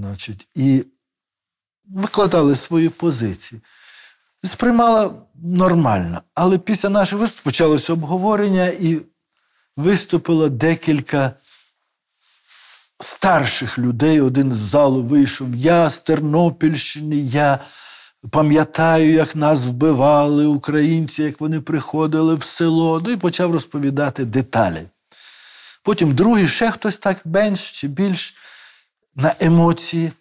Значить, 0.00 0.48
І 0.54 0.84
викладали 1.84 2.56
свої 2.56 2.88
позиції. 2.88 3.60
Сприймала 4.44 5.14
нормально. 5.34 6.22
Але 6.34 6.58
після 6.58 6.88
нашого 6.88 7.22
виступу 7.22 7.44
почалося 7.44 7.92
обговорення 7.92 8.66
і 8.66 9.00
виступило 9.76 10.48
декілька 10.48 11.32
старших 13.00 13.78
людей. 13.78 14.20
Один 14.20 14.52
з 14.52 14.56
залу 14.56 15.02
вийшов. 15.02 15.54
Я 15.54 15.90
з 15.90 15.98
Тернопільщини, 16.00 17.16
я 17.16 17.58
пам'ятаю, 18.30 19.12
як 19.12 19.36
нас 19.36 19.66
вбивали 19.66 20.46
українці, 20.46 21.22
як 21.22 21.40
вони 21.40 21.60
приходили 21.60 22.34
в 22.34 22.42
село. 22.42 23.02
Ну 23.04 23.10
і 23.10 23.16
почав 23.16 23.52
розповідати 23.52 24.24
деталі. 24.24 24.82
Потім 25.82 26.14
другий, 26.14 26.48
ще 26.48 26.70
хтось 26.70 26.98
так 26.98 27.26
менш 27.26 27.72
чи 27.72 27.88
більш 27.88 28.36
на 29.14 29.34
емоції. 29.40 30.12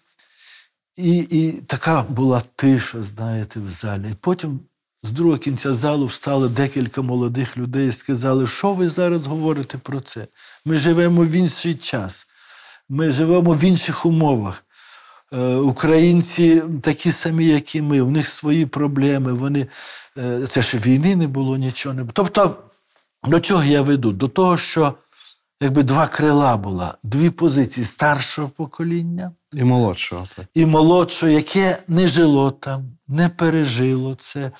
І 0.97 1.17
і 1.17 1.51
така 1.51 2.01
була 2.01 2.41
тиша, 2.55 3.03
знаєте, 3.03 3.59
в 3.59 3.69
залі. 3.69 4.05
І 4.11 4.15
потім 4.21 4.59
з 5.03 5.11
другого 5.11 5.37
кінця 5.37 5.73
залу 5.73 6.05
встали 6.05 6.49
декілька 6.49 7.01
молодих 7.01 7.57
людей 7.57 7.87
і 7.87 7.91
сказали, 7.91 8.47
що 8.47 8.73
ви 8.73 8.89
зараз 8.89 9.27
говорите 9.27 9.77
про 9.77 9.99
це? 9.99 10.27
Ми 10.65 10.77
живемо 10.77 11.23
в 11.23 11.31
інший 11.31 11.75
час, 11.75 12.29
ми 12.89 13.11
живемо 13.11 13.53
в 13.53 13.63
інших 13.63 14.05
умовах. 14.05 14.63
Е, 15.33 15.55
українці 15.55 16.63
такі 16.81 17.11
самі, 17.11 17.45
як 17.45 17.75
і 17.75 17.81
ми, 17.81 18.01
у 18.01 18.09
них 18.09 18.27
свої 18.27 18.65
проблеми. 18.65 19.33
Вони, 19.33 19.67
е, 20.17 20.47
Це 20.47 20.61
ж 20.61 20.77
війни 20.77 21.15
не 21.15 21.27
було, 21.27 21.57
нічого 21.57 21.95
не 21.95 22.01
було. 22.01 22.11
Тобто, 22.13 22.57
до 23.23 23.39
чого 23.39 23.63
я 23.63 23.81
веду? 23.81 24.11
До 24.11 24.27
того, 24.27 24.57
що 24.57 24.93
якби 25.61 25.83
два 25.83 26.07
крила 26.07 26.57
була, 26.57 26.97
дві 27.03 27.29
позиції 27.29 27.85
старшого 27.85 28.49
покоління 28.49 29.31
і 29.53 29.63
молодшого, 29.63 30.27
так. 30.35 30.45
і 30.53 30.65
молодшого, 30.65 31.31
яке 31.31 31.77
не 31.87 32.07
жило 32.07 32.51
там, 32.51 32.97
не 33.07 33.29
пережило 33.29 34.15
це. 34.15 34.51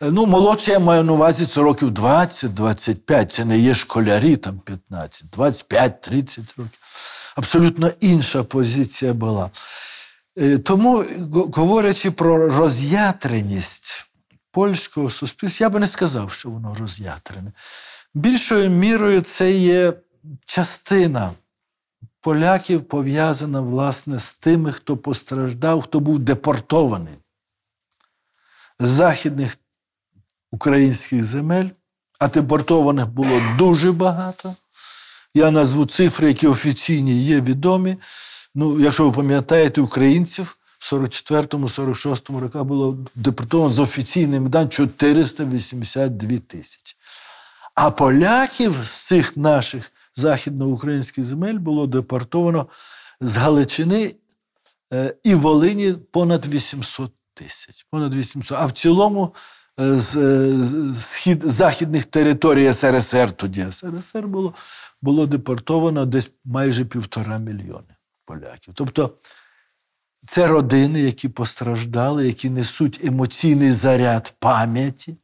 Ну, 0.00 0.26
молодше 0.26 0.70
я 0.70 0.78
маю 0.78 1.04
на 1.04 1.12
увазі 1.12 1.46
це 1.46 1.60
років 1.60 1.88
20-25. 1.88 3.26
Це 3.26 3.44
не 3.44 3.58
є 3.58 3.74
школярі, 3.74 4.36
там 4.36 4.58
15, 4.58 5.36
25-30 5.36 6.38
років. 6.38 6.78
Абсолютно 7.36 7.90
інша 8.00 8.44
позиція 8.44 9.12
була. 9.14 9.50
Е, 10.38 10.58
тому, 10.58 11.04
говорячи 11.54 12.10
про 12.10 12.48
роз'ятреність 12.48 14.06
польського 14.50 15.10
суспільства, 15.10 15.64
я 15.64 15.70
би 15.70 15.80
не 15.80 15.86
сказав, 15.86 16.32
що 16.32 16.50
воно 16.50 16.76
роз'ятрене. 16.80 17.52
Більшою 18.14 18.70
мірою 18.70 19.20
це 19.20 19.52
є 19.52 19.92
частина 20.46 21.32
поляків 22.22 22.84
пов'язана 22.84 23.60
власне 23.60 24.18
з 24.18 24.34
тими, 24.34 24.72
хто 24.72 24.96
постраждав, 24.96 25.82
хто 25.82 26.00
був 26.00 26.18
депортований 26.18 27.14
з 28.78 28.88
західних 28.88 29.58
українських 30.50 31.24
земель, 31.24 31.68
а 32.18 32.28
депортованих 32.28 33.08
було 33.08 33.40
дуже 33.58 33.92
багато. 33.92 34.54
Я 35.34 35.50
назву 35.50 35.86
цифри, 35.86 36.28
які 36.28 36.46
офіційні 36.46 37.22
є 37.24 37.40
відомі. 37.40 37.96
Ну, 38.54 38.80
Якщо 38.80 39.04
ви 39.04 39.16
пам'ятаєте, 39.16 39.80
українців 39.80 40.56
в 40.78 40.94
44-46 40.94 42.38
роках 42.38 42.64
було 42.64 42.98
депортовано 43.14 43.74
з 43.74 43.78
офіційним 43.78 44.50
даним 44.50 44.68
482 44.68 46.38
тисячі. 46.38 46.96
А 47.74 47.90
поляків 47.90 48.76
з 48.84 48.90
цих 48.90 49.36
наших 49.36 49.92
західноукраїнських 50.14 51.24
земель 51.24 51.58
було 51.58 51.86
депортовано 51.86 52.66
з 53.20 53.36
Галичини 53.36 54.14
е, 54.92 55.14
і 55.22 55.34
Волині 55.34 55.92
понад 55.92 56.46
800 56.46 57.12
тисяч. 57.34 57.86
Понад 57.90 58.14
800. 58.14 58.58
А 58.60 58.66
в 58.66 58.72
цілому 58.72 59.34
е, 59.80 59.92
з 59.98 60.14
схід, 61.00 61.42
західних 61.44 62.04
територій 62.04 62.74
СРСР, 62.74 63.32
тоді 63.32 63.66
СРСР 63.72 64.26
було, 64.26 64.54
було 65.02 65.26
депортовано 65.26 66.06
десь 66.06 66.30
майже 66.44 66.84
півтора 66.84 67.38
мільйони 67.38 67.96
поляків. 68.24 68.74
Тобто 68.74 69.14
це 70.26 70.46
родини, 70.46 71.00
які 71.00 71.28
постраждали, 71.28 72.26
які 72.26 72.50
несуть 72.50 73.04
емоційний 73.04 73.72
заряд 73.72 74.34
пам'яті, 74.38 75.16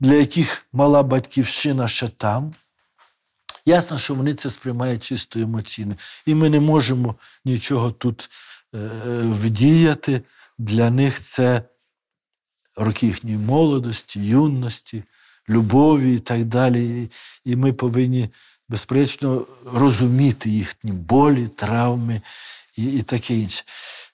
для 0.00 0.14
яких 0.14 0.66
мала 0.72 1.02
батьківщина 1.02 1.88
ще 1.88 2.08
там. 2.08 2.52
Ясно, 3.66 3.98
що 3.98 4.14
вони 4.14 4.34
це 4.34 4.50
сприймають 4.50 5.04
чисто 5.04 5.40
емоційно. 5.40 5.94
І 6.26 6.34
ми 6.34 6.50
не 6.50 6.60
можемо 6.60 7.14
нічого 7.44 7.90
тут 7.90 8.30
е, 8.74 8.78
вдіяти. 9.22 10.22
Для 10.58 10.90
них 10.90 11.20
це 11.20 11.62
роки 12.76 13.06
їхньої 13.06 13.36
молодості, 13.36 14.20
юності, 14.20 15.02
любові 15.48 16.14
і 16.14 16.18
так 16.18 16.44
далі. 16.44 17.10
І 17.44 17.56
ми 17.56 17.72
повинні, 17.72 18.28
безперечно, 18.68 19.46
розуміти 19.72 20.50
їхні 20.50 20.92
болі, 20.92 21.48
травми 21.48 22.20
і 22.76 22.84
і 22.84 23.02
таке 23.02 23.34
інше. 23.34 23.64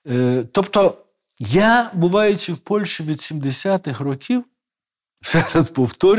Е, 0.07 0.45
тобто, 0.53 1.05
я, 1.39 1.91
буваючи 1.95 2.53
в 2.53 2.59
Польщі 2.59 3.03
від 3.03 3.19
70-х 3.19 4.05
років, 4.05 4.45
ще 5.23 5.45
раз 5.55 5.73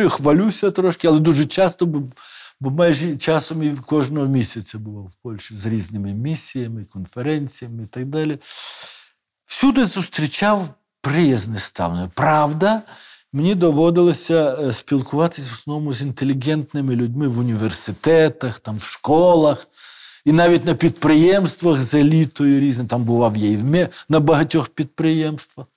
хвалюся 0.09 0.71
трошки, 0.71 1.07
але 1.07 1.19
дуже 1.19 1.45
часто 1.45 1.85
бо 2.61 2.69
майже 2.69 3.17
часом 3.17 3.63
і 3.63 3.75
кожного 3.75 4.27
місяця 4.27 4.77
бував 4.77 5.05
в 5.05 5.13
Польщі 5.23 5.55
з 5.55 5.65
різними 5.65 6.13
місіями, 6.13 6.85
конференціями 6.93 7.83
і 7.83 7.85
так 7.85 8.05
далі. 8.05 8.37
Всюди 9.45 9.85
зустрічав 9.85 10.69
приязне 11.01 11.59
ставлення. 11.59 12.11
Правда, 12.15 12.81
мені 13.33 13.55
доводилося 13.55 14.57
е, 14.59 14.73
спілкуватися 14.73 15.49
в 15.51 15.53
основному 15.53 15.93
з 15.93 16.01
інтелігентними 16.01 16.95
людьми 16.95 17.27
в 17.27 17.39
університетах, 17.39 18.59
там, 18.59 18.77
в 18.77 18.83
школах. 18.83 19.67
І 20.25 20.31
навіть 20.31 20.65
на 20.65 20.75
підприємствах 20.75 21.81
з 21.81 21.93
елітою 21.93 22.59
різним, 22.59 22.87
там 22.87 23.03
бував 23.03 23.37
я 23.37 23.49
і 23.49 23.87
на 24.09 24.19
багатьох 24.19 24.69
підприємствах. 24.69 25.67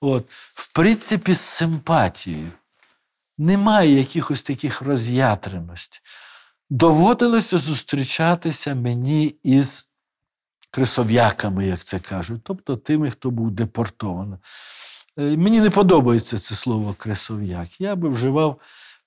От. 0.00 0.24
В 0.54 0.72
принципі, 0.72 1.34
з 1.34 1.40
симпатією 1.40 2.50
немає 3.38 3.98
якихось 3.98 4.42
таких 4.42 4.82
роз'ятреностей. 4.82 6.00
Доводилося 6.70 7.58
зустрічатися 7.58 8.74
мені 8.74 9.36
із 9.42 9.90
крисов'яками, 10.70 11.66
як 11.66 11.78
це 11.78 11.98
кажуть, 11.98 12.40
тобто 12.44 12.76
тими, 12.76 13.10
хто 13.10 13.30
був 13.30 13.50
депортований. 13.50 14.38
Е, 15.18 15.36
мені 15.36 15.60
не 15.60 15.70
подобається 15.70 16.38
це 16.38 16.54
слово 16.54 16.94
кресов'як. 16.98 17.80
Я 17.80 17.96
би 17.96 18.08
вживав, 18.08 18.50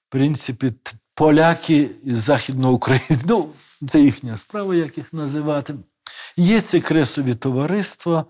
в 0.07 0.11
принципі, 0.11 0.73
поляки 1.13 1.89
із 2.03 2.17
Західного 2.17 2.73
України. 2.73 3.23
Ну, 3.27 3.49
це 3.87 4.01
їхня 4.01 4.37
справа, 4.37 4.75
як 4.75 4.97
їх 4.97 5.13
називати. 5.13 5.75
Є 6.37 6.61
ці 6.61 6.81
кресові 6.81 7.33
товариства, 7.33 8.25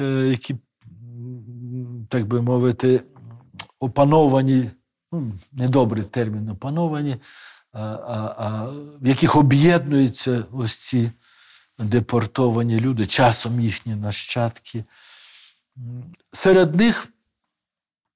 е, 0.00 0.04
які, 0.04 0.56
так 2.08 2.26
би 2.26 2.42
мовити, 2.42 3.00
опановані 3.78 4.70
ну, 5.12 5.32
недобрий 5.52 6.04
термін 6.04 6.50
опановані, 6.50 7.16
в 9.00 9.06
яких 9.08 9.36
об'єднуються 9.36 10.44
ось 10.52 10.76
ці 10.76 11.10
депортовані 11.78 12.80
люди, 12.80 13.06
часом 13.06 13.60
їхні 13.60 13.94
нащадки. 13.94 14.84
Серед 16.32 16.74
них 16.74 17.08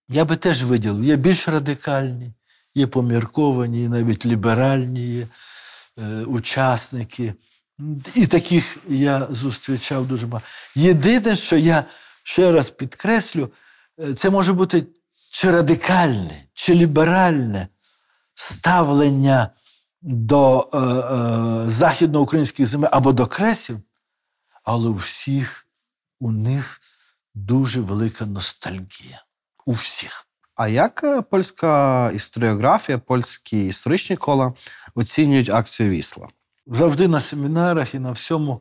я 0.08 0.24
би 0.24 0.36
теж 0.36 0.64
виділив, 0.64 1.04
є 1.04 1.16
більш 1.16 1.48
радикальні, 1.48 2.32
є 2.74 2.86
помірковані, 2.86 3.88
навіть 3.88 4.26
ліберальні 4.26 5.06
є 5.06 5.28
е, 5.98 6.22
учасники. 6.22 7.34
І 8.14 8.26
таких 8.26 8.78
я 8.88 9.26
зустрічав 9.30 10.06
дуже 10.06 10.26
багато. 10.26 10.48
Єдине, 10.74 11.36
що 11.36 11.56
я 11.56 11.84
ще 12.22 12.52
раз 12.52 12.70
підкреслю, 12.70 13.50
е, 14.00 14.14
це 14.14 14.30
може 14.30 14.52
бути 14.52 14.86
чи 15.32 15.50
радикальне, 15.50 16.45
чи 16.66 16.74
ліберальне 16.74 17.68
ставлення 18.34 19.50
до 20.02 20.70
е, 20.74 20.78
е, 20.78 21.70
західноукраїнських 21.70 22.66
земель 22.66 22.88
або 22.92 23.12
до 23.12 23.26
кресів, 23.26 23.80
але 24.64 24.88
у 24.88 24.94
всіх 24.94 25.66
у 26.20 26.30
них 26.30 26.80
дуже 27.34 27.80
велика 27.80 28.26
ностальгія. 28.26 29.24
У 29.66 29.72
всіх. 29.72 30.26
А 30.54 30.68
як 30.68 31.04
е, 31.04 31.22
польська 31.22 32.10
історіографія, 32.14 32.98
польські 32.98 33.66
історичні 33.66 34.16
кола 34.16 34.52
оцінюють 34.94 35.50
акцію 35.50 35.90
Вісла? 35.90 36.28
Завжди 36.66 37.08
на 37.08 37.20
семінарах 37.20 37.94
і 37.94 37.98
на 37.98 38.12
всьому, 38.12 38.60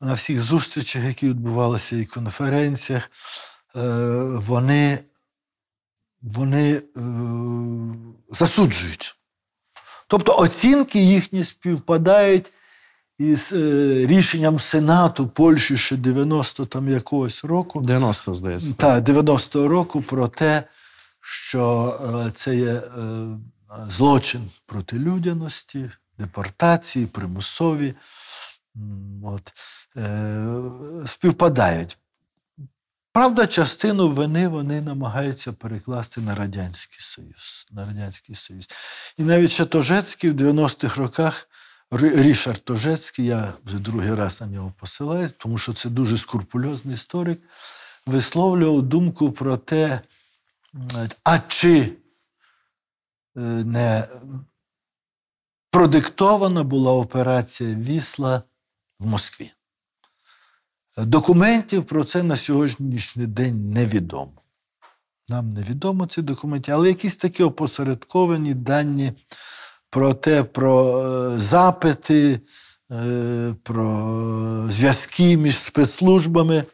на 0.00 0.14
всіх 0.14 0.40
зустрічах, 0.40 1.04
які 1.04 1.28
відбувалися, 1.28 1.96
і 1.96 2.04
конференціях, 2.04 3.10
е, 3.76 3.80
вони, 4.24 4.98
вони 6.22 6.72
е, 6.72 6.82
засуджують. 8.30 9.16
Тобто 10.06 10.36
оцінки 10.36 10.98
їхні 10.98 11.44
співпадають 11.44 12.52
із 13.18 13.52
е, 13.52 14.06
рішенням 14.06 14.58
Сенату 14.58 15.28
Польщі 15.28 15.76
ще 15.76 15.96
90 15.96 16.66
там 16.66 16.88
якогось 16.88 17.44
року. 17.44 17.80
90, 17.80 18.34
здається. 18.34 18.74
Та 18.74 19.00
90-го 19.00 19.68
року 19.68 20.02
про 20.02 20.28
те, 20.28 20.64
що 21.20 21.94
е, 22.26 22.30
це 22.30 22.56
є 22.56 22.72
е, 22.72 22.82
злочин 23.88 24.50
проти 24.66 24.96
людяності, 24.96 25.90
депортації, 26.18 27.06
примусові. 27.06 27.94
От, 29.24 29.52
е, 29.96 30.46
співпадають. 31.06 31.98
Правда, 33.12 33.46
частину 33.46 34.08
вини 34.08 34.48
вони 34.48 34.80
намагаються 34.80 35.52
перекласти 35.52 36.20
на 36.20 36.34
Радянський 36.34 37.00
Союз. 37.00 37.66
На 37.70 37.86
Радянський 37.86 38.34
Союз. 38.34 38.68
І 39.16 39.22
навіть 39.22 39.50
ще 39.50 39.64
Тожецький 39.64 40.30
в 40.30 40.34
90-х 40.34 40.96
роках 41.00 41.48
Рі- 41.90 42.22
Рішард 42.22 42.64
Тожецький, 42.64 43.26
я 43.26 43.54
вже 43.64 43.78
другий 43.78 44.14
раз 44.14 44.40
на 44.40 44.46
нього 44.46 44.72
посилаюсь, 44.78 45.32
тому 45.32 45.58
що 45.58 45.72
це 45.72 45.88
дуже 45.90 46.18
скрупульозний 46.18 46.94
історик, 46.94 47.40
висловлював 48.06 48.82
думку 48.82 49.32
про 49.32 49.56
те, 49.56 50.00
а 51.24 51.38
чи 51.38 51.80
е, 53.36 53.40
не 53.64 54.08
продиктована 55.70 56.62
була 56.62 56.92
операція 56.92 57.74
Вісла 57.74 58.42
в 58.98 59.06
Москві. 59.06 59.52
Документів 60.96 61.84
про 61.84 62.04
це 62.04 62.22
на 62.22 62.36
сьогоднішній 62.36 63.26
день 63.26 63.70
невідомо. 63.70 64.32
Нам 65.28 65.52
невідомо 65.52 66.06
ці 66.06 66.22
документи, 66.22 66.72
але 66.72 66.88
якісь 66.88 67.16
такі 67.16 67.42
опосередковані 67.42 68.54
дані 68.54 69.12
про 69.90 70.14
те, 70.14 70.42
про 70.42 71.02
е, 71.02 71.38
запити, 71.38 72.40
е, 72.92 73.54
про 73.62 74.66
зв'язки 74.68 75.36
між 75.36 75.58
спецслужбами 75.58 76.64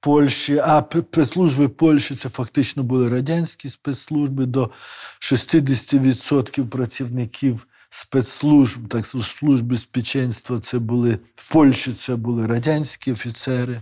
Польщі, 0.00 0.58
а 0.58 0.82
спецслужби 0.82 1.68
Польщі 1.68 2.14
це 2.14 2.28
фактично 2.28 2.82
були 2.82 3.08
радянські 3.08 3.68
спецслужби, 3.68 4.46
до 4.46 4.70
60% 5.20 6.66
працівників 6.66 7.66
спецслужб, 7.94 8.88
так 8.88 9.06
служб 9.06 9.64
безпеченства, 9.64 10.60
це 10.60 10.78
були 10.78 11.18
в 11.34 11.52
Польщі 11.52 11.92
це 11.92 12.16
були 12.16 12.46
радянські 12.46 13.12
офіцери. 13.12 13.80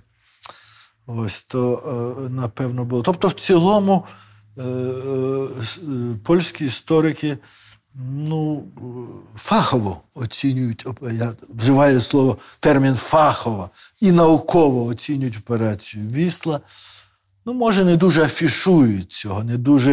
Ось 1.06 1.42
то, 1.42 1.74
е, 2.26 2.30
напевно, 2.30 2.84
було. 2.84 3.02
Тобто, 3.02 3.28
в 3.28 3.32
цілому 3.32 4.04
е, 4.58 4.62
е, 4.62 5.46
польські 6.24 6.64
історики 6.64 7.38
ну, 7.94 8.68
фахово 9.36 10.02
оцінюють, 10.14 10.86
я 11.12 11.32
вживаю 11.48 12.00
слово 12.00 12.38
термін 12.60 12.94
фахово 12.94 13.70
і 14.00 14.12
науково 14.12 14.84
оцінюють 14.84 15.38
операцію 15.38 16.08
Вісла. 16.08 16.60
Ну, 17.46 17.54
може, 17.54 17.84
не 17.84 17.96
дуже 17.96 18.22
афішують 18.22 19.12
цього, 19.12 19.44
не 19.44 19.56
дуже 19.56 19.92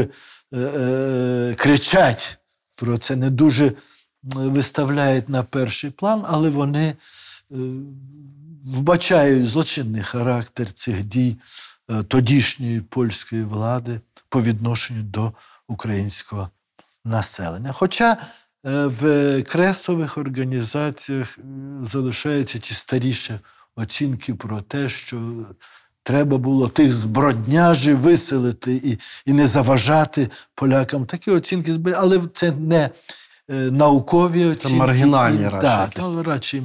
е, 0.53 0.57
е, 0.57 1.55
кричать 1.57 2.37
про 2.75 2.97
це, 2.97 3.15
не 3.15 3.29
дуже 3.29 3.73
виставляють 4.23 5.29
на 5.29 5.43
перший 5.43 5.89
план, 5.89 6.23
але 6.27 6.49
вони 6.49 6.87
е, 6.87 6.95
вбачають 8.65 9.47
злочинний 9.47 10.03
характер 10.03 10.71
цих 10.71 11.03
дій 11.03 11.37
е, 11.89 12.03
тодішньої 12.03 12.81
польської 12.81 13.43
влади 13.43 14.01
по 14.29 14.41
відношенню 14.41 15.03
до 15.03 15.33
українського 15.67 16.49
населення. 17.05 17.71
Хоча 17.71 18.11
е, 18.11 18.17
в 18.85 19.43
кресових 19.43 20.17
організаціях 20.17 21.37
е, 21.37 21.41
залишаються 21.81 22.59
ті 22.59 22.73
старіші 22.73 23.39
оцінки 23.75 24.33
про 24.33 24.61
те, 24.61 24.89
що 24.89 25.45
треба 26.03 26.37
було 26.37 26.67
тих 26.67 26.93
збродняжів 26.93 27.99
виселити 27.99 28.73
і, 28.75 28.97
і 29.25 29.33
не 29.33 29.47
заважати 29.47 30.29
полякам. 30.55 31.05
Такі 31.05 31.31
оцінки 31.31 31.73
зберігали, 31.73 32.17
але 32.17 32.27
це 32.33 32.51
не 32.51 32.79
е, 32.85 32.89
наукові 33.49 34.45
оцінки. 34.45 34.77
маргінальні 34.77 35.41
І- 35.41 35.49
радше 35.49 35.61
Так, 35.61 35.89
та, 35.89 36.23
радше, 36.23 36.61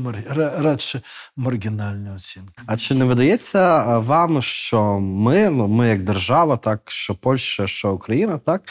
радше 0.59 1.01
маргінальні 1.37 2.11
оцінки. 2.17 2.63
А 2.67 2.77
чи 2.77 2.95
не 2.95 3.05
видається 3.05 3.79
е, 3.79 3.99
вам, 3.99 4.43
що 4.43 4.99
ми, 4.99 5.51
ну 5.51 5.69
ми 5.69 5.89
як 5.89 6.03
держава, 6.03 6.57
так 6.57 6.81
що 6.87 7.15
Польща, 7.15 7.67
що 7.67 7.93
Україна, 7.93 8.39
так 8.39 8.63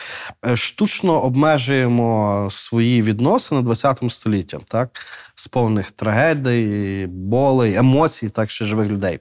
е, 0.45 0.57
штучно 0.57 1.21
обмежуємо 1.21 2.47
свої 2.51 3.01
відносини 3.01 3.61
20 3.61 4.03
століттям, 4.09 4.61
так, 4.67 4.89
з 5.35 5.47
повних 5.47 5.91
трагедій, 5.91 7.07
болей, 7.09 7.75
емоцій, 7.75 8.29
так 8.29 8.49
ще 8.49 8.65
живих 8.65 8.87
людей. 8.87 9.19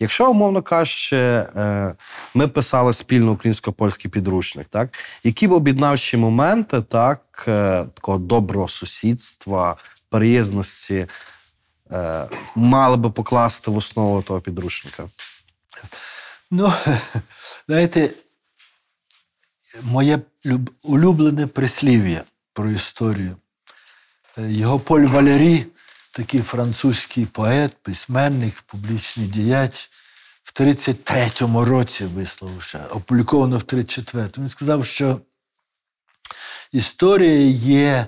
Якщо, 0.00 0.30
умовно 0.30 0.62
кажучи, 0.62 1.16
е, 1.16 1.94
ми 2.34 2.48
писали 2.48 2.92
спільно 2.92 3.32
українсько-польський 3.32 4.10
підручник, 4.10 4.66
так, 4.70 4.98
які 5.24 5.48
б 5.48 5.52
об'єднавчі 5.52 6.16
моменти 6.16 6.82
так, 6.82 7.44
е, 7.48 7.84
такого 7.94 8.18
доброго 8.18 8.68
сусідства, 8.68 9.76
приязності 10.08 11.06
е, 11.92 12.26
мали 12.54 12.96
би 12.96 13.10
покласти 13.10 13.70
в 13.70 13.76
основу 13.76 14.22
того 14.22 14.40
підручника. 14.40 15.06
Ну, 16.50 16.72
знаєте, 17.68 18.10
моє 19.82 20.18
улюблене 20.82 21.46
прислів'я 21.46 22.24
про 22.52 22.70
історію. 22.70 23.36
Його 24.38 24.78
Поль 24.78 25.00
Валері, 25.06 25.66
такий 26.12 26.40
французький 26.40 27.26
поет, 27.26 27.72
письменник, 27.82 28.62
публічний 28.62 29.26
діяч, 29.26 29.90
в 30.42 30.60
33-му 30.60 31.64
році 31.64 32.04
висловив 32.04 32.62
ще, 32.62 32.78
опубліковано 32.78 33.58
в 33.58 33.62
34-му. 33.62 34.44
Він 34.44 34.48
сказав, 34.48 34.86
що 34.86 35.20
історія 36.72 37.50
є 37.50 38.06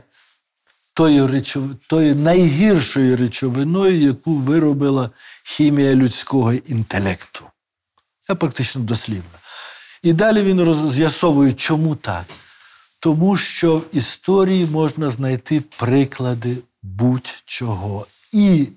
тою, 0.94 1.26
речов... 1.26 1.74
тою 1.86 2.16
найгіршою 2.16 3.16
речовиною, 3.16 4.00
яку 4.00 4.34
виробила 4.34 5.10
хімія 5.44 5.94
людського 5.94 6.52
інтелекту. 6.52 7.44
Це 8.20 8.34
практично 8.34 8.80
дослівно. 8.80 9.38
І 10.02 10.12
далі 10.12 10.42
він 10.42 10.60
роз- 10.60 10.90
з'ясовує, 10.90 11.52
чому 11.52 11.96
так. 11.96 12.24
Тому 13.00 13.36
що 13.36 13.78
в 13.78 13.84
історії 13.92 14.66
можна 14.66 15.10
знайти 15.10 15.60
приклади 15.76 16.56
будь-чого 16.82 18.06
і 18.32 18.68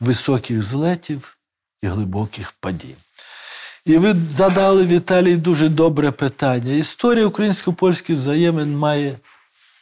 високих 0.00 0.62
злетів, 0.62 1.36
і 1.82 1.86
глибоких 1.86 2.52
падінь. 2.52 2.96
І 3.84 3.96
ви 3.96 4.16
задали 4.30 4.86
Віталій 4.86 5.36
дуже 5.36 5.68
добре 5.68 6.10
питання. 6.10 6.72
Історія 6.72 7.26
українсько-польських 7.26 8.16
взаємин 8.16 8.76
має 8.76 9.18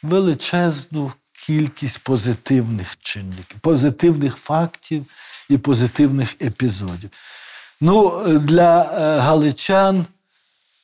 величезну 0.03 1.11
кількість 1.45 1.99
позитивних 1.99 2.97
чинників, 3.01 3.59
позитивних 3.61 4.35
фактів 4.35 5.05
і 5.49 5.57
позитивних 5.57 6.41
епізодів. 6.41 7.09
Ну, 7.81 8.23
для 8.39 8.81
е, 8.81 9.19
галичан 9.19 10.05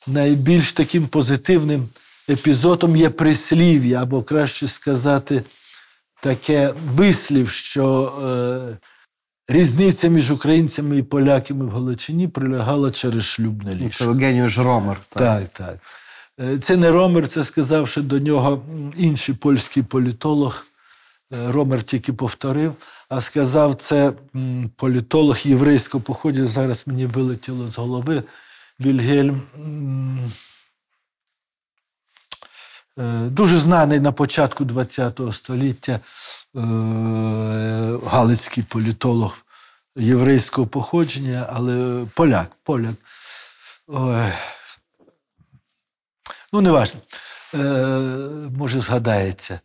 найбільш 0.06 0.72
таким 0.72 1.06
позитивним 1.06 1.88
епізодом 2.28 2.96
є 2.96 3.10
прислів'я, 3.10 4.02
або 4.02 4.22
краще 4.22 4.68
сказати, 4.68 5.42
таке 6.22 6.74
вислів, 6.94 7.50
що 7.50 8.12
е, 8.24 8.78
різниця 9.48 10.08
між 10.08 10.30
українцями 10.30 10.96
і 10.96 11.02
поляками 11.02 11.64
в 11.64 11.70
Галичині 11.70 12.28
прилягала 12.28 12.90
через 12.90 13.24
шлюбне 13.24 13.78
Це 13.78 13.84
ліжко. 13.84 14.04
Евгенію 14.04 14.48
Жромер. 14.48 15.00
Так, 15.08 15.48
так. 15.48 15.78
Е, 16.40 16.58
Це 16.58 16.76
не 16.76 16.90
Ромер, 16.90 17.28
це 17.28 17.44
сказав 17.44 17.88
ще 17.88 18.02
до 18.02 18.18
нього 18.18 18.62
інший 18.96 19.34
польський 19.34 19.82
політолог. 19.82 20.66
Е, 21.32 21.52
Ромер 21.52 21.82
тільки 21.82 22.12
повторив, 22.12 22.74
а 23.08 23.20
сказав 23.20 23.74
це 23.74 24.12
політолог 24.76 25.38
єврейського 25.44 26.04
походу. 26.04 26.46
Зараз 26.46 26.82
мені 26.86 27.06
вилетіло 27.06 27.68
з 27.68 27.78
голови 27.78 28.22
Вільгельм. 28.80 29.42
Е, 32.98 33.02
Дуже 33.30 33.58
знаний 33.58 34.00
на 34.00 34.12
початку 34.12 34.66
ХХ 34.66 35.32
століття 35.32 35.92
е, 35.92 36.00
галицький 38.06 38.62
політолог 38.62 39.38
єврейського 39.96 40.66
походження, 40.66 41.46
але 41.52 42.06
поляк, 42.14 42.50
поляк. 42.62 42.94
Ой. 43.86 44.32
Ну, 46.52 46.60
не 46.60 46.70
важливо. 46.70 47.06
Е, 47.54 47.58
може, 48.56 48.80
згадається. 48.80 49.60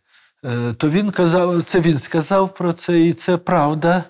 То 0.78 0.90
він 0.90 1.12
казав, 1.12 1.64
це 1.64 1.80
він 1.80 2.00
сказав 2.00 2.54
про 2.54 2.74
це, 2.74 3.02
і 3.02 3.14
це 3.14 3.38
правда. 3.38 4.04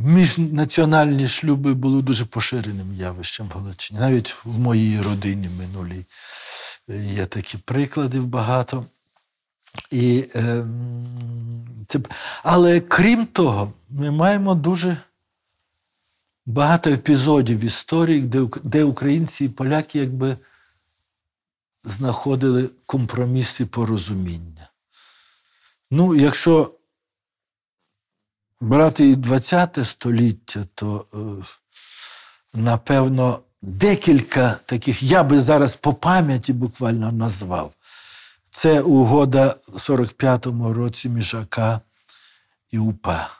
Е, 0.00 0.08
міжнаціональні 0.08 1.28
шлюби 1.28 1.74
були 1.74 2.02
дуже 2.02 2.24
поширеним 2.24 2.94
явищем 2.94 3.48
в 3.48 3.58
Галичині. 3.58 4.00
Навіть 4.00 4.36
в 4.44 4.58
моїй 4.58 5.00
родині 5.00 5.48
минулій 5.58 6.04
є 6.88 7.26
такі 7.26 7.58
приклади 7.58 8.20
багато. 8.20 8.86
І, 9.92 10.24
е, 10.34 10.64
Але 12.42 12.80
крім 12.80 13.26
того, 13.26 13.72
ми 13.90 14.10
маємо 14.10 14.54
дуже 14.54 14.96
багато 16.46 16.90
епізодів 16.90 17.58
в 17.58 17.64
історії, 17.64 18.20
де, 18.20 18.48
де 18.62 18.84
українці 18.84 19.44
і 19.44 19.48
поляки 19.48 19.98
якби 19.98 20.36
знаходили 21.84 22.70
компроміс 22.86 23.60
і 23.60 23.64
порозуміння. 23.64 24.70
Ну, 25.90 26.14
якщо 26.14 26.74
брати 28.60 29.10
і 29.10 29.14
ХХ 29.14 29.84
століття, 29.84 30.60
то 30.74 31.04
е, 31.14 31.18
напевно 32.54 33.40
декілька 33.62 34.58
таких, 34.66 35.02
я 35.02 35.22
би 35.22 35.40
зараз 35.40 35.76
по 35.76 35.94
пам'яті 35.94 36.52
буквально 36.52 37.12
назвав. 37.12 37.74
Це 38.50 38.80
угода 38.80 39.56
в 39.68 39.76
45-му 39.76 40.72
році 40.72 41.08
між 41.08 41.34
АК 41.34 41.80
і 42.70 42.78
УПА. 42.78 43.30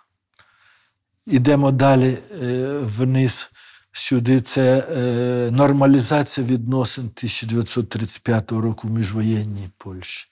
Ідемо 1.27 1.71
далі 1.71 2.19
е, 2.43 2.79
вниз 2.79 3.51
сюди. 3.93 4.41
Це 4.41 4.79
е, 4.79 5.51
нормалізація 5.51 6.47
відносин 6.47 7.05
1935 7.05 8.53
року 8.53 8.89
в 8.89 8.91
міжвоєнній 8.91 9.69
Польщі. 9.79 10.29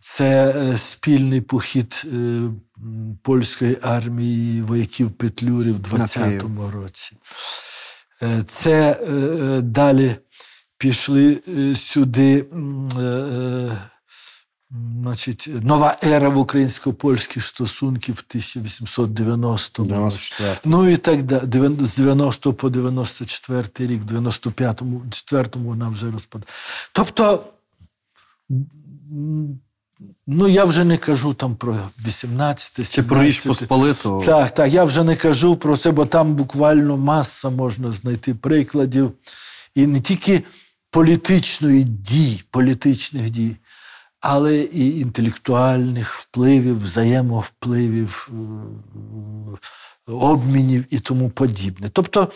Це 0.00 0.54
е, 0.56 0.76
спільний 0.76 1.40
похід 1.40 2.06
польської 3.22 3.78
армії 3.82 4.62
вояків 4.62 5.10
Петлюри 5.10 5.72
в 5.72 5.78
20-му 5.78 6.70
році. 6.70 7.16
Це 8.46 9.00
далі 9.62 10.16
пішли 10.78 11.40
сюди 11.74 12.46
значить, 15.02 15.48
нова 15.62 15.96
ера 16.02 16.28
в 16.28 16.38
українсько-польських 16.38 17.44
стосунків 17.44 18.24
1890 18.28 19.84
році. 19.84 20.34
Ну 20.64 20.88
і 20.88 20.96
так 20.96 21.22
далі. 21.22 21.86
З 21.86 21.96
90 21.96 22.52
по 22.52 22.70
94 22.70 23.68
рік, 23.78 24.02
в 24.02 24.12
95-му, 24.12 25.02
4-му 25.10 25.68
вона 25.68 25.88
вже 25.88 26.10
розпадає. 26.10 26.52
Тобто, 26.92 27.44
ну 30.26 30.48
я 30.48 30.64
вже 30.64 30.84
не 30.84 30.98
кажу 30.98 31.34
там 31.34 31.56
про 31.56 31.72
18 32.06 32.74
17 32.74 32.94
Чи 32.94 33.02
про 33.02 33.22
Річ 33.22 33.40
Посполиту. 33.40 34.22
Так, 34.26 34.54
так, 34.54 34.72
я 34.72 34.84
вже 34.84 35.04
не 35.04 35.16
кажу 35.16 35.56
про 35.56 35.76
це, 35.76 35.90
бо 35.90 36.06
там 36.06 36.34
буквально 36.34 36.96
маса 36.96 37.50
можна 37.50 37.92
знайти 37.92 38.34
прикладів. 38.34 39.12
І 39.74 39.86
не 39.86 40.00
тільки 40.00 40.42
політичної 40.90 41.84
дій, 41.84 42.42
політичних 42.50 43.30
дій 43.30 43.56
але 44.20 44.58
і 44.58 44.98
інтелектуальних 44.98 46.14
впливів, 46.14 46.82
взаємовпливів, 46.82 48.30
е, 48.30 50.12
обмінів 50.12 50.94
і 50.94 51.00
тому 51.00 51.30
подібне. 51.30 51.88
Тобто 51.88 52.32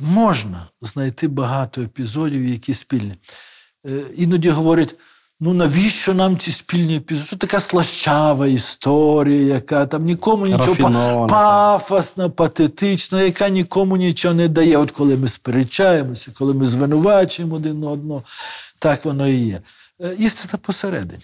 можна 0.00 0.66
знайти 0.80 1.28
багато 1.28 1.82
епізодів, 1.82 2.44
які 2.44 2.74
спільні. 2.74 3.14
Е, 3.86 4.02
іноді 4.16 4.50
говорять, 4.50 4.94
ну 5.40 5.54
навіщо 5.54 6.14
нам 6.14 6.38
ці 6.38 6.52
спільні 6.52 6.96
епізоди? 6.96 7.28
Це 7.30 7.36
така 7.36 7.60
слащава 7.60 8.46
історія, 8.46 9.54
яка 9.54 9.86
там 9.86 10.04
нікому 10.04 10.46
нічого 10.46 11.26
пафосна, 11.26 12.28
патетична, 12.28 13.22
яка 13.22 13.48
нікому 13.48 13.96
нічого 13.96 14.34
не 14.34 14.48
дає. 14.48 14.76
От 14.76 14.90
коли 14.90 15.16
ми 15.16 15.28
сперечаємося, 15.28 16.32
коли 16.38 16.54
ми 16.54 16.66
звинувачуємо 16.66 17.54
один 17.54 17.84
одного, 17.84 18.22
так 18.78 19.04
воно 19.04 19.28
і 19.28 19.36
є. 19.36 19.60
Е, 20.00 20.14
істина 20.18 20.58
посередині. 20.62 21.22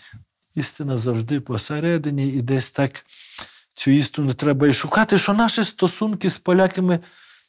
Істина 0.55 0.99
завжди 0.99 1.41
посередині, 1.41 2.29
і 2.29 2.43
десь 2.43 2.71
так 2.71 3.05
цю 3.75 3.91
істину 3.91 4.35
треба 4.35 4.69
і 4.69 4.73
шукати, 4.73 5.19
що 5.19 5.33
наші 5.33 5.65
стосунки 5.65 6.31
з 6.31 6.37
поляками, 6.37 6.99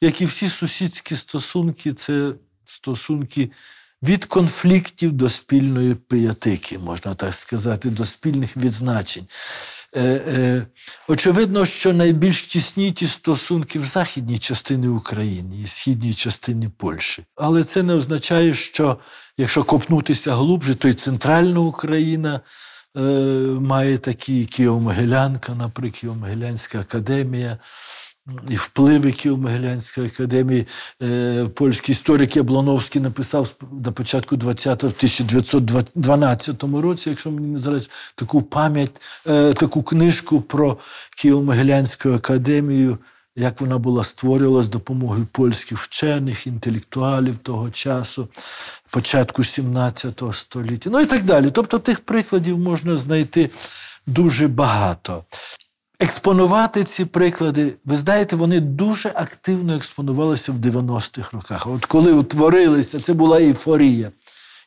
як 0.02 0.22
і 0.22 0.26
всі 0.26 0.50
сусідські 0.50 1.16
стосунки, 1.16 1.94
це 1.94 2.32
стосунки 2.66 3.52
від 4.06 4.26
конфліктів 4.26 5.12
до 5.12 5.30
спільної 5.30 5.96
пиятики, 5.96 6.80
можна 6.80 7.16
так 7.16 7.34
сказати, 7.34 7.90
до 7.90 8.06
спільних 8.06 8.58
відзначень. 8.58 9.26
Е, 9.96 10.02
е, 10.04 10.66
Очевидно, 11.08 11.66
що 11.66 11.94
найбільш 11.94 12.44
тісні 12.44 12.92
ті 12.92 13.08
стосунки 13.08 13.80
в 13.80 13.86
західній 13.86 14.40
частині 14.40 14.88
України 14.88 15.56
і 15.64 15.68
східній 15.68 16.14
частині 16.14 16.70
Польщі. 16.78 17.24
Але 17.36 17.64
це 17.64 17.84
не 17.84 17.94
означає, 17.94 18.54
що 18.54 18.98
якщо 19.38 19.64
копнутися 19.64 20.34
глубже, 20.34 20.76
то 20.76 20.88
й 20.88 20.94
центральна 20.94 21.60
Україна 21.60 22.40
е, 22.98 23.00
має 23.60 23.98
такі 23.98 24.46
Києво-Могилянка, 24.46 25.56
наприклад, 25.56 26.04
Києво-Могилянська 26.04 26.80
академія. 26.80 27.58
І 28.50 28.56
впливи 28.56 29.10
Києво-Могилянської 29.10 30.06
академії 30.06 30.68
е, 31.02 31.46
польський 31.46 31.94
історик 31.94 32.36
Яблоновський 32.36 33.02
написав 33.02 33.56
на 33.84 33.92
початку 33.92 34.36
20-го, 34.36 34.88
1912 34.88 36.64
році, 36.64 37.10
якщо 37.10 37.32
мені 37.32 37.48
не 37.48 37.60
зараз 37.60 37.90
таку 38.16 38.42
пам'ять, 38.42 39.02
е, 39.28 39.54
таку 39.54 39.84
книжку 39.84 40.42
про 40.42 40.78
Києво-Могилянську 41.18 42.16
академію 42.16 42.98
як 43.36 43.62
вона 43.62 43.78
була 43.78 44.04
створювала 44.04 44.64
з 44.64 44.70
допомогою 44.70 45.28
польських 45.32 45.80
вчених, 45.80 46.48
інтелектуалів 46.48 47.38
того 47.38 47.72
часу, 47.72 48.28
початку 48.90 49.44
17 49.44 50.24
століття, 50.32 50.90
ну 50.90 51.00
і 51.00 51.06
так 51.06 51.24
далі. 51.24 51.52
Тобто 51.52 51.80
тих 51.80 52.00
прикладів 52.00 52.60
можна 52.60 52.98
знайти 52.98 53.50
дуже 54.08 54.48
багато. 54.48 55.24
Експонувати 56.00 56.84
ці 56.84 57.06
приклади, 57.06 57.74
ви 57.86 57.98
знаєте, 57.98 58.36
вони 58.36 58.60
дуже 58.60 59.12
активно 59.16 59.76
експонувалися 59.76 60.52
в 60.52 60.56
90-х 60.56 61.30
роках. 61.32 61.68
От 61.68 61.86
коли 61.86 62.14
утворилися, 62.14 63.00
це 63.00 63.14
була 63.14 63.40
ейфорія. 63.40 64.12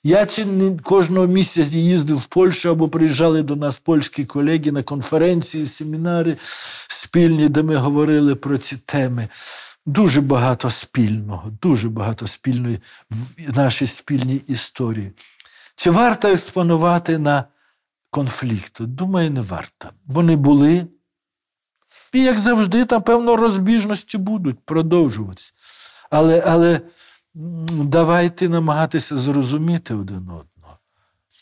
Я 0.04 0.26
чи 0.26 0.44
не 0.44 0.78
кожного 0.78 1.26
місяця 1.26 1.76
їздив 1.76 2.18
в 2.18 2.26
Польщу 2.26 2.70
або 2.70 2.88
приїжджали 2.88 3.42
до 3.42 3.56
нас 3.56 3.78
польські 3.78 4.24
колеги 4.24 4.72
на 4.72 4.82
конференції, 4.82 5.66
семінари 5.66 6.36
спільні, 6.88 7.48
де 7.48 7.62
ми 7.62 7.76
говорили 7.76 8.34
про 8.34 8.58
ці 8.58 8.76
теми. 8.76 9.28
Дуже 9.86 10.20
багато 10.20 10.70
спільного, 10.70 11.52
дуже 11.62 11.88
багато 11.88 12.26
спільної 12.26 12.78
в 13.10 13.56
нашій 13.56 13.86
спільній 13.86 14.42
історії. 14.48 15.12
Чи 15.76 15.90
варто 15.90 16.28
експонувати 16.28 17.18
на 17.18 17.44
конфлікти? 18.10 18.84
Думаю, 18.84 19.30
не 19.30 19.40
варто. 19.40 19.88
Вони 20.06 20.36
були. 20.36 20.86
І, 22.12 22.22
як 22.22 22.38
завжди, 22.38 22.84
там, 22.84 23.02
певно, 23.02 23.36
розбіжності 23.36 24.18
будуть 24.18 24.58
продовжуватися. 24.60 25.52
Але, 26.10 26.42
але 26.46 26.80
давайте 27.84 28.48
намагатися 28.48 29.16
зрозуміти 29.16 29.94
один 29.94 30.16
одного. 30.16 30.44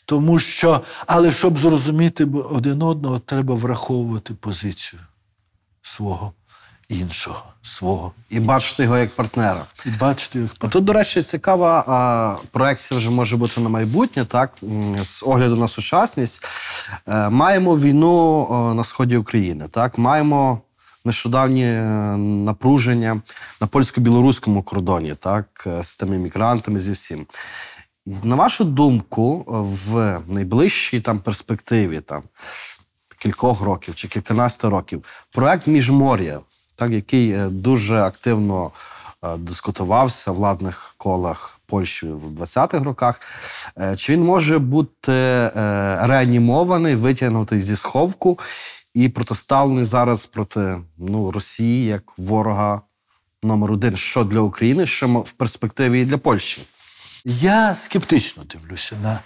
Тому 0.05 0.39
що, 0.39 0.81
але 1.07 1.31
щоб 1.31 1.57
зрозуміти 1.57 2.25
один 2.25 2.81
одного, 2.81 3.19
треба 3.19 3.55
враховувати 3.55 4.33
позицію 4.33 5.01
свого 5.81 6.33
іншого, 6.89 7.43
свого. 7.67 8.11
І 8.29 8.39
бачити 8.39 8.83
його 8.83 8.97
як 8.97 9.09
партнера. 9.09 9.65
І 9.85 9.89
бачити 9.89 10.39
його 10.39 10.47
як 10.47 10.59
партнера. 10.59 10.71
Тут, 10.71 10.83
до 10.83 10.93
речі, 10.93 11.21
цікава 11.21 11.83
а, 11.87 12.47
проекція 12.51 12.97
вже 12.97 13.09
може 13.09 13.37
бути 13.37 13.61
на 13.61 13.69
майбутнє, 13.69 14.25
так, 14.25 14.51
з 15.03 15.23
огляду 15.23 15.55
на 15.55 15.67
сучасність. 15.67 16.45
Е, 17.07 17.29
маємо 17.29 17.77
війну 17.77 18.47
на 18.75 18.83
сході 18.83 19.17
України, 19.17 19.65
так, 19.71 19.97
маємо 19.97 20.61
нещодавні 21.05 21.65
е, 21.65 21.81
напруження 22.17 23.21
на 23.61 23.67
польсько-білоруському 23.67 24.63
кордоні, 24.63 25.15
так, 25.19 25.63
е, 25.67 25.83
з 25.83 25.97
тими 25.97 26.17
мігрантами, 26.17 26.79
зі 26.79 26.91
всім. 26.91 27.25
На 28.23 28.35
вашу 28.35 28.63
думку, 28.63 29.45
в 29.47 30.19
найближчій 30.27 31.01
там 31.01 31.19
перспективі 31.19 32.01
там, 32.01 32.23
кількох 33.19 33.61
років 33.61 33.95
чи 33.95 34.07
кільканадцять 34.07 34.63
років 34.63 35.03
проект 35.31 35.67
Міжмор'я, 35.67 36.39
так, 36.77 36.91
який 36.91 37.31
е, 37.31 37.47
дуже 37.49 37.97
активно 37.97 38.71
дискутувався 39.37 40.31
в 40.31 40.35
владних 40.35 40.95
колах 40.97 41.59
Польщі 41.65 42.07
в 42.07 42.41
20-х 42.41 42.83
роках, 42.83 43.21
чи 43.95 44.13
він 44.13 44.23
може 44.23 44.59
бути 44.59 45.51
реанімований, 46.01 46.95
витягнутий 46.95 47.61
зі 47.61 47.75
сховку 47.75 48.39
і 48.93 49.09
протиставлений 49.09 49.85
зараз 49.85 50.25
проти 50.25 50.77
ну, 50.97 51.31
Росії 51.31 51.85
як 51.85 52.03
ворога 52.17 52.81
номер 53.43 53.71
один, 53.71 53.97
що 53.97 54.23
для 54.23 54.39
України, 54.39 54.87
що 54.87 55.07
в 55.07 55.31
перспективі 55.31 56.01
і 56.01 56.05
для 56.05 56.17
Польщі. 56.17 56.61
Я 57.25 57.75
скептично 57.75 58.43
дивлюся 58.43 58.95
на 59.03 59.19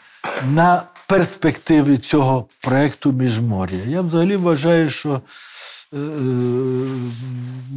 на 0.52 0.84
перспективи 1.08 1.98
цього 1.98 2.48
проєкту 2.62 3.12
Міжмор'я. 3.12 3.84
Я 3.86 4.02
взагалі 4.02 4.36
вважаю, 4.36 4.90
що 4.90 5.10
е, 5.14 5.20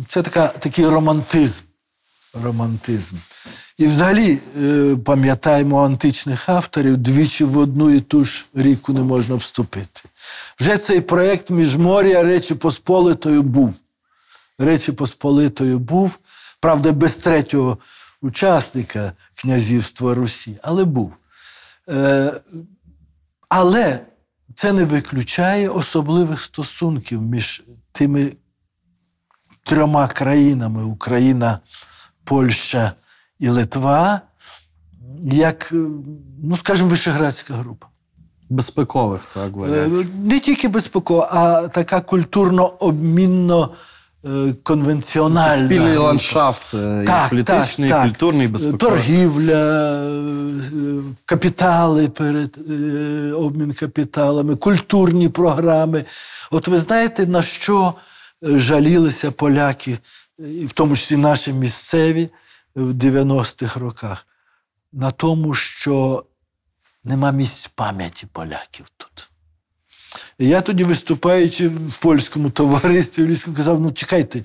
це 0.08 0.22
така, 0.22 0.48
такий 0.48 0.86
романтизм. 0.86 1.64
романтизм. 2.44 3.16
І 3.78 3.86
взагалі 3.86 4.38
е, 4.62 4.96
пам'ятаємо 5.04 5.84
античних 5.84 6.48
авторів, 6.48 6.96
двічі 6.96 7.44
в 7.44 7.58
одну 7.58 7.90
і 7.90 8.00
ту 8.00 8.24
ж 8.24 8.46
ріку 8.54 8.92
не 8.92 9.02
можна 9.02 9.34
вступити. 9.34 10.00
Вже 10.60 10.78
цей 10.78 11.00
проєкт 11.00 11.50
Міжмор'я 11.50 12.22
Речі 12.22 12.54
Посполитою 12.54 13.42
був. 13.42 13.74
Речі 14.58 14.92
Посполитою 14.92 15.78
був, 15.78 16.18
правда, 16.60 16.92
без 16.92 17.14
третього 17.14 17.78
учасника 18.22 19.12
князівства 19.40 20.14
Русі, 20.14 20.58
але 20.62 20.84
був. 20.84 21.12
Е, 21.88 22.32
але 23.48 24.00
це 24.54 24.72
не 24.72 24.84
виключає 24.84 25.68
особливих 25.68 26.40
стосунків 26.40 27.22
між 27.22 27.62
тими 27.94 28.32
трьома 29.62 30.06
країнами 30.08 30.84
Україна, 30.84 31.58
Польща 32.24 32.92
і 33.38 33.48
Литва, 33.48 34.20
як, 35.22 35.72
ну, 36.42 36.56
скажімо, 36.56 36.88
Вишеградська 36.88 37.54
група. 37.54 37.86
Безпекових, 38.50 39.20
так, 39.34 39.52
говорять. 39.52 40.06
Не 40.24 40.40
тільки 40.40 40.68
безпекова, 40.68 41.28
а 41.32 41.68
така 41.68 42.00
культурно-обмінно 42.00 43.64
е, 43.64 43.93
конвенціональна. 44.62 45.66
Спільний 45.66 45.96
ландшафт 45.96 46.74
е, 46.74 47.04
і 47.04 47.30
політичний, 47.30 47.90
і 47.90 47.92
культурний, 47.92 48.46
і 48.46 48.50
безпековий. 48.50 48.78
Торгівля, 48.78 49.94
е, 49.94 51.02
капітали 51.24 52.08
перед 52.08 52.58
е, 52.70 53.32
обмін 53.32 53.72
капіталами, 53.72 54.56
культурні 54.56 55.28
програми. 55.28 56.04
От 56.50 56.68
ви 56.68 56.78
знаєте, 56.78 57.26
на 57.26 57.42
що 57.42 57.94
е, 58.44 58.58
жалілися 58.58 59.30
поляки, 59.30 59.98
в 60.38 60.72
тому 60.72 60.96
числі 60.96 61.16
наші 61.16 61.52
місцеві 61.52 62.28
в 62.74 62.90
90-х 62.90 63.80
роках? 63.80 64.26
На 64.92 65.10
тому, 65.10 65.54
що 65.54 66.24
нема 67.04 67.32
місць 67.32 67.66
пам'яті 67.66 68.26
поляків 68.32 68.86
тут. 68.96 69.30
Я 70.38 70.60
тоді, 70.60 70.84
виступаючи 70.84 71.68
в 71.68 71.98
польському 71.98 72.50
товаристві, 72.50 73.22
в 73.22 73.26
Львівському, 73.26 73.56
казав: 73.56 73.80
ну 73.80 73.92
чекайте, 73.92 74.44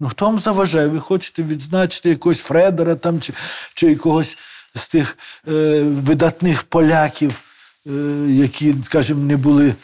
ну 0.00 0.08
хто 0.08 0.24
вам 0.24 0.38
заважає? 0.38 0.88
Ви 0.88 1.00
хочете 1.00 1.42
відзначити 1.42 2.08
якогось 2.10 2.38
Фредера 2.38 2.94
там, 2.94 3.20
чи, 3.20 3.32
чи 3.74 3.86
якогось 3.86 4.38
з 4.74 4.88
тих 4.88 5.18
е, 5.48 5.82
видатних 5.82 6.62
поляків, 6.62 7.40
е, 7.86 7.90
які, 8.28 8.74
скажімо, 8.84 9.24
не 9.24 9.36
були, 9.36 9.74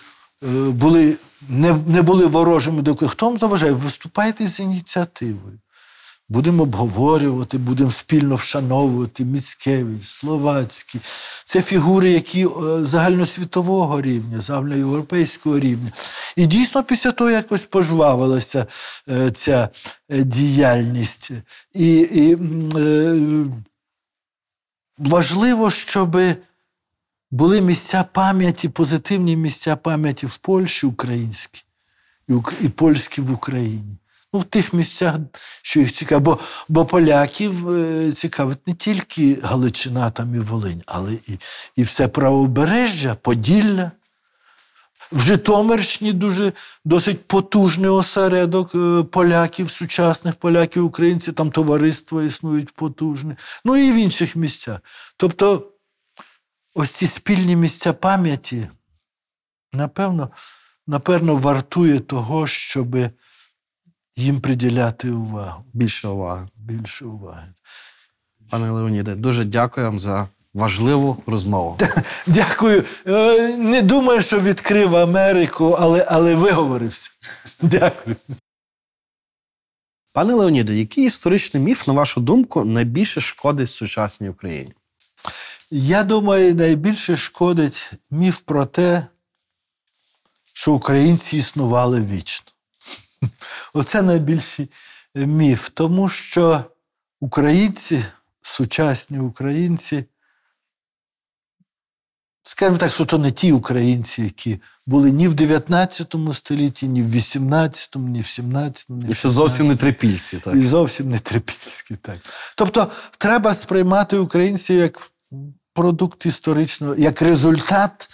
е, 0.43 0.47
були, 0.71 1.17
не, 1.49 1.77
не 1.87 2.03
були 2.03 2.27
ворожими 2.27 2.83
до 2.83 2.95
кого. 2.95 3.09
Хто 3.09 3.27
вам 3.27 3.39
заважає? 3.39 3.73
Виступайте 3.73 4.47
з 4.47 4.61
ініціативою. 4.61 5.59
Будемо 6.29 6.63
обговорювати, 6.63 7.59
будемо 7.59 7.91
спільно 7.91 8.35
вшановувати 8.35 9.25
Міцкевич, 9.25 10.05
Словацький. 10.05 11.01
Це 11.45 11.63
фігури, 11.63 12.11
які 12.11 12.47
е, 12.47 12.51
загальносвітового 12.85 14.03
рівня, 14.03 14.41
загальноєвропейського 14.41 15.59
рівня. 15.59 15.93
І 16.37 16.47
дійсно 16.47 16.85
після 16.85 17.13
того 17.13 17.31
якось 17.31 17.65
пожвавилася 17.65 18.67
е, 19.09 19.31
ця 19.31 19.69
е, 20.09 20.25
діяльність. 20.25 21.31
І, 21.75 21.99
і 21.99 22.39
важливо, 24.99 25.71
щоб 25.71 26.17
були 27.31 27.61
місця 27.61 28.05
пам'яті, 28.13 28.69
позитивні 28.69 29.37
місця 29.37 29.77
пам'яті 29.77 30.27
в 30.27 30.37
Польщі 30.37 30.87
українські 30.87 31.65
і 32.61 32.69
польські 32.69 33.21
в 33.21 33.33
Україні. 33.33 33.97
В 34.39 34.45
тих 34.45 34.73
місцях, 34.73 35.15
що 35.63 35.81
їх 35.81 35.93
цікавить. 35.93 36.25
Бо, 36.25 36.39
бо 36.69 36.85
поляків 36.85 37.71
е, 37.71 38.13
цікавить 38.13 38.67
не 38.67 38.75
тільки 38.75 39.39
Галичина 39.43 40.11
там 40.11 40.35
і 40.35 40.39
Волинь, 40.39 40.83
але 40.87 41.13
і, 41.13 41.39
і 41.77 41.83
все 41.83 42.09
правобережжя, 42.09 43.15
Поділля. 43.15 43.91
В 45.13 45.21
Житомирщині 45.21 46.13
дуже 46.13 46.53
досить 46.85 47.29
потужний 47.29 47.91
осередок 47.91 48.75
е, 48.75 49.03
поляків, 49.03 49.71
сучасних 49.71 50.35
поляків, 50.35 50.85
українців, 50.85 51.35
там 51.35 51.51
товариства 51.51 52.23
існують 52.23 52.71
потужні. 52.71 53.35
Ну 53.65 53.77
і 53.77 53.93
в 53.93 53.95
інших 53.95 54.37
місцях. 54.37 54.79
Тобто, 55.17 55.73
ось 56.75 56.91
ці 56.91 57.07
спільні 57.07 57.57
місця 57.57 57.93
пам'яті, 57.93 58.69
напевно, 59.73 60.31
напевно, 60.87 61.37
вартує 61.37 62.01
того, 62.01 62.47
щоб 62.47 62.97
їм 64.17 64.41
приділяти 64.41 65.11
увагу, 65.11 65.65
Більше 65.73 66.09
уваги. 66.09 66.49
більше 66.57 67.05
уваги. 67.05 67.49
Пане 68.51 68.71
Леоніде, 68.71 69.15
дуже 69.15 69.45
дякую 69.45 69.87
вам 69.87 70.01
за 70.01 70.29
важливу 70.55 71.23
розмову. 71.27 71.79
Дякую. 72.27 72.85
Е, 73.07 73.57
Не 73.57 73.83
думаю, 73.83 74.23
що 74.23 74.41
відкрив 74.41 74.97
Америку, 74.97 75.77
але, 75.81 76.07
але 76.11 76.35
виговорився. 76.35 77.11
Дякую. 77.63 78.17
Пане 80.13 80.35
Леоніде, 80.35 80.75
який 80.75 81.07
історичний 81.07 81.63
міф, 81.63 81.87
на 81.87 81.93
вашу 81.93 82.21
думку, 82.21 82.65
найбільше 82.65 83.21
шкодить 83.21 83.71
сучасній 83.71 84.29
Україні? 84.29 84.73
Я 85.71 86.03
думаю, 86.05 86.55
найбільше 86.55 87.17
шкодить 87.17 87.91
міф 88.11 88.39
про 88.39 88.67
те, 88.67 89.07
що 90.53 90.73
українці 90.73 91.37
існували 91.37 92.01
вічно. 92.03 92.53
Оце 93.75 94.03
найбільший 94.03 94.71
міф, 95.15 95.69
тому 95.75 96.09
що 96.09 96.65
українці, 97.21 98.05
сучасні 98.43 99.19
українці, 99.19 100.05
скажімо 102.43 102.79
так, 102.79 102.93
що 102.93 103.05
то 103.05 103.19
не 103.19 103.31
ті 103.31 103.53
українці, 103.53 104.23
які 104.23 104.61
були 104.87 105.11
ні 105.11 105.29
в 105.29 105.35
19 105.35 106.15
столітті, 106.33 106.89
ні 106.89 107.03
в 107.03 107.11
18, 107.11 107.97
ні 107.97 108.21
в 108.21 108.27
17, 108.27 108.87
ні 108.91 109.07
в 109.07 109.11
І 109.11 109.15
це 109.15 109.29
зовсім 109.29 109.67
не 109.67 109.77
трипільці, 109.77 110.39
так? 110.39 110.55
І 110.55 110.61
зовсім 110.61 111.09
не 111.09 111.19
трипільські. 111.19 111.97
Так. 111.97 112.19
Тобто 112.57 112.91
треба 113.19 113.55
сприймати 113.55 114.17
українців 114.17 114.77
як 114.77 115.11
продукт 115.73 116.27
історичного, 116.27 116.95
як 116.95 117.23
результат 117.23 118.09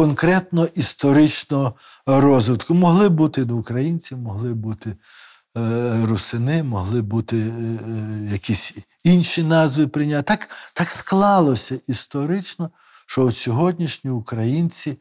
конкретно 0.00 0.64
історичного 0.74 1.74
розвитку. 2.06 2.74
Могли 2.74 3.08
бути 3.08 3.42
українці, 3.42 4.16
могли 4.16 4.54
бути 4.54 4.90
е, 4.90 6.06
русини, 6.06 6.62
могли 6.62 7.02
бути 7.02 7.36
е, 7.36 7.40
е, 7.40 8.32
якісь 8.32 8.74
інші 9.04 9.42
назви 9.42 9.86
прийняти. 9.86 10.22
Так, 10.22 10.48
так 10.74 10.88
склалося 10.88 11.78
історично, 11.88 12.70
що 13.06 13.26
от 13.26 13.36
сьогоднішні 13.36 14.10
українці 14.10 14.98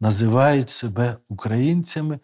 називають 0.00 0.70
себе 0.70 1.16
українцями, 1.28 2.18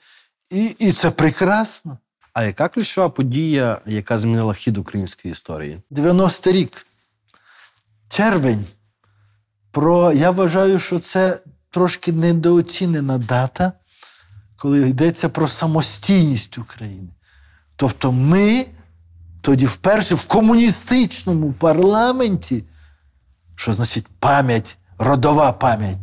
і, 0.50 0.64
і 0.78 0.92
це 0.92 1.10
прекрасно. 1.10 1.98
А 2.32 2.44
яка 2.44 2.68
ключова 2.68 3.08
подія, 3.08 3.80
яка 3.86 4.18
змінила 4.18 4.54
хід 4.54 4.78
української 4.78 5.32
історії? 5.32 5.80
90-й 5.90 6.52
рік. 6.52 6.86
Червень. 8.08 8.64
Про, 9.70 10.12
я 10.12 10.30
вважаю, 10.30 10.78
що 10.78 10.98
це 10.98 11.40
трошки 11.74 12.12
недооцінена 12.12 13.18
дата, 13.18 13.72
коли 14.56 14.88
йдеться 14.88 15.28
про 15.28 15.48
самостійність 15.48 16.58
України. 16.58 17.08
Тобто 17.76 18.12
ми 18.12 18.66
тоді 19.40 19.66
вперше 19.66 20.14
в 20.14 20.22
комуністичному 20.22 21.52
парламенті, 21.52 22.64
що 23.56 23.72
значить 23.72 24.06
пам'ять, 24.18 24.78
родова 24.98 25.52
пам'ять, 25.52 25.98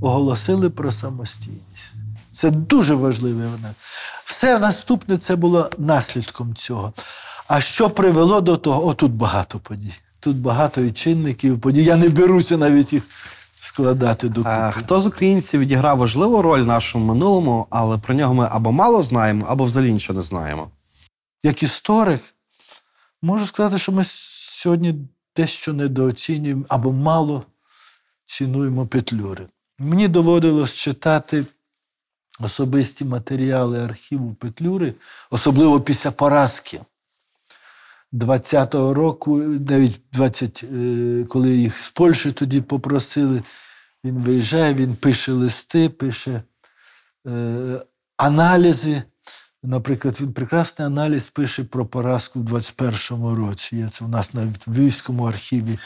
оголосили 0.00 0.70
про 0.70 0.92
самостійність. 0.92 1.92
Це 2.32 2.50
дуже 2.50 2.94
важливий 2.94 3.44
момент. 3.44 3.76
Все 4.24 4.58
наступне 4.58 5.18
це 5.18 5.36
було 5.36 5.70
наслідком 5.78 6.54
цього. 6.54 6.92
А 7.48 7.60
що 7.60 7.90
привело 7.90 8.40
до 8.40 8.56
того? 8.56 8.86
О, 8.86 8.94
тут 8.94 9.12
багато 9.12 9.58
подій. 9.58 9.94
Тут 10.20 10.36
багато 10.36 10.80
і 10.80 10.92
чинників, 10.92 11.60
подій. 11.60 11.84
Я 11.84 11.96
не 11.96 12.08
беруся 12.08 12.56
навіть 12.56 12.92
їх 12.92 13.02
складати 13.60 14.28
докупи. 14.28 14.50
А, 14.50 14.70
хто 14.70 15.00
з 15.00 15.06
українців 15.06 15.60
відіграв 15.60 15.98
важливу 15.98 16.42
роль 16.42 16.62
в 16.62 16.66
нашому 16.66 17.14
минулому, 17.14 17.66
але 17.70 17.98
про 17.98 18.14
нього 18.14 18.34
ми 18.34 18.48
або 18.50 18.72
мало 18.72 19.02
знаємо, 19.02 19.46
або 19.48 19.64
взагалі 19.64 19.92
нічого 19.92 20.16
не 20.16 20.22
знаємо. 20.22 20.70
Як 21.42 21.62
історик, 21.62 22.20
можу 23.22 23.46
сказати, 23.46 23.78
що 23.78 23.92
ми 23.92 24.02
сьогодні 24.04 24.94
дещо 25.36 25.72
недооцінюємо 25.72 26.64
або 26.68 26.92
мало 26.92 27.42
цінуємо 28.26 28.86
Петлюри. 28.86 29.46
Мені 29.78 30.08
доводилось 30.08 30.74
читати 30.74 31.44
особисті 32.40 33.04
матеріали 33.04 33.84
архіву 33.84 34.34
Петлюри, 34.34 34.94
особливо 35.30 35.80
після 35.80 36.10
поразки 36.10 36.80
20-го 38.12 38.94
року, 38.94 39.38
навіть 39.38 40.00
20, 40.12 40.64
е, 40.64 41.24
коли 41.28 41.56
їх 41.56 41.78
з 41.78 41.90
Польщі 41.90 42.32
тоді 42.32 42.60
попросили, 42.60 43.42
він 44.04 44.18
виїжджає, 44.18 44.74
він 44.74 44.96
пише 44.96 45.32
листи, 45.32 45.88
пише 45.88 46.42
е, 47.26 47.80
аналізи. 48.16 49.02
Наприклад, 49.62 50.20
він 50.20 50.32
прекрасний 50.32 50.86
аналіз 50.86 51.28
пише 51.28 51.64
про 51.64 51.86
поразку 51.86 52.40
в 52.40 52.42
21-му 52.42 53.34
році. 53.34 53.76
Є 53.76 53.88
це 53.88 54.04
у 54.04 54.08
нас 54.08 54.34
навіть 54.34 54.66
в 54.66 54.70
Львівському 54.70 55.24
архіві 55.24 55.78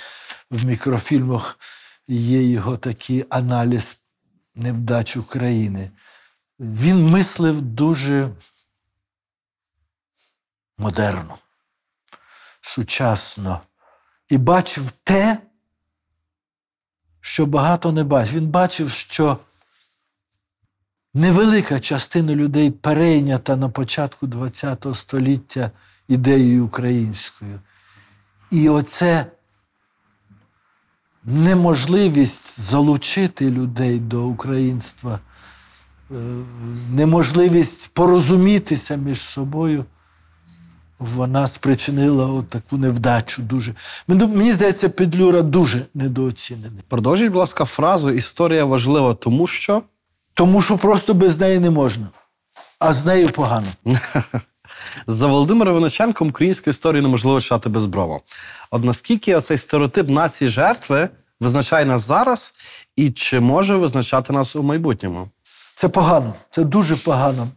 в 0.51 0.65
мікрофільмах 0.65 1.59
є 2.09 2.51
його 2.51 2.77
такий 2.77 3.25
аналіз 3.31 4.03
невдач 4.55 5.17
України. 5.17 5.91
Він 6.61 7.07
мислив 7.07 7.61
дуже 7.61 8.31
модерно, 10.79 11.39
сучасно 12.65 13.61
і 14.28 14.39
бачив 14.39 14.91
те, 14.91 15.39
що 17.20 17.47
багато 17.47 17.93
не 17.93 18.05
бачив. 18.05 18.35
Він 18.36 18.47
бачив, 18.47 18.91
що 18.91 19.39
невелика 21.15 21.81
частина 21.81 22.35
людей 22.35 22.70
перейнята 22.70 23.57
на 23.57 23.69
початку 23.69 24.28
ХХ 24.28 24.95
століття 24.95 25.70
ідеєю 26.09 26.65
українською. 26.65 27.61
І 28.51 28.69
оце 28.69 29.27
неможливість 31.24 32.61
залучити 32.61 33.51
людей 33.51 33.99
до 33.99 34.27
українства, 34.27 35.20
е, 36.11 36.15
неможливість 36.91 37.95
порозумітися 37.95 38.97
між 38.97 39.20
собою, 39.20 39.85
вона 40.99 41.47
спричинила 41.47 42.27
от 42.27 42.49
таку 42.49 42.77
невдачу. 42.77 43.43
Дуже. 43.43 43.75
Мені 44.09 44.53
здається, 44.53 44.89
Петлюра 44.89 45.43
дуже 45.43 45.87
недооцінений. 45.95 46.83
Продовжіть, 46.89 47.29
будь 47.29 47.39
ласка, 47.39 47.65
фразу 47.65 48.11
Історія 48.11 48.65
важлива, 48.65 49.15
тому 49.15 49.47
що. 49.47 49.83
Тому 50.35 50.62
що 50.62 50.79
просто 50.79 51.15
без 51.15 51.41
неї 51.41 51.59
не 51.59 51.71
можна, 51.71 52.09
а 52.79 52.93
з 52.93 53.07
нею 53.07 53.29
погано. 53.29 53.66
За 55.07 55.27
Володимиром 55.27 55.75
Виниченком 55.75 56.29
українську 56.29 56.71
історію 56.71 57.03
неможливо 57.03 57.41
читати 57.41 57.69
безброво. 57.69 58.21
От 58.71 58.85
наскільки 58.85 59.37
оцей 59.37 59.59
стереотип 59.59 60.11
нації 60.11 60.51
жертви 60.51 61.09
визначає 61.41 61.85
нас 61.85 62.03
зараз, 62.03 62.55
і 62.97 63.11
чи 63.11 63.41
може 63.41 63.77
визначати 63.77 64.33
нас 64.33 64.57
у 64.57 64.62
майбутньому? 64.62 65.29
Це 65.75 65.89
погано, 65.89 66.35
це 66.51 66.65
дуже 66.65 66.97
погано. 66.97 67.49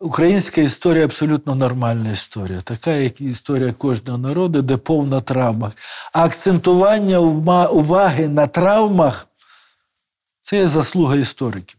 Українська 0.00 0.60
історія 0.60 1.04
абсолютно 1.04 1.54
нормальна 1.54 2.10
історія, 2.10 2.60
така, 2.60 2.90
як 2.90 3.20
історія 3.20 3.72
кожного 3.72 4.18
народу, 4.18 4.62
де 4.62 4.76
повна 4.76 5.20
травмах. 5.20 5.72
А 6.12 6.24
акцентування 6.24 7.18
уваги 7.68 8.28
на 8.28 8.46
травмах 8.46 9.26
це 10.42 10.56
є 10.56 10.68
заслуга 10.68 11.16
істориків. 11.16 11.76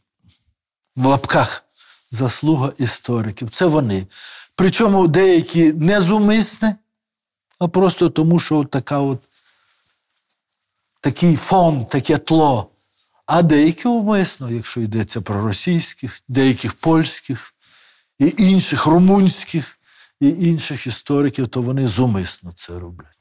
В 0.96 1.06
лапках 1.06 1.64
заслуга 2.12 2.72
істориків. 2.78 3.50
Це 3.50 3.66
вони. 3.66 4.08
Причому 4.56 5.08
деякі 5.08 5.74
не 5.74 6.02
зумисне, 6.02 6.76
а 7.60 7.68
просто 7.68 8.10
тому, 8.10 8.40
що 8.40 8.64
така 8.64 9.00
от, 9.00 9.20
такий 11.02 11.36
фон, 11.36 11.86
таке 11.86 12.18
тло. 12.18 12.70
А 13.26 13.42
деякі 13.42 13.88
умисно, 13.88 14.52
якщо 14.52 14.82
йдеться 14.82 15.22
про 15.22 15.42
російських, 15.42 16.22
деяких 16.28 16.74
польських 16.74 17.55
і 18.20 18.34
інших 18.38 18.86
румунських, 18.86 19.80
і 20.20 20.30
інших 20.30 20.88
істориків, 20.88 21.48
то 21.48 21.62
вони 21.62 21.88
зумисно 21.88 22.52
це 22.56 22.80
роблять. 22.80 23.20